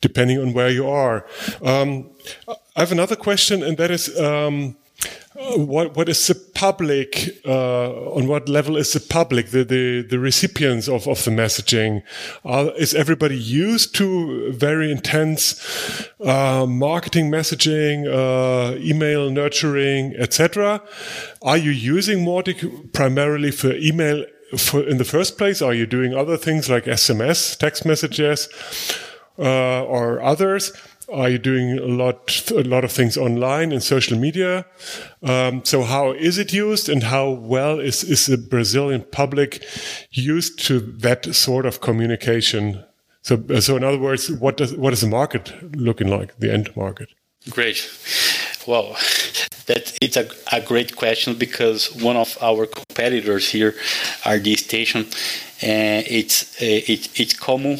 depending 0.00 0.38
on 0.38 0.52
where 0.54 0.70
you 0.70 0.88
are. 0.88 1.26
Um, 1.62 2.10
I 2.48 2.80
have 2.80 2.92
another 2.92 3.16
question, 3.16 3.62
and 3.62 3.76
that 3.76 3.90
is 3.90 4.18
um, 4.18 4.76
what 5.38 5.96
what 5.96 6.08
is 6.08 6.26
the 6.26 6.34
public 6.34 7.40
uh, 7.46 7.90
on 8.12 8.26
what 8.26 8.48
level 8.48 8.76
is 8.76 8.92
the 8.92 9.00
public 9.00 9.50
the 9.50 9.62
the, 9.64 10.02
the 10.02 10.18
recipients 10.18 10.88
of, 10.88 11.06
of 11.06 11.24
the 11.24 11.30
messaging? 11.30 12.02
Is 12.76 12.92
everybody 12.94 13.36
used 13.36 13.94
to 13.96 14.52
very 14.52 14.90
intense 14.90 16.08
uh, 16.24 16.66
marketing 16.66 17.30
messaging 17.30 18.06
uh, 18.06 18.76
email 18.78 19.30
nurturing 19.30 20.14
etc 20.18 20.82
are 21.42 21.56
you 21.56 21.70
using 21.70 22.24
Mautic 22.24 22.92
primarily 22.92 23.52
for 23.52 23.72
email 23.74 24.24
for 24.56 24.82
in 24.82 24.98
the 24.98 25.04
first 25.04 25.38
place? 25.38 25.62
Are 25.62 25.74
you 25.74 25.86
doing 25.86 26.14
other 26.14 26.36
things 26.36 26.68
like 26.68 26.84
sms 26.84 27.56
text 27.56 27.86
messages 27.86 28.48
uh, 29.38 29.84
or 29.84 30.20
others 30.20 30.72
are 31.12 31.28
you 31.28 31.38
doing 31.38 31.78
a 31.78 31.86
lot, 31.86 32.50
a 32.50 32.62
lot 32.62 32.84
of 32.84 32.92
things 32.92 33.16
online 33.16 33.72
and 33.72 33.82
social 33.82 34.18
media? 34.18 34.66
Um, 35.22 35.64
so 35.64 35.82
how 35.82 36.12
is 36.12 36.38
it 36.38 36.52
used 36.52 36.88
and 36.88 37.02
how 37.04 37.30
well 37.30 37.80
is, 37.80 38.04
is 38.04 38.26
the 38.26 38.36
Brazilian 38.36 39.04
public 39.10 39.64
used 40.10 40.58
to 40.66 40.80
that 40.80 41.34
sort 41.34 41.66
of 41.66 41.80
communication? 41.80 42.84
So, 43.22 43.42
so 43.60 43.76
in 43.76 43.84
other 43.84 43.98
words, 43.98 44.30
what 44.30 44.56
does, 44.56 44.74
what 44.74 44.92
is 44.92 45.00
the 45.00 45.08
market 45.08 45.52
looking 45.74 46.08
like, 46.08 46.38
the 46.38 46.52
end 46.52 46.74
market? 46.76 47.08
Great. 47.50 47.88
Well, 48.66 48.96
that 49.66 49.96
it's 50.02 50.16
a, 50.16 50.28
a 50.52 50.60
great 50.60 50.96
question 50.96 51.34
because 51.34 51.94
one 51.94 52.16
of 52.16 52.36
our 52.42 52.66
competitors 52.66 53.48
here 53.48 53.74
RD 54.26 54.58
Station, 54.58 55.06
and 55.62 56.04
uh, 56.04 56.08
it's 56.10 56.60
uh, 56.60 56.64
it, 56.64 57.20
it's 57.20 57.34
common 57.34 57.78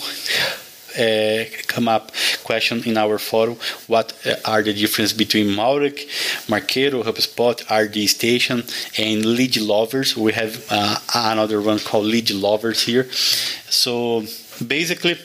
uh, 0.98 1.44
come 1.66 1.88
up 1.88 2.12
question 2.44 2.82
in 2.84 2.96
our 2.96 3.18
forum 3.18 3.56
what 3.86 4.12
uh, 4.26 4.34
are 4.44 4.62
the 4.62 4.72
difference 4.72 5.12
between 5.12 5.48
Mautic, 5.48 6.08
Marketo, 6.48 7.02
HubSpot, 7.02 7.56
RD 7.70 8.08
Station, 8.08 8.64
and 8.98 9.24
Lead 9.24 9.56
Lovers. 9.56 10.16
We 10.16 10.32
have 10.32 10.66
uh, 10.70 10.96
another 11.14 11.60
one 11.60 11.78
called 11.78 12.06
Lead 12.06 12.30
Lovers 12.30 12.82
here. 12.82 13.10
So 13.12 14.24
basically, 14.66 15.16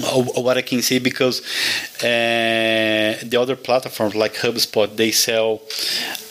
what 0.00 0.56
I 0.56 0.62
can 0.62 0.80
say 0.82 0.98
because 0.98 1.42
uh, 2.02 3.18
the 3.22 3.38
other 3.38 3.56
platforms 3.56 4.14
like 4.14 4.34
HubSpot 4.34 4.94
they 4.96 5.10
sell 5.10 5.60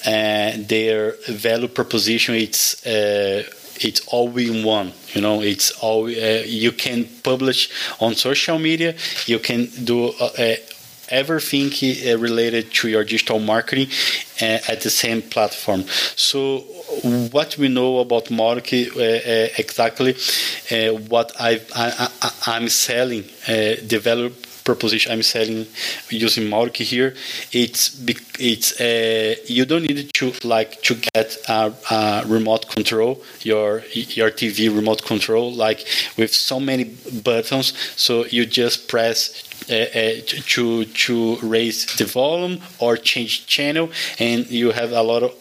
uh, 0.05 0.51
their 0.57 1.15
value 1.27 1.67
proposition. 1.67 2.35
It's 2.35 2.85
uh, 2.85 3.43
it's 3.83 4.01
all 4.07 4.37
in 4.37 4.63
one 4.63 4.91
you 5.13 5.21
know 5.21 5.41
it's 5.41 5.71
all 5.81 6.05
uh, 6.05 6.43
you 6.45 6.71
can 6.71 7.05
publish 7.23 7.69
on 7.99 8.15
social 8.15 8.57
media 8.59 8.95
you 9.25 9.39
can 9.39 9.67
do 9.83 10.09
uh, 10.19 10.29
uh 10.37 10.55
everything 11.11 11.67
uh, 11.67 12.17
related 12.17 12.73
to 12.73 12.87
your 12.87 13.03
digital 13.03 13.37
marketing 13.37 13.87
uh, 14.41 14.59
at 14.69 14.81
the 14.81 14.89
same 14.89 15.21
platform. 15.21 15.83
So 16.15 16.59
what 17.31 17.57
we 17.57 17.67
know 17.67 17.99
about 17.99 18.25
Mautic 18.25 18.95
uh, 18.95 19.53
exactly 19.57 20.13
what 21.09 21.33
I, 21.39 21.59
I, 21.75 22.55
am 22.55 22.69
selling 22.69 23.25
develop 23.85 24.33
proposition 24.71 25.11
I'm 25.11 25.23
selling 25.23 25.65
using 26.09 26.45
Mautic 26.53 26.77
here, 26.93 27.13
it's 27.51 27.81
it's 28.39 28.79
uh, 28.79 29.35
you 29.45 29.65
don't 29.65 29.83
need 29.83 30.13
to 30.13 30.25
like 30.43 30.81
to 30.83 30.93
get 31.13 31.37
a, 31.47 31.73
a, 31.89 32.23
remote 32.27 32.63
control 32.75 33.21
your 33.41 33.83
your 34.17 34.29
TV 34.39 34.57
remote 34.79 35.01
control 35.05 35.51
like 35.65 35.79
with 36.17 36.33
so 36.33 36.59
many 36.59 36.85
buttons. 37.29 37.67
So 37.95 38.25
you 38.25 38.45
just 38.45 38.87
press 38.87 39.43
uh, 39.69 39.73
uh, 39.75 40.11
to 40.53 40.85
to 40.85 41.37
raise 41.55 41.85
the 41.97 42.05
volume 42.05 42.61
or 42.79 42.97
change 42.97 43.45
channel, 43.45 43.89
and 44.19 44.49
you 44.49 44.71
have 44.71 44.91
a 44.91 45.03
lot 45.03 45.23
of 45.23 45.31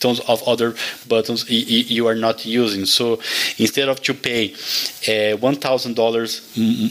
tons 0.00 0.20
of 0.20 0.42
other 0.46 0.74
buttons 1.08 1.48
you 1.50 2.06
are 2.06 2.14
not 2.14 2.44
using. 2.44 2.86
So 2.86 3.20
instead 3.58 3.88
of 3.88 4.02
to 4.02 4.14
pay 4.14 4.54
uh, 5.08 5.36
one 5.38 5.56
thousand 5.56 5.94
dollars 5.94 6.42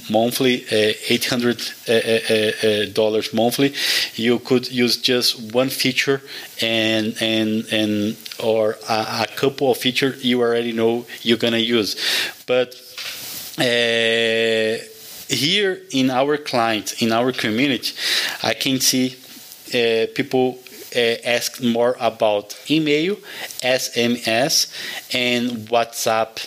monthly, 0.09 0.63
uh, 0.65 0.93
eight 1.09 1.25
hundred 1.25 1.61
uh, 1.87 1.93
uh, 1.93 2.85
dollars 2.93 3.33
monthly, 3.33 3.73
you 4.15 4.39
could 4.39 4.71
use 4.71 4.97
just 4.97 5.53
one 5.53 5.69
feature 5.69 6.21
and 6.61 7.15
and 7.21 7.65
and 7.71 8.17
or 8.43 8.77
a, 8.89 9.23
a 9.23 9.27
couple 9.35 9.71
of 9.71 9.77
features 9.77 10.23
you 10.23 10.41
already 10.41 10.71
know 10.71 11.05
you're 11.21 11.37
gonna 11.37 11.57
use, 11.57 11.95
but 12.45 12.75
here 15.27 15.81
in 15.91 16.09
our 16.11 16.37
client 16.37 17.01
in 17.01 17.11
our 17.11 17.31
community, 17.31 17.93
I 18.43 18.53
can 18.53 18.79
see 18.79 19.15
people 20.15 20.59
uh, 20.95 21.17
ask 21.23 21.61
more 21.61 21.95
about 21.99 22.57
email, 22.69 23.15
SMS, 23.61 24.71
and 25.13 25.67
WhatsApp 25.69 26.39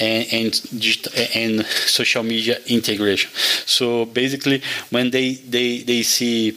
and, 0.00 0.26
and, 0.32 1.36
and 1.36 1.66
social 1.66 2.22
media 2.22 2.58
integration. 2.66 3.30
So 3.66 4.06
basically, 4.06 4.62
when 4.90 5.10
they 5.10 5.34
they 5.34 5.82
they 5.82 6.02
see 6.02 6.50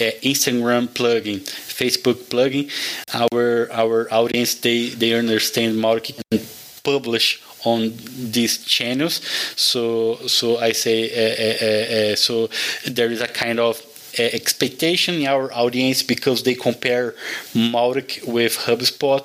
uh, 0.00 0.10
Instagram 0.22 0.88
plugin, 0.88 1.40
Facebook 1.40 2.28
plugin, 2.28 2.70
our 3.14 3.70
our 3.72 4.12
audience 4.12 4.54
they 4.56 4.88
they 4.88 5.14
understand 5.14 5.78
marketing 5.78 6.22
and 6.30 6.40
publish 6.84 7.42
on 7.64 7.92
these 8.16 8.58
channels. 8.64 9.20
So 9.56 10.16
so 10.26 10.58
I 10.58 10.72
say 10.72 11.10
uh, 11.10 11.34
uh, 11.44 12.12
uh, 12.12 12.16
so 12.16 12.48
there 12.86 13.10
is 13.10 13.20
a 13.20 13.28
kind 13.28 13.58
of 13.58 13.80
uh, 13.80 13.93
expectation 14.18 15.14
in 15.16 15.26
our 15.26 15.52
audience 15.52 16.02
because 16.02 16.42
they 16.42 16.54
compare 16.54 17.14
Mautic 17.54 18.26
with 18.26 18.56
HubSpot, 18.58 19.22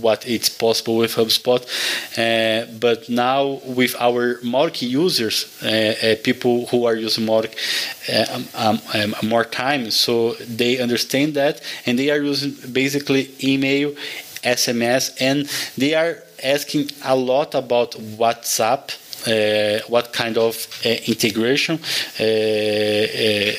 what 0.00 0.26
it's 0.26 0.48
possible 0.48 0.96
with 0.96 1.14
HubSpot. 1.14 1.62
Uh, 2.16 2.66
but 2.78 3.08
now 3.08 3.60
with 3.66 3.94
our 3.98 4.36
Mautic 4.42 4.82
users, 4.82 5.62
uh, 5.62 6.16
people 6.24 6.66
who 6.66 6.84
are 6.84 6.94
using 6.94 7.26
Mautic 7.26 7.54
um, 8.34 8.44
um, 8.54 8.80
um, 8.94 9.28
more 9.28 9.44
time, 9.44 9.90
so 9.90 10.34
they 10.34 10.78
understand 10.78 11.34
that 11.34 11.60
and 11.86 11.98
they 11.98 12.10
are 12.10 12.20
using 12.20 12.54
basically 12.72 13.30
email, 13.42 13.92
SMS, 14.42 15.16
and 15.20 15.48
they 15.76 15.94
are 15.94 16.16
asking 16.42 16.90
a 17.04 17.16
lot 17.16 17.54
about 17.54 17.92
WhatsApp. 17.92 18.96
Uh, 19.20 19.86
what 19.88 20.14
kind 20.14 20.38
of 20.38 20.66
uh, 20.86 20.88
integration 21.06 21.74
uh, 22.18 23.52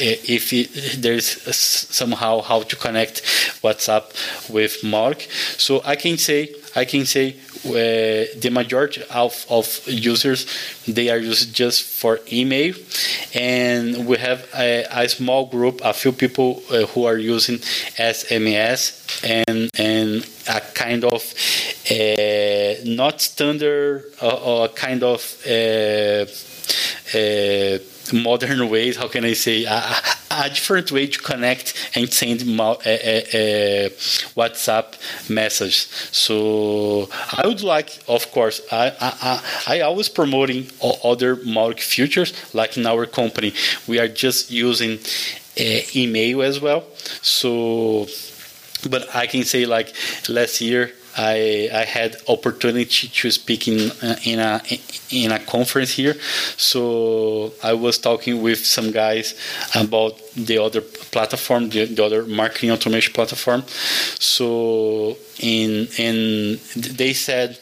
if 0.00 0.52
it, 0.52 1.02
there's 1.02 1.26
somehow 1.54 2.40
how 2.40 2.62
to 2.62 2.76
connect 2.76 3.22
WhatsApp 3.62 4.04
with 4.50 4.82
Mautic. 4.82 5.28
So 5.58 5.82
I 5.84 5.96
can 5.96 6.16
say 6.18 6.54
I 6.76 6.84
can 6.84 7.04
say 7.04 7.34
uh, 7.66 7.72
the 8.40 8.50
majority 8.52 9.02
of, 9.10 9.44
of 9.50 9.66
users 9.86 10.46
they 10.86 11.10
are 11.10 11.18
used 11.18 11.54
just 11.54 11.82
for 11.82 12.20
email, 12.32 12.74
and 13.34 14.06
we 14.06 14.16
have 14.18 14.48
a, 14.54 14.86
a 14.90 15.08
small 15.08 15.46
group, 15.46 15.80
a 15.84 15.92
few 15.92 16.12
people 16.12 16.62
uh, 16.70 16.86
who 16.86 17.04
are 17.04 17.16
using 17.16 17.56
SMS 17.58 19.24
and 19.24 19.70
and 19.78 20.26
a 20.48 20.60
kind 20.74 21.04
of 21.04 21.22
uh, 21.90 22.74
not 22.84 23.20
standard 23.20 24.04
or, 24.22 24.40
or 24.40 24.68
kind 24.68 25.02
of 25.02 25.20
uh, 25.46 26.24
uh, 27.14 27.78
modern 28.12 28.68
ways. 28.68 28.96
How 28.96 29.08
can 29.08 29.24
I 29.24 29.34
say 29.34 29.64
a, 29.64 29.82
a, 30.30 30.48
different 30.48 30.90
way 30.92 31.06
to 31.06 31.18
connect 31.18 31.74
and 31.94 32.12
send 32.12 32.42
a, 32.42 32.76
a, 32.86 33.90
WhatsApp 34.36 34.94
message. 35.28 35.86
So 36.12 37.08
I 37.32 37.46
would 37.46 37.62
like, 37.62 37.98
of 38.08 38.30
course, 38.32 38.60
I 38.72 38.92
I, 39.00 39.42
I 39.74 39.80
always 39.80 40.08
promoting 40.08 40.68
other 41.04 41.36
Mautic 41.36 41.80
features. 41.80 42.32
Like 42.54 42.76
in 42.76 42.86
our 42.86 43.06
company, 43.06 43.52
we 43.86 43.98
are 43.98 44.08
just 44.08 44.50
using 44.50 44.98
uh, 45.58 45.80
email 45.94 46.42
as 46.42 46.60
well. 46.60 46.84
So, 47.22 48.06
but 48.88 49.14
I 49.14 49.26
can 49.26 49.44
say 49.44 49.66
like 49.66 49.94
last 50.28 50.60
year 50.60 50.92
I, 51.16 51.68
I 51.72 51.84
had 51.84 52.16
opportunity 52.28 53.08
to 53.08 53.30
speak 53.30 53.68
in 53.68 53.90
in 54.24 54.38
a 54.38 54.60
in 55.10 55.32
a 55.32 55.38
conference 55.40 55.92
here, 55.92 56.14
so 56.56 57.52
I 57.62 57.72
was 57.74 57.98
talking 57.98 58.42
with 58.42 58.64
some 58.64 58.90
guys 58.90 59.34
about 59.74 60.14
the 60.36 60.58
other 60.58 60.80
platform, 60.80 61.70
the, 61.70 61.86
the 61.86 62.04
other 62.04 62.24
marketing 62.24 62.70
automation 62.70 63.12
platform. 63.12 63.64
So 64.18 65.16
in 65.40 65.88
in 65.98 66.60
they 66.76 67.12
said 67.12 67.58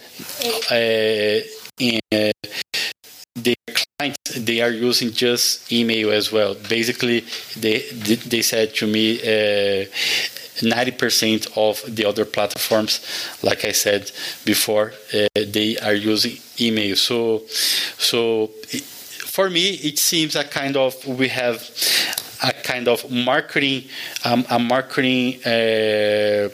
uh, 0.70 1.40
in, 1.78 2.00
uh, 2.12 2.32
the 3.34 3.54
clients 3.72 4.18
they 4.36 4.60
are 4.60 4.70
using 4.70 5.12
just 5.12 5.72
email 5.72 6.10
as 6.10 6.30
well. 6.30 6.54
Basically, 6.68 7.24
they 7.56 7.78
they 8.28 8.42
said 8.42 8.74
to 8.76 8.86
me. 8.86 9.20
Uh, 9.20 9.86
90% 10.60 11.56
of 11.56 11.82
the 11.94 12.04
other 12.04 12.24
platforms, 12.24 13.00
like 13.42 13.64
I 13.64 13.72
said 13.72 14.10
before, 14.44 14.92
uh, 15.14 15.26
they 15.34 15.76
are 15.78 15.94
using 15.94 16.38
email. 16.60 16.96
So, 16.96 17.42
so 17.98 18.48
for 19.38 19.50
me, 19.50 19.70
it 19.74 19.98
seems 19.98 20.36
a 20.36 20.44
kind 20.44 20.76
of 20.76 20.94
we 21.06 21.28
have 21.28 21.70
a 22.42 22.52
kind 22.52 22.88
of 22.88 23.10
marketing, 23.10 23.84
um, 24.24 24.44
a 24.50 24.58
marketing. 24.58 25.44
Uh, 25.44 26.48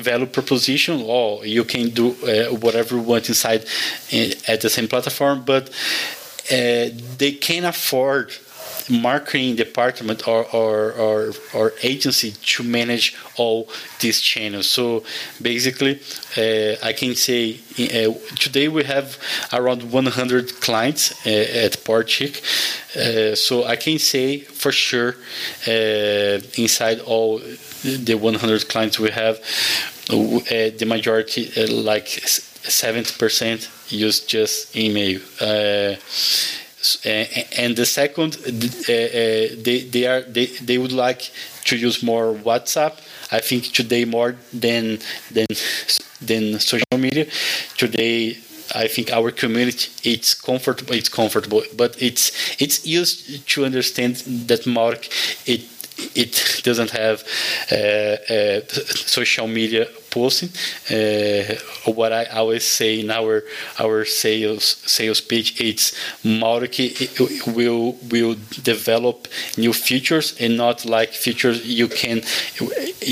value 0.00 0.26
proposition 0.26 1.02
or 1.06 1.46
you 1.46 1.62
can 1.62 1.88
do 1.90 2.16
uh, 2.24 2.46
whatever 2.56 2.96
you 2.96 3.02
want 3.02 3.28
inside 3.28 3.64
uh, 4.12 4.26
at 4.48 4.60
the 4.60 4.68
same 4.68 4.88
platform 4.88 5.44
but 5.44 5.68
uh, 6.50 6.88
they 7.16 7.32
can 7.40 7.64
afford 7.64 8.32
marketing 8.90 9.56
department 9.56 10.28
or, 10.28 10.44
or, 10.52 10.92
or, 10.92 11.32
or, 11.54 11.72
agency 11.82 12.32
to 12.42 12.62
manage 12.62 13.16
all 13.36 13.68
these 14.00 14.20
channels. 14.20 14.68
So 14.68 15.04
basically, 15.40 16.00
uh, 16.36 16.76
I 16.82 16.92
can 16.92 17.14
say 17.14 17.60
uh, 17.78 18.12
today 18.38 18.68
we 18.68 18.84
have 18.84 19.18
around 19.52 19.90
100 19.90 20.60
clients 20.60 21.12
uh, 21.26 21.30
at 21.30 21.72
Powertic. 21.84 22.42
Uh, 22.96 23.34
so 23.34 23.64
I 23.64 23.76
can 23.76 23.98
say 23.98 24.40
for 24.40 24.72
sure 24.72 25.16
uh, 25.66 26.40
inside 26.56 27.00
all 27.00 27.40
the 27.82 28.14
100 28.14 28.68
clients 28.68 28.98
we 28.98 29.10
have, 29.10 29.38
uh, 30.10 30.70
the 30.78 30.84
majority, 30.86 31.50
like 31.66 32.06
70%, 32.06 33.92
use 33.92 34.20
just 34.20 34.76
email 34.76 35.20
and 37.56 37.76
the 37.76 37.86
second, 37.86 38.36
uh, 38.36 38.48
uh, 38.48 39.62
they 39.66 39.78
they 39.94 40.04
are 40.06 40.22
they, 40.22 40.46
they 40.68 40.78
would 40.78 40.92
like 40.92 41.22
to 41.68 41.76
use 41.76 42.02
more 42.02 42.34
WhatsApp. 42.48 42.92
I 43.32 43.40
think 43.40 43.72
today 43.72 44.04
more 44.04 44.36
than 44.52 44.98
than 45.36 45.46
than 46.20 46.58
social 46.60 46.98
media. 46.98 47.26
Today, 47.76 48.36
I 48.74 48.86
think 48.88 49.10
our 49.12 49.30
community 49.30 49.86
it's 50.12 50.34
comfortable. 50.34 50.94
It's 50.94 51.08
comfortable, 51.20 51.62
but 51.76 51.90
it's 52.00 52.24
it's 52.60 52.86
used 52.86 53.46
to 53.52 53.64
understand 53.64 54.16
that 54.48 54.62
Mautic 54.66 55.04
it 55.46 55.62
it 56.14 56.60
doesn't 56.64 56.90
have 56.90 57.22
uh, 57.72 57.76
uh, 58.34 58.60
social 59.16 59.46
media 59.46 59.86
posting. 60.14 60.50
Uh, 60.90 61.54
what 61.98 62.12
I 62.12 62.24
always 62.40 62.64
say 62.78 63.00
in 63.00 63.10
our 63.10 63.42
our 63.84 64.04
sales 64.04 64.64
sales 64.96 65.20
pitch, 65.30 65.48
it's 65.60 65.84
Mautic 66.40 66.74
will 67.56 67.96
will 68.12 68.36
develop 68.62 69.28
new 69.64 69.72
features 69.72 70.26
and 70.40 70.56
not 70.56 70.84
like 70.96 71.10
features 71.26 71.56
you 71.80 71.88
can 71.88 72.22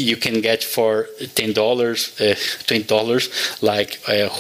you 0.09 0.17
can 0.25 0.41
get 0.41 0.61
for 0.75 0.93
ten 1.35 1.53
dollars, 1.53 2.01
uh, 2.21 2.35
twenty 2.67 2.85
dollars, 2.85 3.25
like 3.61 3.91
a 4.09 4.31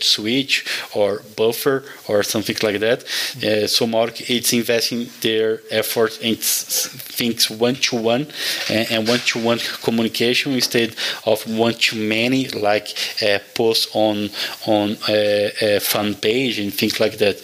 Switch 0.00 0.64
or 0.94 1.22
buffer 1.36 1.84
or 2.08 2.22
something 2.22 2.56
like 2.62 2.80
that. 2.80 2.98
Uh, 3.44 3.66
so 3.66 3.86
Mautic 3.86 4.18
it's 4.28 4.52
investing 4.52 5.08
their 5.20 5.60
effort 5.70 6.12
in 6.20 6.36
things 6.36 7.50
one 7.50 7.76
to 7.86 7.96
one 7.96 8.26
and 8.70 9.08
one 9.08 9.20
to 9.30 9.36
one 9.50 9.58
communication 9.82 10.52
instead 10.52 10.94
of 11.24 11.38
one 11.46 11.74
to 11.74 11.96
many 12.08 12.48
like 12.48 12.88
uh, 13.22 13.38
posts 13.54 13.88
on 13.94 14.30
on 14.66 14.96
a, 15.08 15.76
a 15.76 15.80
fan 15.80 16.14
page 16.14 16.58
and 16.58 16.72
things 16.72 17.00
like 17.00 17.18
that. 17.18 17.36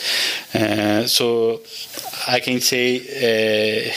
Uh, 0.54 1.06
so 1.06 1.60
I 2.26 2.40
can 2.40 2.60
say 2.60 2.98
uh, 2.98 3.92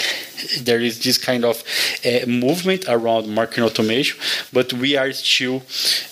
there 0.62 0.80
is 0.80 1.04
this 1.04 1.18
kind 1.18 1.46
of 1.46 1.64
uh, 2.06 2.26
movement 2.28 2.86
around 2.88 3.28
marketing 3.30 3.64
automation, 3.64 4.20
but 4.54 4.74
we 4.74 4.96
are 4.98 5.12
still 5.14 5.64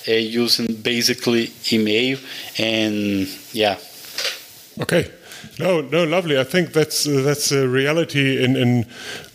uh, 0.08 0.12
using 0.12 0.68
basically 0.82 1.52
email 1.72 2.18
and 2.58 3.28
yeah. 3.54 3.78
Okay. 4.82 5.12
No, 5.60 5.82
no, 5.82 6.04
lovely. 6.04 6.38
I 6.38 6.44
think 6.44 6.74
that's 6.74 7.08
uh, 7.08 7.22
that's 7.22 7.52
a 7.52 7.68
reality 7.68 8.44
in 8.44 8.56
in 8.56 8.86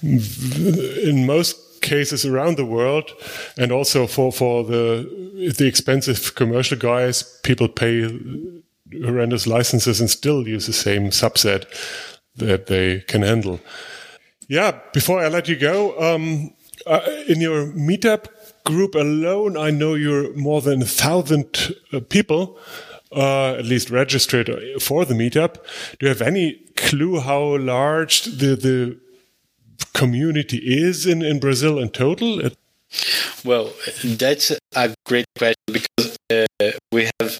in 0.02 1.26
most 1.26 1.69
cases 1.80 2.24
around 2.24 2.56
the 2.56 2.64
world, 2.64 3.10
and 3.56 3.72
also 3.72 4.06
for 4.06 4.32
for 4.32 4.64
the 4.64 5.52
the 5.56 5.66
expensive 5.66 6.34
commercial 6.34 6.78
guys, 6.78 7.22
people 7.42 7.68
pay 7.68 8.18
horrendous 9.04 9.46
licenses 9.46 10.00
and 10.00 10.10
still 10.10 10.46
use 10.48 10.66
the 10.66 10.72
same 10.72 11.10
subset 11.10 11.64
that 12.36 12.66
they 12.66 13.00
can 13.00 13.22
handle. 13.22 13.60
Yeah. 14.48 14.80
Before 14.92 15.20
I 15.20 15.28
let 15.28 15.48
you 15.48 15.56
go, 15.56 15.96
um, 16.00 16.54
uh, 16.86 17.00
in 17.28 17.40
your 17.40 17.66
meetup 17.66 18.26
group 18.64 18.94
alone, 18.94 19.56
I 19.56 19.70
know 19.70 19.94
you're 19.94 20.34
more 20.34 20.60
than 20.60 20.82
a 20.82 20.86
thousand 20.86 21.74
uh, 21.92 22.00
people. 22.00 22.58
Uh, 23.12 23.54
at 23.58 23.64
least 23.64 23.90
registered 23.90 24.48
for 24.80 25.04
the 25.04 25.14
meetup. 25.14 25.54
Do 25.98 26.06
you 26.06 26.08
have 26.08 26.22
any 26.22 26.60
clue 26.76 27.18
how 27.18 27.56
large 27.58 28.22
the 28.22 28.54
the 28.54 29.00
community 29.92 30.58
is 30.58 31.06
in, 31.06 31.22
in 31.22 31.40
Brazil 31.40 31.78
in 31.78 31.90
total? 31.90 32.40
Well, 33.44 33.72
that's 34.04 34.52
a 34.74 34.94
great 35.06 35.26
question 35.38 35.54
because 35.72 36.16
uh, 36.30 36.70
we 36.92 37.08
have 37.20 37.38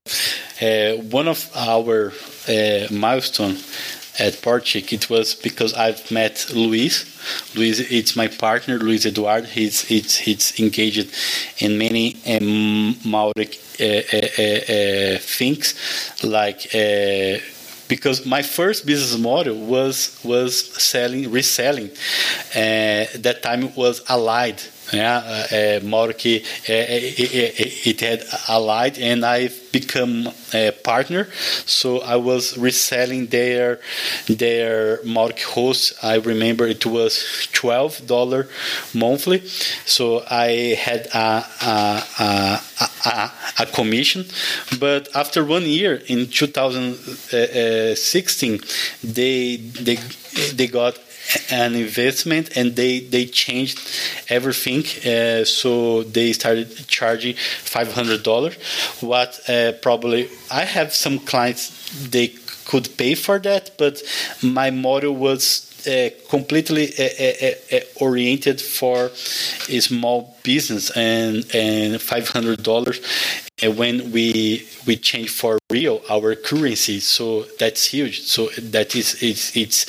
uh, 0.63 1.03
one 1.03 1.29
of 1.29 1.51
our 1.57 2.13
uh, 2.49 2.87
milestone 2.91 3.57
at 4.19 4.35
Powertic. 4.43 4.93
It 4.93 5.09
was 5.09 5.35
because 5.35 5.75
I've 5.75 6.11
met 6.11 6.51
Luis. 6.55 7.05
Luis, 7.57 7.81
it's 7.81 8.15
my 8.17 8.29
partner, 8.29 8.79
Luis 8.79 9.07
Eduardo. 9.07 9.47
He's 9.47 9.83
he's, 9.85 10.17
he's 10.17 10.59
engaged 10.61 11.11
in 11.59 11.79
many 11.79 12.17
um, 12.27 12.95
Mautic 13.05 13.59
uh, 13.81 14.03
uh, 14.13 15.17
uh, 15.17 15.19
things 15.19 15.75
like 16.23 16.67
because 17.91 18.25
my 18.25 18.41
first 18.41 18.87
business 18.87 19.21
model 19.21 19.57
was 19.57 20.19
was 20.25 20.53
selling 20.83 21.31
reselling. 21.31 21.91
Uh, 22.55 23.05
that 23.27 23.41
time 23.43 23.65
it 23.65 23.77
was 23.77 24.03
Allied 24.09 24.63
yeah, 24.93 25.19
uh, 25.19 25.47
uh, 26.69 26.73
it, 27.87 28.01
had 28.01 28.25
allied, 28.49 28.99
and 28.99 29.25
I've 29.25 29.71
become 29.73 30.29
a 30.53 30.73
partner. 30.73 31.29
So 31.67 32.01
I 32.01 32.17
was 32.17 32.57
reselling 32.59 33.27
their 33.27 33.81
their 34.27 34.99
Mautic 34.99 35.43
host. 35.45 35.95
I 36.03 36.17
remember 36.17 36.67
it 36.67 36.85
was 36.87 37.49
twelve 37.53 38.07
dollar 38.07 38.49
monthly. 38.95 39.47
So 39.87 40.25
I 40.31 40.75
had 40.79 41.07
a 41.15 41.45
a, 41.63 42.03
a, 42.19 42.61
a, 43.07 43.31
a 43.61 43.67
commission. 43.67 44.25
But 44.79 45.09
after 45.15 45.45
one 45.45 45.65
year 45.67 46.01
in 46.07 46.27
2016, 46.29 48.61
they 49.03 49.57
they 49.57 49.97
they 50.55 50.67
got 50.67 50.99
an 51.51 51.75
investment, 51.75 52.57
and 52.57 52.77
they 52.77 53.01
they 53.01 53.27
changed 53.27 53.79
everything. 54.29 54.83
Uh, 55.05 55.45
so 55.45 56.03
they 56.05 56.33
started 56.33 56.69
charging 56.89 57.35
five 57.37 57.93
hundred 57.93 58.23
dollars. 58.23 58.55
What 59.01 59.41
uh, 59.49 59.73
probably 59.83 60.29
I 60.51 60.65
have 60.65 60.93
some 60.95 61.19
clients 61.19 61.71
they 62.11 62.29
could 62.67 62.97
pay 62.97 63.15
for 63.15 63.39
that, 63.41 63.73
but 63.79 64.03
my 64.43 64.71
model 64.71 65.15
was 65.15 65.71
uh, 65.87 66.11
completely 66.29 66.93
uh, 66.99 67.03
uh, 67.03 67.77
uh, 67.77 67.81
oriented 68.05 68.61
for 68.61 69.07
a 69.07 69.81
small 69.81 70.37
business 70.43 70.91
and 70.91 71.47
and 71.55 72.01
five 72.01 72.29
hundred 72.29 72.63
dollars 72.63 73.01
when 73.77 74.11
we 74.13 74.67
we 74.87 74.97
change 74.97 75.31
for 75.31 75.59
real 75.71 76.03
our 76.11 76.35
currency 76.35 77.01
so 77.01 77.45
that's 77.59 77.87
huge 77.87 78.21
so 78.23 78.49
that 78.59 78.95
is 78.95 79.23
it's 79.23 79.57
it's 79.57 79.87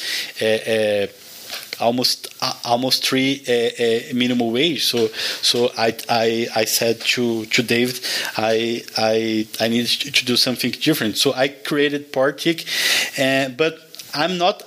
almost 1.82 2.34
almost 2.64 3.06
three 3.06 3.44
minimum 4.14 4.52
wage. 4.52 4.86
So 4.86 5.08
so 5.42 5.72
I, 5.78 5.96
I 6.10 6.48
I 6.56 6.66
said 6.66 7.02
to 7.16 7.46
to 7.46 7.64
David, 7.64 8.00
I 8.38 8.84
I 8.98 9.48
I 9.60 9.68
need 9.68 9.88
to 9.88 10.26
do 10.26 10.36
something 10.36 10.72
different. 10.72 11.18
So 11.18 11.34
I 11.34 11.48
created 11.50 12.14
Powertic, 12.14 12.66
but 13.58 13.80
I'm 14.14 14.38
not 14.38 14.64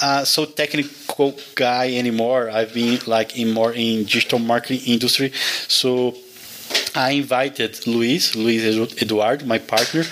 uh, 0.00 0.24
so 0.24 0.44
technical 0.44 1.36
guy 1.54 1.94
anymore. 1.94 2.50
I've 2.50 2.72
been 2.72 3.00
like 3.06 3.38
in 3.38 3.52
more 3.52 3.72
in 3.72 4.04
digital 4.04 4.38
marketing 4.38 4.82
industry. 4.86 5.32
So 5.66 6.14
I 6.94 7.10
invited 7.12 7.86
Luis, 7.86 8.34
Luis 8.34 8.62
Eduardo, 9.02 9.44
my 9.46 9.58
partner, 9.58 10.04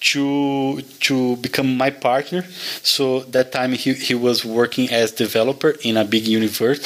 to 0.00 0.80
to 1.00 1.36
become 1.36 1.76
my 1.76 1.90
partner. 1.90 2.44
So 2.82 3.20
that 3.34 3.52
time 3.52 3.72
he, 3.72 3.92
he 3.94 4.14
was 4.14 4.44
working 4.44 4.90
as 4.90 5.12
developer 5.12 5.74
in 5.82 5.96
a 5.96 6.04
big 6.04 6.26
universe. 6.26 6.80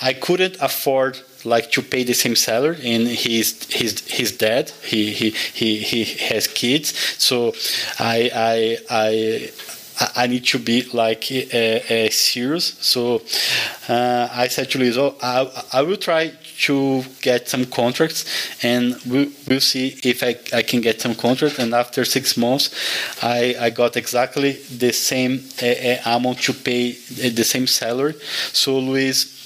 I 0.00 0.12
couldn't 0.12 0.56
afford 0.60 1.18
like 1.44 1.70
to 1.72 1.82
pay 1.82 2.02
the 2.02 2.14
same 2.14 2.34
salary 2.34 2.78
and 2.82 3.06
he's 3.06 3.72
he's 3.72 4.00
his 4.08 4.32
dad 4.32 4.70
he 4.82 5.12
he 5.12 5.30
he, 5.30 5.78
he 5.78 6.04
has 6.28 6.48
kids 6.48 6.88
so 7.22 7.54
i 8.00 8.30
i 8.34 8.78
i 8.90 9.50
I 10.14 10.26
need 10.26 10.44
to 10.46 10.58
be 10.58 10.82
like 10.92 11.24
uh, 11.30 11.56
uh, 11.56 12.10
serious. 12.10 12.76
So 12.80 13.22
uh, 13.88 14.28
I 14.30 14.48
said 14.48 14.70
to 14.72 14.78
Luis, 14.78 14.96
oh, 14.98 15.16
I, 15.22 15.64
I 15.72 15.82
will 15.82 15.96
try 15.96 16.32
to 16.58 17.04
get 17.20 17.48
some 17.48 17.64
contracts 17.66 18.24
and 18.62 18.96
we'll, 19.06 19.28
we'll 19.46 19.60
see 19.60 19.98
if 20.02 20.22
I, 20.22 20.36
I 20.56 20.62
can 20.62 20.80
get 20.80 21.00
some 21.00 21.14
contracts. 21.14 21.58
And 21.58 21.74
after 21.74 22.04
six 22.04 22.36
months, 22.36 22.70
I, 23.22 23.56
I 23.60 23.70
got 23.70 23.96
exactly 23.96 24.52
the 24.52 24.92
same 24.92 25.44
uh, 25.62 25.66
uh, 25.66 26.16
amount 26.16 26.42
to 26.42 26.52
pay 26.52 26.92
uh, 26.92 27.30
the 27.34 27.44
same 27.44 27.66
salary. 27.66 28.14
So 28.52 28.78
Luis 28.78 29.36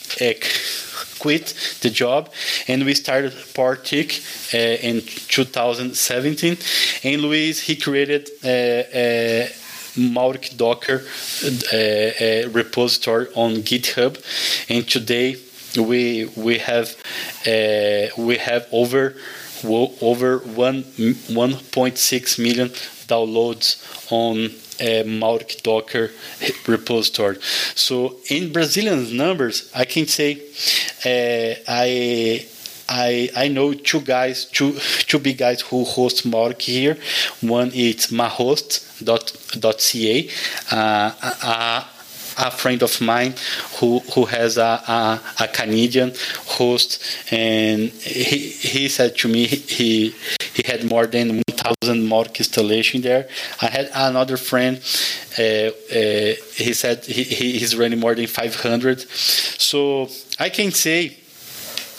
quit 1.20 1.54
the 1.82 1.90
job 1.90 2.32
and 2.66 2.84
we 2.84 2.94
started 2.94 3.32
Powertic 3.54 4.08
uh, 4.54 4.88
in 4.88 5.02
2017 5.02 6.56
and 7.04 7.22
Luis 7.22 7.60
he 7.60 7.76
created 7.76 8.30
uh, 8.42 8.48
uh, 8.48 9.48
Mautic 9.96 10.56
Docker 10.56 11.02
uh, 11.04 12.48
repository 12.50 13.26
on 13.34 13.56
GitHub 13.56 14.16
and 14.68 14.88
today 14.88 15.36
we 15.76 16.30
we 16.36 16.58
have 16.58 16.96
uh, 17.46 18.06
we 18.18 18.36
have 18.38 18.66
over 18.72 19.14
over 19.64 20.38
one 20.38 20.82
1.6 20.82 22.38
million 22.38 22.68
downloads 23.08 23.68
on 24.10 24.46
uh, 24.80 25.04
Mautic 25.04 25.62
Docker 25.62 26.10
repository. 26.66 27.36
So 27.74 28.16
in 28.28 28.52
Brazilian 28.52 29.16
numbers, 29.16 29.70
I 29.74 29.84
can 29.84 30.06
say 30.06 30.40
uh, 31.04 31.54
I. 31.68 32.46
I, 32.92 33.30
I 33.36 33.46
know 33.46 33.72
two 33.72 34.00
guys, 34.00 34.46
two 34.46 34.72
two 35.06 35.20
big 35.20 35.38
guys 35.38 35.60
who 35.60 35.84
host 35.84 36.28
Mautic 36.28 36.62
here. 36.62 36.98
One 37.40 37.70
is 37.72 38.08
mahost.ca. 38.08 39.08
Uh, 40.72 41.12
uh, 41.22 41.84
a 42.38 42.50
friend 42.50 42.82
of 42.82 43.00
mine 43.00 43.34
who 43.78 44.00
who 44.14 44.24
has 44.26 44.56
a, 44.58 44.82
a, 44.86 45.20
a 45.40 45.48
Canadian 45.48 46.12
host, 46.46 47.02
and 47.30 47.90
he 47.90 48.38
he 48.48 48.88
said 48.88 49.16
to 49.18 49.28
me 49.28 49.46
he 49.46 50.14
he 50.54 50.62
had 50.66 50.88
more 50.90 51.06
than 51.06 51.42
1,000 51.48 52.06
Mautic 52.06 52.38
installation 52.38 53.00
there. 53.02 53.28
I 53.62 53.66
had 53.66 53.90
another 53.94 54.36
friend. 54.36 54.80
Uh, 55.38 55.42
uh, 55.42 55.70
he 56.56 56.72
said 56.74 57.04
he, 57.04 57.22
he's 57.22 57.76
running 57.76 58.00
more 58.00 58.14
than 58.14 58.26
500. 58.26 59.00
So 59.00 60.08
I 60.38 60.48
can 60.48 60.72
say 60.72 61.19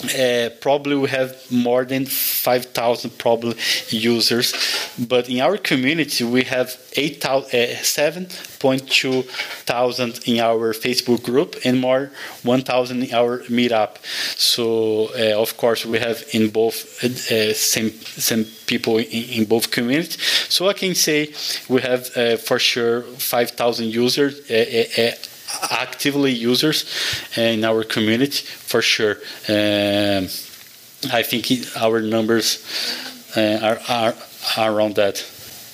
uh, 0.04 0.50
probably 0.60 0.96
we 0.96 1.08
have 1.08 1.36
more 1.50 1.84
than 1.84 2.06
5,000 2.06 3.18
probably 3.18 3.56
users, 3.88 4.54
but 4.98 5.28
in 5.28 5.40
our 5.40 5.56
community 5.56 6.24
we 6.24 6.42
have 6.44 6.76
8, 6.94 7.24
uh, 7.24 7.40
7.2 7.42 9.24
thousand 9.64 10.20
in 10.26 10.38
our 10.40 10.72
Facebook 10.74 11.22
group 11.22 11.56
and 11.64 11.80
more 11.80 12.10
1,000 12.42 13.02
in 13.02 13.14
our 13.14 13.38
meetup. 13.44 13.96
So 14.36 15.10
uh, 15.18 15.40
of 15.40 15.56
course 15.56 15.86
we 15.86 15.98
have 15.98 16.24
in 16.32 16.50
both 16.50 17.02
uh, 17.04 17.54
same 17.54 17.90
same 17.90 18.44
people 18.66 18.98
in, 18.98 19.06
in, 19.06 19.44
both 19.44 19.70
communities. 19.70 20.18
So 20.48 20.68
I 20.68 20.74
can 20.74 20.94
say 20.94 21.32
we 21.68 21.80
have 21.80 22.16
uh, 22.16 22.36
for 22.36 22.58
sure 22.58 23.02
5,000 23.02 23.86
users 23.86 24.34
actively 25.70 26.32
users 26.32 26.84
in 27.36 27.64
our 27.64 27.84
community 27.84 28.44
for 28.44 28.82
sure. 28.82 29.16
Um, 29.48 30.28
I 31.12 31.22
think 31.22 31.46
our 31.76 32.00
numbers 32.00 32.64
uh, 33.36 33.58
are, 33.62 33.80
are, 33.88 34.14
are 34.56 34.72
around 34.72 34.94
that. 34.96 35.24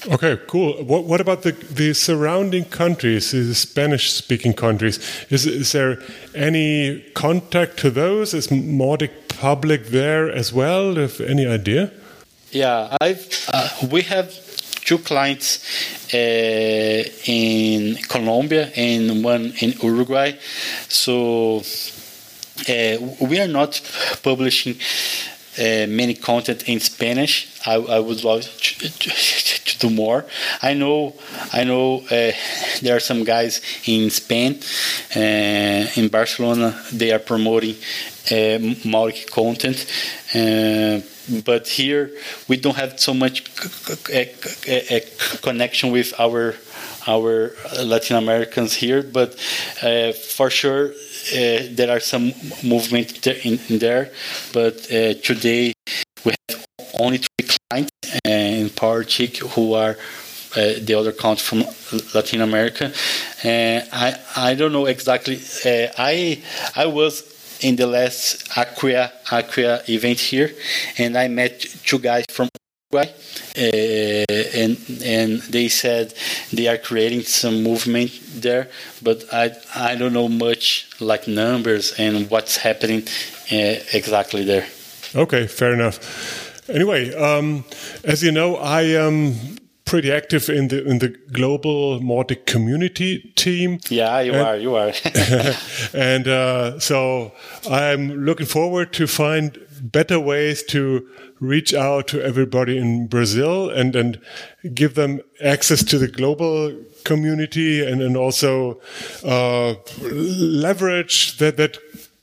Okay, 0.07 0.39
cool. 0.47 0.75
What, 0.85 1.05
what 1.05 1.21
about 1.21 1.43
the, 1.43 1.53
the 1.53 1.93
surrounding 1.93 2.65
countries, 2.65 3.33
the 3.33 3.55
Spanish 3.55 4.13
speaking 4.13 4.55
countries? 4.55 4.99
Is, 5.29 5.45
is 5.47 5.73
there 5.73 5.99
any 6.35 7.05
contact 7.15 7.79
to 7.81 7.91
those? 7.91 8.33
Is 8.33 8.47
Mautic 8.49 9.11
public 9.29 9.87
there 9.87 10.31
as 10.31 10.53
well? 10.53 10.95
Have 10.95 11.21
any 11.21 11.47
idea? 11.47 11.91
Yeah, 12.53 12.97
I've, 13.01 13.51
uh, 13.53 13.69
we 13.91 14.03
have 14.03 14.33
two 14.89 14.99
clients 14.99 15.49
uh, 16.15 17.05
in 17.27 17.97
Colombia 18.09 18.73
and 18.75 19.23
one 19.23 19.53
in 19.61 19.75
Uruguay. 19.83 20.33
So 20.89 21.59
uh, 21.59 22.97
we 23.21 23.39
are 23.39 23.53
not 23.61 23.83
publishing 24.23 24.77
uh, 25.59 25.87
many 25.89 26.15
content 26.15 26.63
in 26.69 26.81
Spanish. 26.81 27.35
I, 27.67 27.75
I 27.75 27.99
would 27.99 28.25
love 28.25 28.43
to, 28.45 28.89
to, 28.89 29.11
to, 29.11 29.79
do 29.79 29.91
more. 29.91 30.25
I 30.63 30.73
know, 30.75 31.15
I 31.53 31.65
know 31.65 32.01
uh, 32.11 32.33
there 32.83 32.97
are 32.97 33.01
some 33.01 33.25
guys 33.25 33.61
in 33.87 34.11
Spain, 34.11 34.59
uh, 35.15 36.01
in 36.01 36.09
Barcelona. 36.09 36.83
They 36.93 37.13
are 37.13 37.21
promoting 37.21 37.77
uh, 38.33 38.59
content 39.31 39.87
but 41.45 41.69
here 41.69 42.11
we 42.49 42.57
don't 42.57 42.77
have 42.77 42.99
so 42.99 43.15
much 43.15 43.45
connection 45.43 45.91
with 45.93 46.15
our 46.19 46.55
our 47.07 47.53
Latin 47.83 48.17
Americans 48.17 48.75
here, 48.75 49.03
but 49.03 49.35
uh, 49.83 50.13
for 50.13 50.51
sure 50.51 50.89
uh, 50.89 50.93
there 51.71 51.91
are 51.91 52.01
some 52.01 52.33
movement 52.63 53.27
in, 53.27 53.59
in 53.69 53.79
there. 53.79 54.11
But 54.53 54.77
uh, 54.93 55.15
today 55.15 55.73
we 56.25 56.35
have 56.51 56.67
only 56.99 57.19
three 57.19 57.49
clients 57.49 57.91
in 58.25 58.69
Powertic 58.71 59.39
who 59.55 59.75
are 59.75 59.97
uh, 60.57 60.75
the 60.81 60.95
other 60.95 61.13
countries 61.13 61.47
from 61.47 61.65
Latin 62.15 62.41
America. 62.43 62.93
Uh, 63.45 63.81
I 63.93 64.17
I 64.37 64.55
don't 64.55 64.73
know 64.73 64.87
exactly. 64.87 65.41
Uh, 65.65 65.89
I 65.99 66.43
I 66.75 66.87
was 66.87 67.38
in 67.61 67.77
the 67.77 67.87
last 67.87 68.49
Acquia 68.57 69.13
Acquia 69.31 69.83
event 69.89 70.21
here, 70.21 70.51
and 70.99 71.17
I 71.17 71.29
met 71.29 71.61
two 71.85 71.99
guys 71.99 72.25
from 72.31 72.49
Uruguay, 72.93 73.13
uh, 73.57 74.59
and 74.59 74.77
and 75.05 75.43
they 75.43 75.69
said 75.69 76.15
they 76.53 76.69
are 76.69 76.79
creating 76.79 77.23
some 77.23 77.63
movement 77.63 78.11
there, 78.35 78.69
but 79.03 79.25
I 79.33 79.53
I 79.75 79.97
don't 79.97 80.13
know 80.13 80.29
much 80.29 80.89
like 81.01 81.29
numbers 81.29 81.95
and 81.99 82.31
what's 82.31 82.57
happening 82.57 83.03
uh, 83.53 83.77
exactly 83.93 84.45
there. 84.45 84.67
Okay, 85.15 85.47
fair 85.47 85.73
enough. 85.73 85.99
Anyway, 86.69 87.15
um, 87.15 87.65
as 88.05 88.23
you 88.23 88.31
know, 88.31 88.57
I 88.57 88.83
am 88.83 89.59
pretty 89.89 90.13
active 90.13 90.49
in 90.51 90.69
the 90.69 90.85
in 90.87 90.99
the 90.99 91.09
global 91.33 92.01
Mautic 92.01 92.45
community 92.47 93.33
team. 93.37 93.81
Yeah, 93.89 94.21
you 94.21 94.35
and, 94.35 94.43
are. 94.43 94.57
You 94.57 94.77
are. 94.77 94.93
and 95.95 96.29
uh, 96.29 96.79
so 96.79 97.33
I'm 97.71 98.25
looking 98.25 98.47
forward 98.47 98.93
to 98.95 99.07
find 99.07 99.59
better 99.81 100.21
ways 100.21 100.63
to 100.65 101.09
reach 101.41 101.73
out 101.73 102.09
to 102.09 102.23
everybody 102.23 102.77
in 102.77 103.07
Brazil 103.07 103.71
and, 103.71 103.95
and 103.95 104.21
give 104.75 104.95
them 104.95 105.21
access 105.43 105.85
to 105.85 105.99
the 105.99 106.09
global 106.09 106.75
community 107.05 107.85
and, 107.87 108.03
and 108.03 108.17
also 108.17 108.81
uh, 109.25 109.75
leverage 110.01 111.39
that, 111.39 111.57
that 111.57 111.79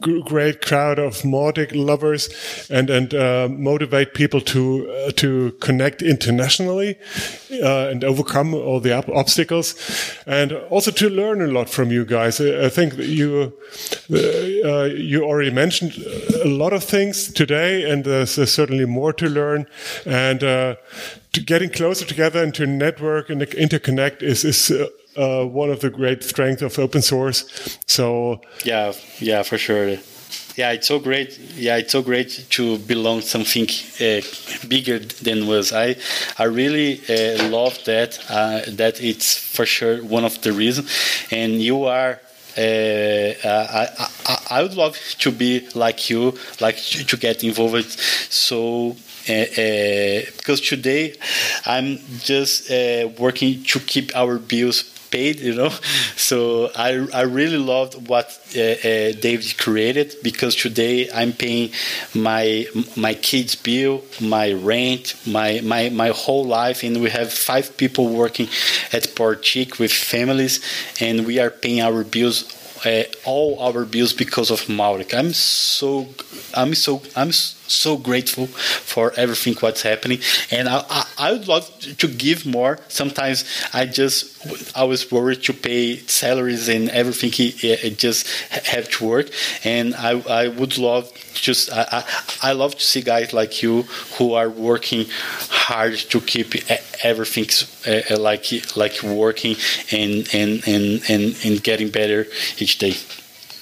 great 0.05 0.61
crowd 0.61 0.99
of 0.99 1.23
Mautic 1.23 1.71
lovers 1.73 2.29
and 2.69 2.89
and 2.89 3.13
uh, 3.13 3.47
motivate 3.49 4.13
people 4.13 4.41
to 4.41 4.89
uh, 4.91 5.11
to 5.11 5.51
connect 5.59 6.01
internationally 6.01 6.97
uh, 7.51 7.89
and 7.89 8.03
overcome 8.03 8.53
all 8.53 8.79
the 8.79 8.93
obstacles, 9.13 9.75
and 10.25 10.53
also 10.69 10.91
to 10.91 11.09
learn 11.09 11.41
a 11.41 11.47
lot 11.47 11.69
from 11.69 11.91
you 11.91 12.05
guys. 12.05 12.39
I, 12.39 12.69
think 12.69 12.97
you 12.97 13.53
uh, 14.11 14.17
uh, 14.17 14.83
you 14.85 15.23
already 15.23 15.51
mentioned 15.51 15.93
a 16.43 16.47
lot 16.47 16.73
of 16.73 16.83
things 16.83 17.31
today, 17.33 17.89
and 17.89 18.03
there's, 18.03 18.35
certainly 18.51 18.85
more 18.85 19.13
to 19.13 19.27
learn. 19.27 19.65
And 20.05 20.43
uh, 20.43 20.75
to 21.33 21.41
getting 21.41 21.69
closer 21.69 22.05
together 22.05 22.43
and 22.43 22.53
to 22.55 22.65
network 22.65 23.29
and 23.29 23.41
interconnect 23.41 24.21
is 24.21 24.45
is 24.45 24.71
uh, 25.17 25.45
one 25.45 25.69
of 25.69 25.79
the 25.79 25.89
great 25.89 26.23
strengths 26.23 26.61
of 26.61 26.77
open 26.79 27.01
source. 27.01 27.77
So 27.87 28.41
yeah, 28.63 28.93
yeah, 29.19 29.43
for 29.43 29.57
sure. 29.57 29.97
Yeah, 30.55 30.71
it's 30.71 30.87
so 30.87 30.99
great. 30.99 31.37
Yeah, 31.55 31.77
it's 31.77 31.91
so 31.91 32.01
great 32.01 32.45
to 32.51 32.77
belong 32.79 33.21
something 33.21 33.67
uh, 33.99 34.21
bigger 34.67 34.99
than 34.99 35.47
was. 35.47 35.73
I 35.73 35.97
I 36.39 36.45
really 36.45 37.01
uh, 37.09 37.49
love 37.49 37.77
that. 37.85 38.19
Uh, 38.29 38.61
that 38.69 39.01
it's 39.01 39.37
for 39.37 39.65
sure 39.65 39.97
one 40.03 40.23
of 40.23 40.41
the 40.41 40.53
reasons. 40.53 40.89
And 41.31 41.61
you 41.61 41.83
are 41.85 42.21
uh, 42.57 43.33
I, 43.43 43.89
I, 44.25 44.37
I, 44.49 44.61
would 44.61 44.75
love 44.75 44.97
to 45.19 45.29
be 45.29 45.67
like 45.75 46.09
you, 46.09 46.37
like 46.61 46.77
to, 46.77 47.03
to 47.03 47.17
get 47.17 47.43
involved. 47.43 47.99
So 48.31 48.95
uh, 49.27 49.33
uh, 49.33 50.21
because 50.37 50.61
today 50.61 51.15
I'm 51.65 51.99
just 52.19 52.69
working 53.19 53.61
to 53.63 53.79
keep 53.79 54.15
our 54.15 54.37
bills 54.37 54.94
paid, 55.15 55.39
you 55.39 55.55
know. 55.55 55.71
So 56.15 56.71
I, 56.75 56.89
I 57.13 57.23
really 57.39 57.57
loved 57.73 57.93
what 58.09 58.27
uh, 58.55 58.59
uh, 58.61 59.11
David 59.27 59.57
created 59.57 60.15
because 60.23 60.53
today 60.55 61.09
I'm 61.19 61.33
paying 61.33 61.67
my 62.13 62.65
my 62.95 63.13
kids' 63.29 63.55
bill, 63.55 64.03
my 64.19 64.47
rent, 64.53 65.15
my, 65.37 65.61
my, 65.63 65.89
my 65.89 66.09
whole 66.09 66.45
life, 66.45 66.83
and 66.85 67.01
we 67.01 67.09
have 67.19 67.31
five 67.31 67.77
people 67.77 68.05
working 68.23 68.47
at 68.97 69.03
Powertic 69.15 69.79
with 69.79 69.91
families, 69.91 70.55
and 70.99 71.25
we 71.29 71.39
are 71.43 71.49
paying 71.49 71.81
our 71.81 72.03
bills 72.03 72.37
uh, 72.85 73.03
all 73.25 73.59
our 73.59 73.85
bills 73.85 74.13
because 74.13 74.51
of 74.51 74.61
Mautic. 74.67 75.13
I'm 75.17 75.33
so 75.33 76.07
I'm 76.53 76.73
so 76.75 77.01
I'm 77.15 77.31
so 77.31 77.97
grateful 77.97 78.47
for 78.47 79.11
everything 79.17 79.55
what's 79.55 79.81
happening, 79.81 80.19
and 80.51 80.69
I, 80.69 80.83
I, 80.89 81.05
I 81.17 81.31
would 81.33 81.47
love 81.47 81.69
to 81.79 82.07
give 82.07 82.45
more. 82.45 82.79
Sometimes 82.87 83.45
I 83.73 83.85
just 83.85 84.75
I 84.75 84.83
was 84.83 85.11
worried 85.11 85.43
to 85.43 85.53
pay 85.53 85.97
salaries 85.97 86.69
and 86.69 86.89
everything. 86.89 87.31
It, 87.37 87.97
just 87.97 88.27
have 88.67 88.89
to 88.89 89.05
work, 89.05 89.29
and 89.63 89.95
I 89.95 90.21
I 90.29 90.47
would 90.47 90.77
love 90.77 91.11
just 91.33 91.71
I, 91.71 91.85
I, 91.91 92.49
I 92.49 92.51
love 92.53 92.75
to 92.75 92.81
see 92.81 93.01
guys 93.01 93.33
like 93.33 93.61
you 93.61 93.83
who 94.17 94.33
are 94.33 94.49
working 94.49 95.05
hard 95.49 95.95
to 95.95 96.21
keep 96.21 96.53
everything 97.03 97.47
uh, 97.87 98.17
like 98.19 98.45
like 98.75 99.01
working 99.03 99.55
and 99.91 100.27
and 100.33 100.67
and 100.67 101.01
and, 101.09 101.35
and 101.43 101.63
getting 101.63 101.89
better 101.89 102.27
each 102.59 102.77
day. 102.77 102.95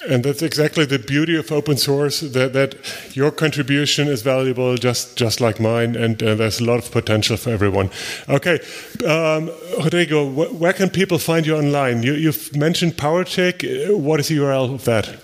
And 0.10 0.24
that's 0.24 0.42
exactly 0.42 0.86
the 0.86 1.00
beauty 1.00 1.38
of 1.38 1.52
open 1.52 1.78
source 1.78 2.20
that, 2.20 2.54
that 2.54 2.76
your 3.16 3.32
contribution 3.32 4.08
is 4.08 4.22
valuable 4.22 4.76
just, 4.76 5.16
just 5.16 5.40
like 5.40 5.60
mine, 5.60 5.96
and 5.96 6.22
uh, 6.22 6.36
there's 6.36 6.60
a 6.60 6.66
lot 6.66 6.80
of 6.80 6.92
potential 6.92 7.38
for 7.38 7.52
everyone. 7.52 7.90
Okay, 8.28 8.60
um, 9.08 9.50
Rodrigo, 9.82 10.30
wh 10.30 10.60
where 10.60 10.74
can 10.74 10.90
people 10.90 11.20
find 11.20 11.46
you 11.46 11.56
online? 11.56 12.04
You, 12.04 12.28
have 12.28 12.56
mentioned 12.56 12.94
Powertic. 12.94 13.64
What 13.98 14.20
is 14.20 14.28
the 14.28 14.38
URL 14.38 14.74
of 14.74 14.84
that? 14.86 15.23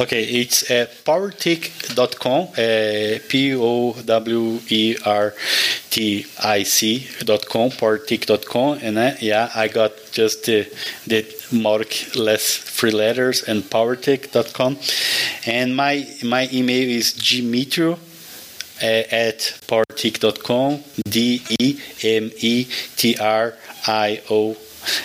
Okay, 0.00 0.24
it's 0.24 0.68
uh, 0.72 0.86
powertic.com, 1.04 2.48
uh, 2.58 3.28
P 3.28 3.54
O 3.54 3.92
W 3.92 4.58
E 4.68 4.96
R 5.06 5.32
T 5.88 6.26
I 6.42 6.64
C.com, 6.64 7.70
powertic.com. 7.70 8.78
And 8.82 8.98
uh, 8.98 9.12
yeah, 9.20 9.52
I 9.54 9.68
got 9.68 9.92
just 10.10 10.46
the, 10.46 10.66
the 11.06 11.24
more 11.52 11.84
less 12.20 12.56
three 12.56 12.90
letters 12.90 13.44
and 13.44 13.62
powertic.com. 13.62 14.78
And 15.46 15.76
my, 15.76 16.04
my 16.24 16.48
email 16.52 16.88
is 16.88 17.12
Demetrio 17.12 17.92
uh, 17.92 17.96
at 18.82 19.38
powertic.com, 19.68 20.82
D 21.08 21.40
E 21.60 21.78
M 22.02 22.32
E 22.38 22.64
T 22.96 23.16
R 23.20 23.54
I 23.86 24.20
O 24.28 24.56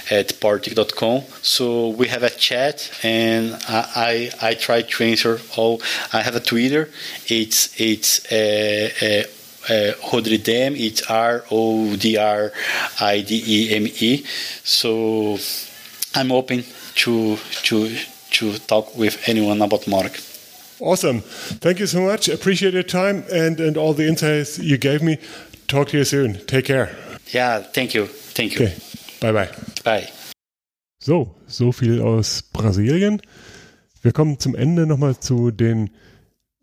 at 0.10 0.30
powertic.com. 0.40 1.24
So 1.42 1.90
we 1.90 2.08
have 2.08 2.24
a 2.24 2.30
chat, 2.30 2.92
and 3.04 3.56
I, 3.68 4.32
I, 4.42 4.50
I 4.50 4.54
try 4.54 4.82
to 4.82 5.04
answer 5.04 5.40
all. 5.56 5.82
I 6.14 6.22
have 6.22 6.36
a 6.36 6.40
Twitter. 6.40 6.90
It's 7.28 7.80
it's 7.80 8.32
uh, 8.32 8.90
uh, 9.02 9.74
uh, 9.74 9.94
Rodrideme. 10.10 10.80
It's 10.80 11.02
R 11.10 11.44
O 11.52 11.96
D 11.96 12.18
R 12.18 12.52
I 13.00 13.22
D 13.22 13.44
E 13.46 13.76
M 13.76 13.88
E. 13.88 14.24
So 14.64 15.38
I'm 16.16 16.32
open 16.32 16.64
to 16.96 17.38
to 17.64 17.96
to 18.32 18.58
talk 18.60 18.98
with 18.98 19.28
anyone 19.28 19.62
about 19.62 19.82
Mautic. 19.82 20.26
Awesome. 20.80 21.20
Thank 21.22 21.80
you 21.80 21.88
so 21.88 22.02
much. 22.02 22.30
Appreciate 22.30 22.74
your 22.74 22.84
time 22.84 23.26
and, 23.32 23.60
and 23.60 23.76
all 23.76 23.94
the 23.94 24.08
insights 24.08 24.60
you 24.60 24.78
gave 24.78 25.02
me. 25.02 25.18
Talk 25.68 25.90
to 25.90 25.98
you 25.98 26.06
soon. 26.06 26.46
Take 26.46 26.66
care. 26.66 26.96
Yeah, 27.28 27.60
thank 27.60 27.94
you. 27.94 28.08
Thank 28.08 28.58
you. 28.58 28.68
Okay. 28.68 28.78
Bye 29.20 29.34
bye. 29.34 29.49
Bye. 29.84 30.07
So, 31.01 31.36
so 31.47 31.72
viel 31.72 32.01
aus 32.01 32.43
Brasilien. 32.53 33.22
Wir 34.01 34.11
kommen 34.11 34.39
zum 34.39 34.55
Ende 34.55 34.86
nochmal 34.86 35.20
zu 35.20 35.51
den 35.51 35.91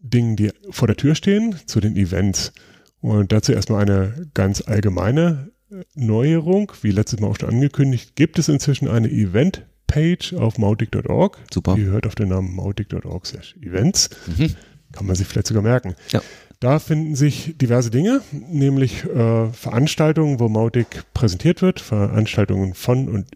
Dingen, 0.01 0.37
die 0.37 0.53
vor 0.71 0.89
der 0.89 0.97
Tür 0.97 1.15
stehen, 1.15 1.57
zu 1.67 1.81
den 1.81 1.97
Events. 1.97 2.53
Und 3.01 3.33
dazu 3.33 3.53
erstmal 3.53 3.83
eine 3.83 4.29
ganz 4.35 4.63
allgemeine 4.63 5.51
Neuerung. 5.95 6.73
Wie 6.83 6.91
letztes 6.91 7.21
Mal 7.21 7.29
auch 7.29 7.39
schon 7.39 7.51
angekündigt, 7.51 8.17
gibt 8.17 8.39
es 8.39 8.49
inzwischen 8.49 8.89
eine 8.89 9.11
Event-Page 9.11 10.35
auf 10.35 10.59
mautic.org. 10.59 11.39
Super. 11.53 11.75
Die 11.75 11.85
hört 11.85 12.07
auf 12.07 12.15
den 12.15 12.29
Namen 12.29 12.55
mautic.org 12.55 13.27
events. 13.61 14.11
Mhm. 14.27 14.55
Kann 14.93 15.07
man 15.07 15.17
sich 15.17 15.27
vielleicht 15.27 15.49
sogar 15.49 15.63
merken. 15.63 15.95
Ja. 16.11 16.23
Da 16.61 16.79
finden 16.79 17.15
sich 17.17 17.57
diverse 17.59 17.91
Dinge, 17.91 18.23
nämlich 18.33 19.05
äh, 19.05 19.49
Veranstaltungen, 19.53 20.41
wo 20.41 20.49
Mautic 20.49 21.05
präsentiert 21.13 21.61
wird, 21.61 21.81
Veranstaltungen 21.81 22.75
von 22.75 23.09
und 23.09 23.27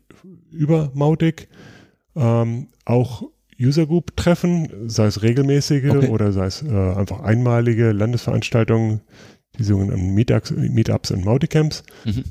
über 0.50 0.90
Mautic, 0.94 1.48
ähm, 2.16 2.68
auch 2.84 3.24
User 3.60 3.86
Group 3.86 4.16
Treffen, 4.16 4.88
sei 4.88 5.06
es 5.06 5.22
regelmäßige 5.22 5.90
okay. 5.90 6.08
oder 6.08 6.32
sei 6.32 6.46
es 6.46 6.62
äh, 6.62 6.68
einfach 6.68 7.20
einmalige 7.20 7.92
Landesveranstaltungen, 7.92 9.02
die 9.58 9.64
sogenannten 9.64 10.14
Meetups, 10.14 10.52
Meetups 10.52 11.10
und 11.10 11.24
Mauticamps 11.24 11.82
mhm. 12.06 12.24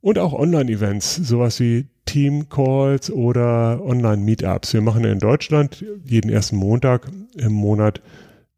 und 0.00 0.18
auch 0.18 0.32
Online-Events, 0.32 1.16
sowas 1.16 1.60
wie 1.60 1.86
Team 2.06 2.48
Calls 2.48 3.10
oder 3.10 3.84
Online-Meetups. 3.84 4.72
Wir 4.72 4.80
machen 4.80 5.04
in 5.04 5.18
Deutschland 5.18 5.84
jeden 6.04 6.30
ersten 6.30 6.56
Montag 6.56 7.10
im 7.36 7.52
Monat 7.52 8.00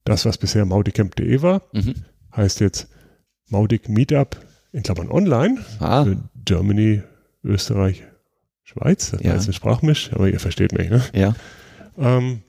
das, 0.05 0.25
was 0.25 0.39
bisher 0.39 0.65
mauticamp.de 0.65 1.43
war, 1.43 1.63
mhm. 1.73 1.95
heißt 2.37 2.61
jetzt 2.61 2.89
Mautic 3.49 3.89
Meetup 3.89 4.37
in 4.73 4.83
Klammern 4.83 5.11
online 5.11 5.59
ah. 5.79 6.05
für 6.05 6.17
Germany, 6.45 7.03
Österreich, 7.45 8.03
Schweiz. 8.63 9.11
Das 9.11 9.23
ja. 9.23 9.35
ist 9.35 9.47
ein 9.47 9.53
Sprachmisch, 9.53 10.11
aber 10.13 10.29
ihr 10.29 10.41
versteht 10.41 10.73
mich, 10.73 10.91
ne? 10.91 11.03
Ja. 11.13 11.35
Ähm, 11.99 12.43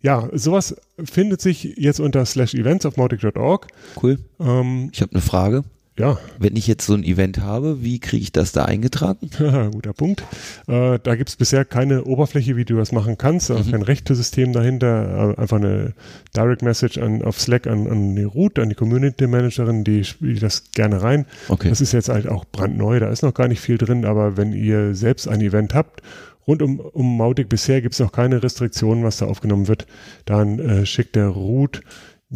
ja, 0.00 0.28
sowas 0.32 0.76
findet 1.02 1.40
sich 1.40 1.64
jetzt 1.76 1.98
unter 1.98 2.24
slash 2.26 2.54
events 2.54 2.84
auf 2.84 2.96
mautic.org. 2.96 3.68
Cool. 4.00 4.18
Ähm, 4.38 4.90
ich 4.92 5.00
habe 5.00 5.12
eine 5.12 5.22
Frage. 5.22 5.64
Ja. 5.96 6.18
Wenn 6.38 6.56
ich 6.56 6.66
jetzt 6.66 6.86
so 6.86 6.94
ein 6.94 7.04
Event 7.04 7.38
habe, 7.38 7.82
wie 7.82 8.00
kriege 8.00 8.22
ich 8.22 8.32
das 8.32 8.50
da 8.50 8.64
eingetragen? 8.64 9.30
Guter 9.72 9.92
Punkt. 9.92 10.24
Äh, 10.66 10.98
da 11.00 11.14
gibt 11.14 11.28
es 11.28 11.36
bisher 11.36 11.64
keine 11.64 12.04
Oberfläche, 12.04 12.56
wie 12.56 12.64
du 12.64 12.76
das 12.76 12.90
machen 12.90 13.16
kannst, 13.16 13.50
mhm. 13.50 13.70
kein 13.70 13.82
Rechtesystem 13.82 14.52
dahinter, 14.52 15.34
äh, 15.36 15.40
einfach 15.40 15.58
eine 15.58 15.94
Direct 16.36 16.62
Message 16.62 16.98
an, 16.98 17.22
auf 17.22 17.40
Slack 17.40 17.68
an, 17.68 17.86
an 17.86 18.16
die 18.16 18.24
Root, 18.24 18.58
an 18.58 18.70
die 18.70 18.74
Community 18.74 19.28
Managerin, 19.28 19.84
die 19.84 20.02
spielt 20.02 20.42
das 20.42 20.72
gerne 20.72 21.00
rein. 21.00 21.26
Okay. 21.48 21.68
Das 21.68 21.80
ist 21.80 21.92
jetzt 21.92 22.08
halt 22.08 22.26
auch 22.26 22.44
brandneu, 22.44 22.98
da 22.98 23.08
ist 23.10 23.22
noch 23.22 23.34
gar 23.34 23.46
nicht 23.46 23.60
viel 23.60 23.78
drin, 23.78 24.04
aber 24.04 24.36
wenn 24.36 24.52
ihr 24.52 24.96
selbst 24.96 25.28
ein 25.28 25.40
Event 25.40 25.74
habt, 25.74 26.02
rund 26.46 26.60
um, 26.60 26.80
um 26.80 27.16
Mautic 27.16 27.48
bisher 27.48 27.80
gibt 27.80 27.94
es 27.94 28.00
noch 28.00 28.10
keine 28.10 28.42
Restriktionen, 28.42 29.04
was 29.04 29.18
da 29.18 29.26
aufgenommen 29.26 29.68
wird, 29.68 29.86
dann 30.24 30.58
äh, 30.58 30.86
schickt 30.86 31.14
der 31.14 31.28
Root 31.28 31.82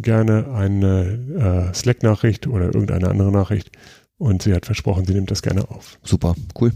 gerne 0.01 0.51
eine 0.53 1.69
äh, 1.71 1.73
Slack-Nachricht 1.73 2.47
oder 2.47 2.65
irgendeine 2.65 3.09
andere 3.09 3.31
Nachricht 3.31 3.71
und 4.17 4.43
sie 4.43 4.53
hat 4.53 4.65
versprochen, 4.65 5.05
sie 5.05 5.13
nimmt 5.13 5.31
das 5.31 5.41
gerne 5.41 5.69
auf. 5.69 5.97
Super, 6.03 6.35
cool. 6.59 6.73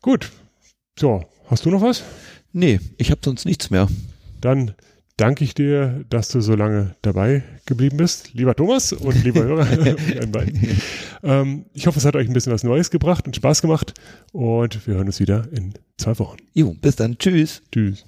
Gut. 0.00 0.30
So, 0.98 1.24
hast 1.46 1.64
du 1.64 1.70
noch 1.70 1.82
was? 1.82 2.02
Nee, 2.52 2.80
ich 2.98 3.10
habe 3.10 3.20
sonst 3.24 3.44
nichts 3.44 3.70
mehr. 3.70 3.88
Dann 4.40 4.74
danke 5.16 5.44
ich 5.44 5.54
dir, 5.54 6.04
dass 6.10 6.28
du 6.28 6.40
so 6.40 6.54
lange 6.54 6.96
dabei 7.02 7.44
geblieben 7.66 7.96
bist, 7.96 8.34
lieber 8.34 8.54
Thomas 8.54 8.92
und 8.92 9.22
lieber 9.22 9.44
Hörer. 9.44 9.66
ähm, 11.22 11.66
ich 11.72 11.86
hoffe, 11.86 11.98
es 11.98 12.04
hat 12.04 12.16
euch 12.16 12.28
ein 12.28 12.32
bisschen 12.32 12.52
was 12.52 12.64
Neues 12.64 12.90
gebracht 12.90 13.26
und 13.26 13.36
Spaß 13.36 13.62
gemacht 13.62 13.94
und 14.32 14.86
wir 14.86 14.94
hören 14.94 15.06
uns 15.06 15.20
wieder 15.20 15.48
in 15.52 15.74
zwei 15.96 16.18
Wochen. 16.18 16.38
Jo, 16.52 16.74
bis 16.80 16.96
dann. 16.96 17.16
Tschüss. 17.18 17.62
Tschüss. 17.70 18.04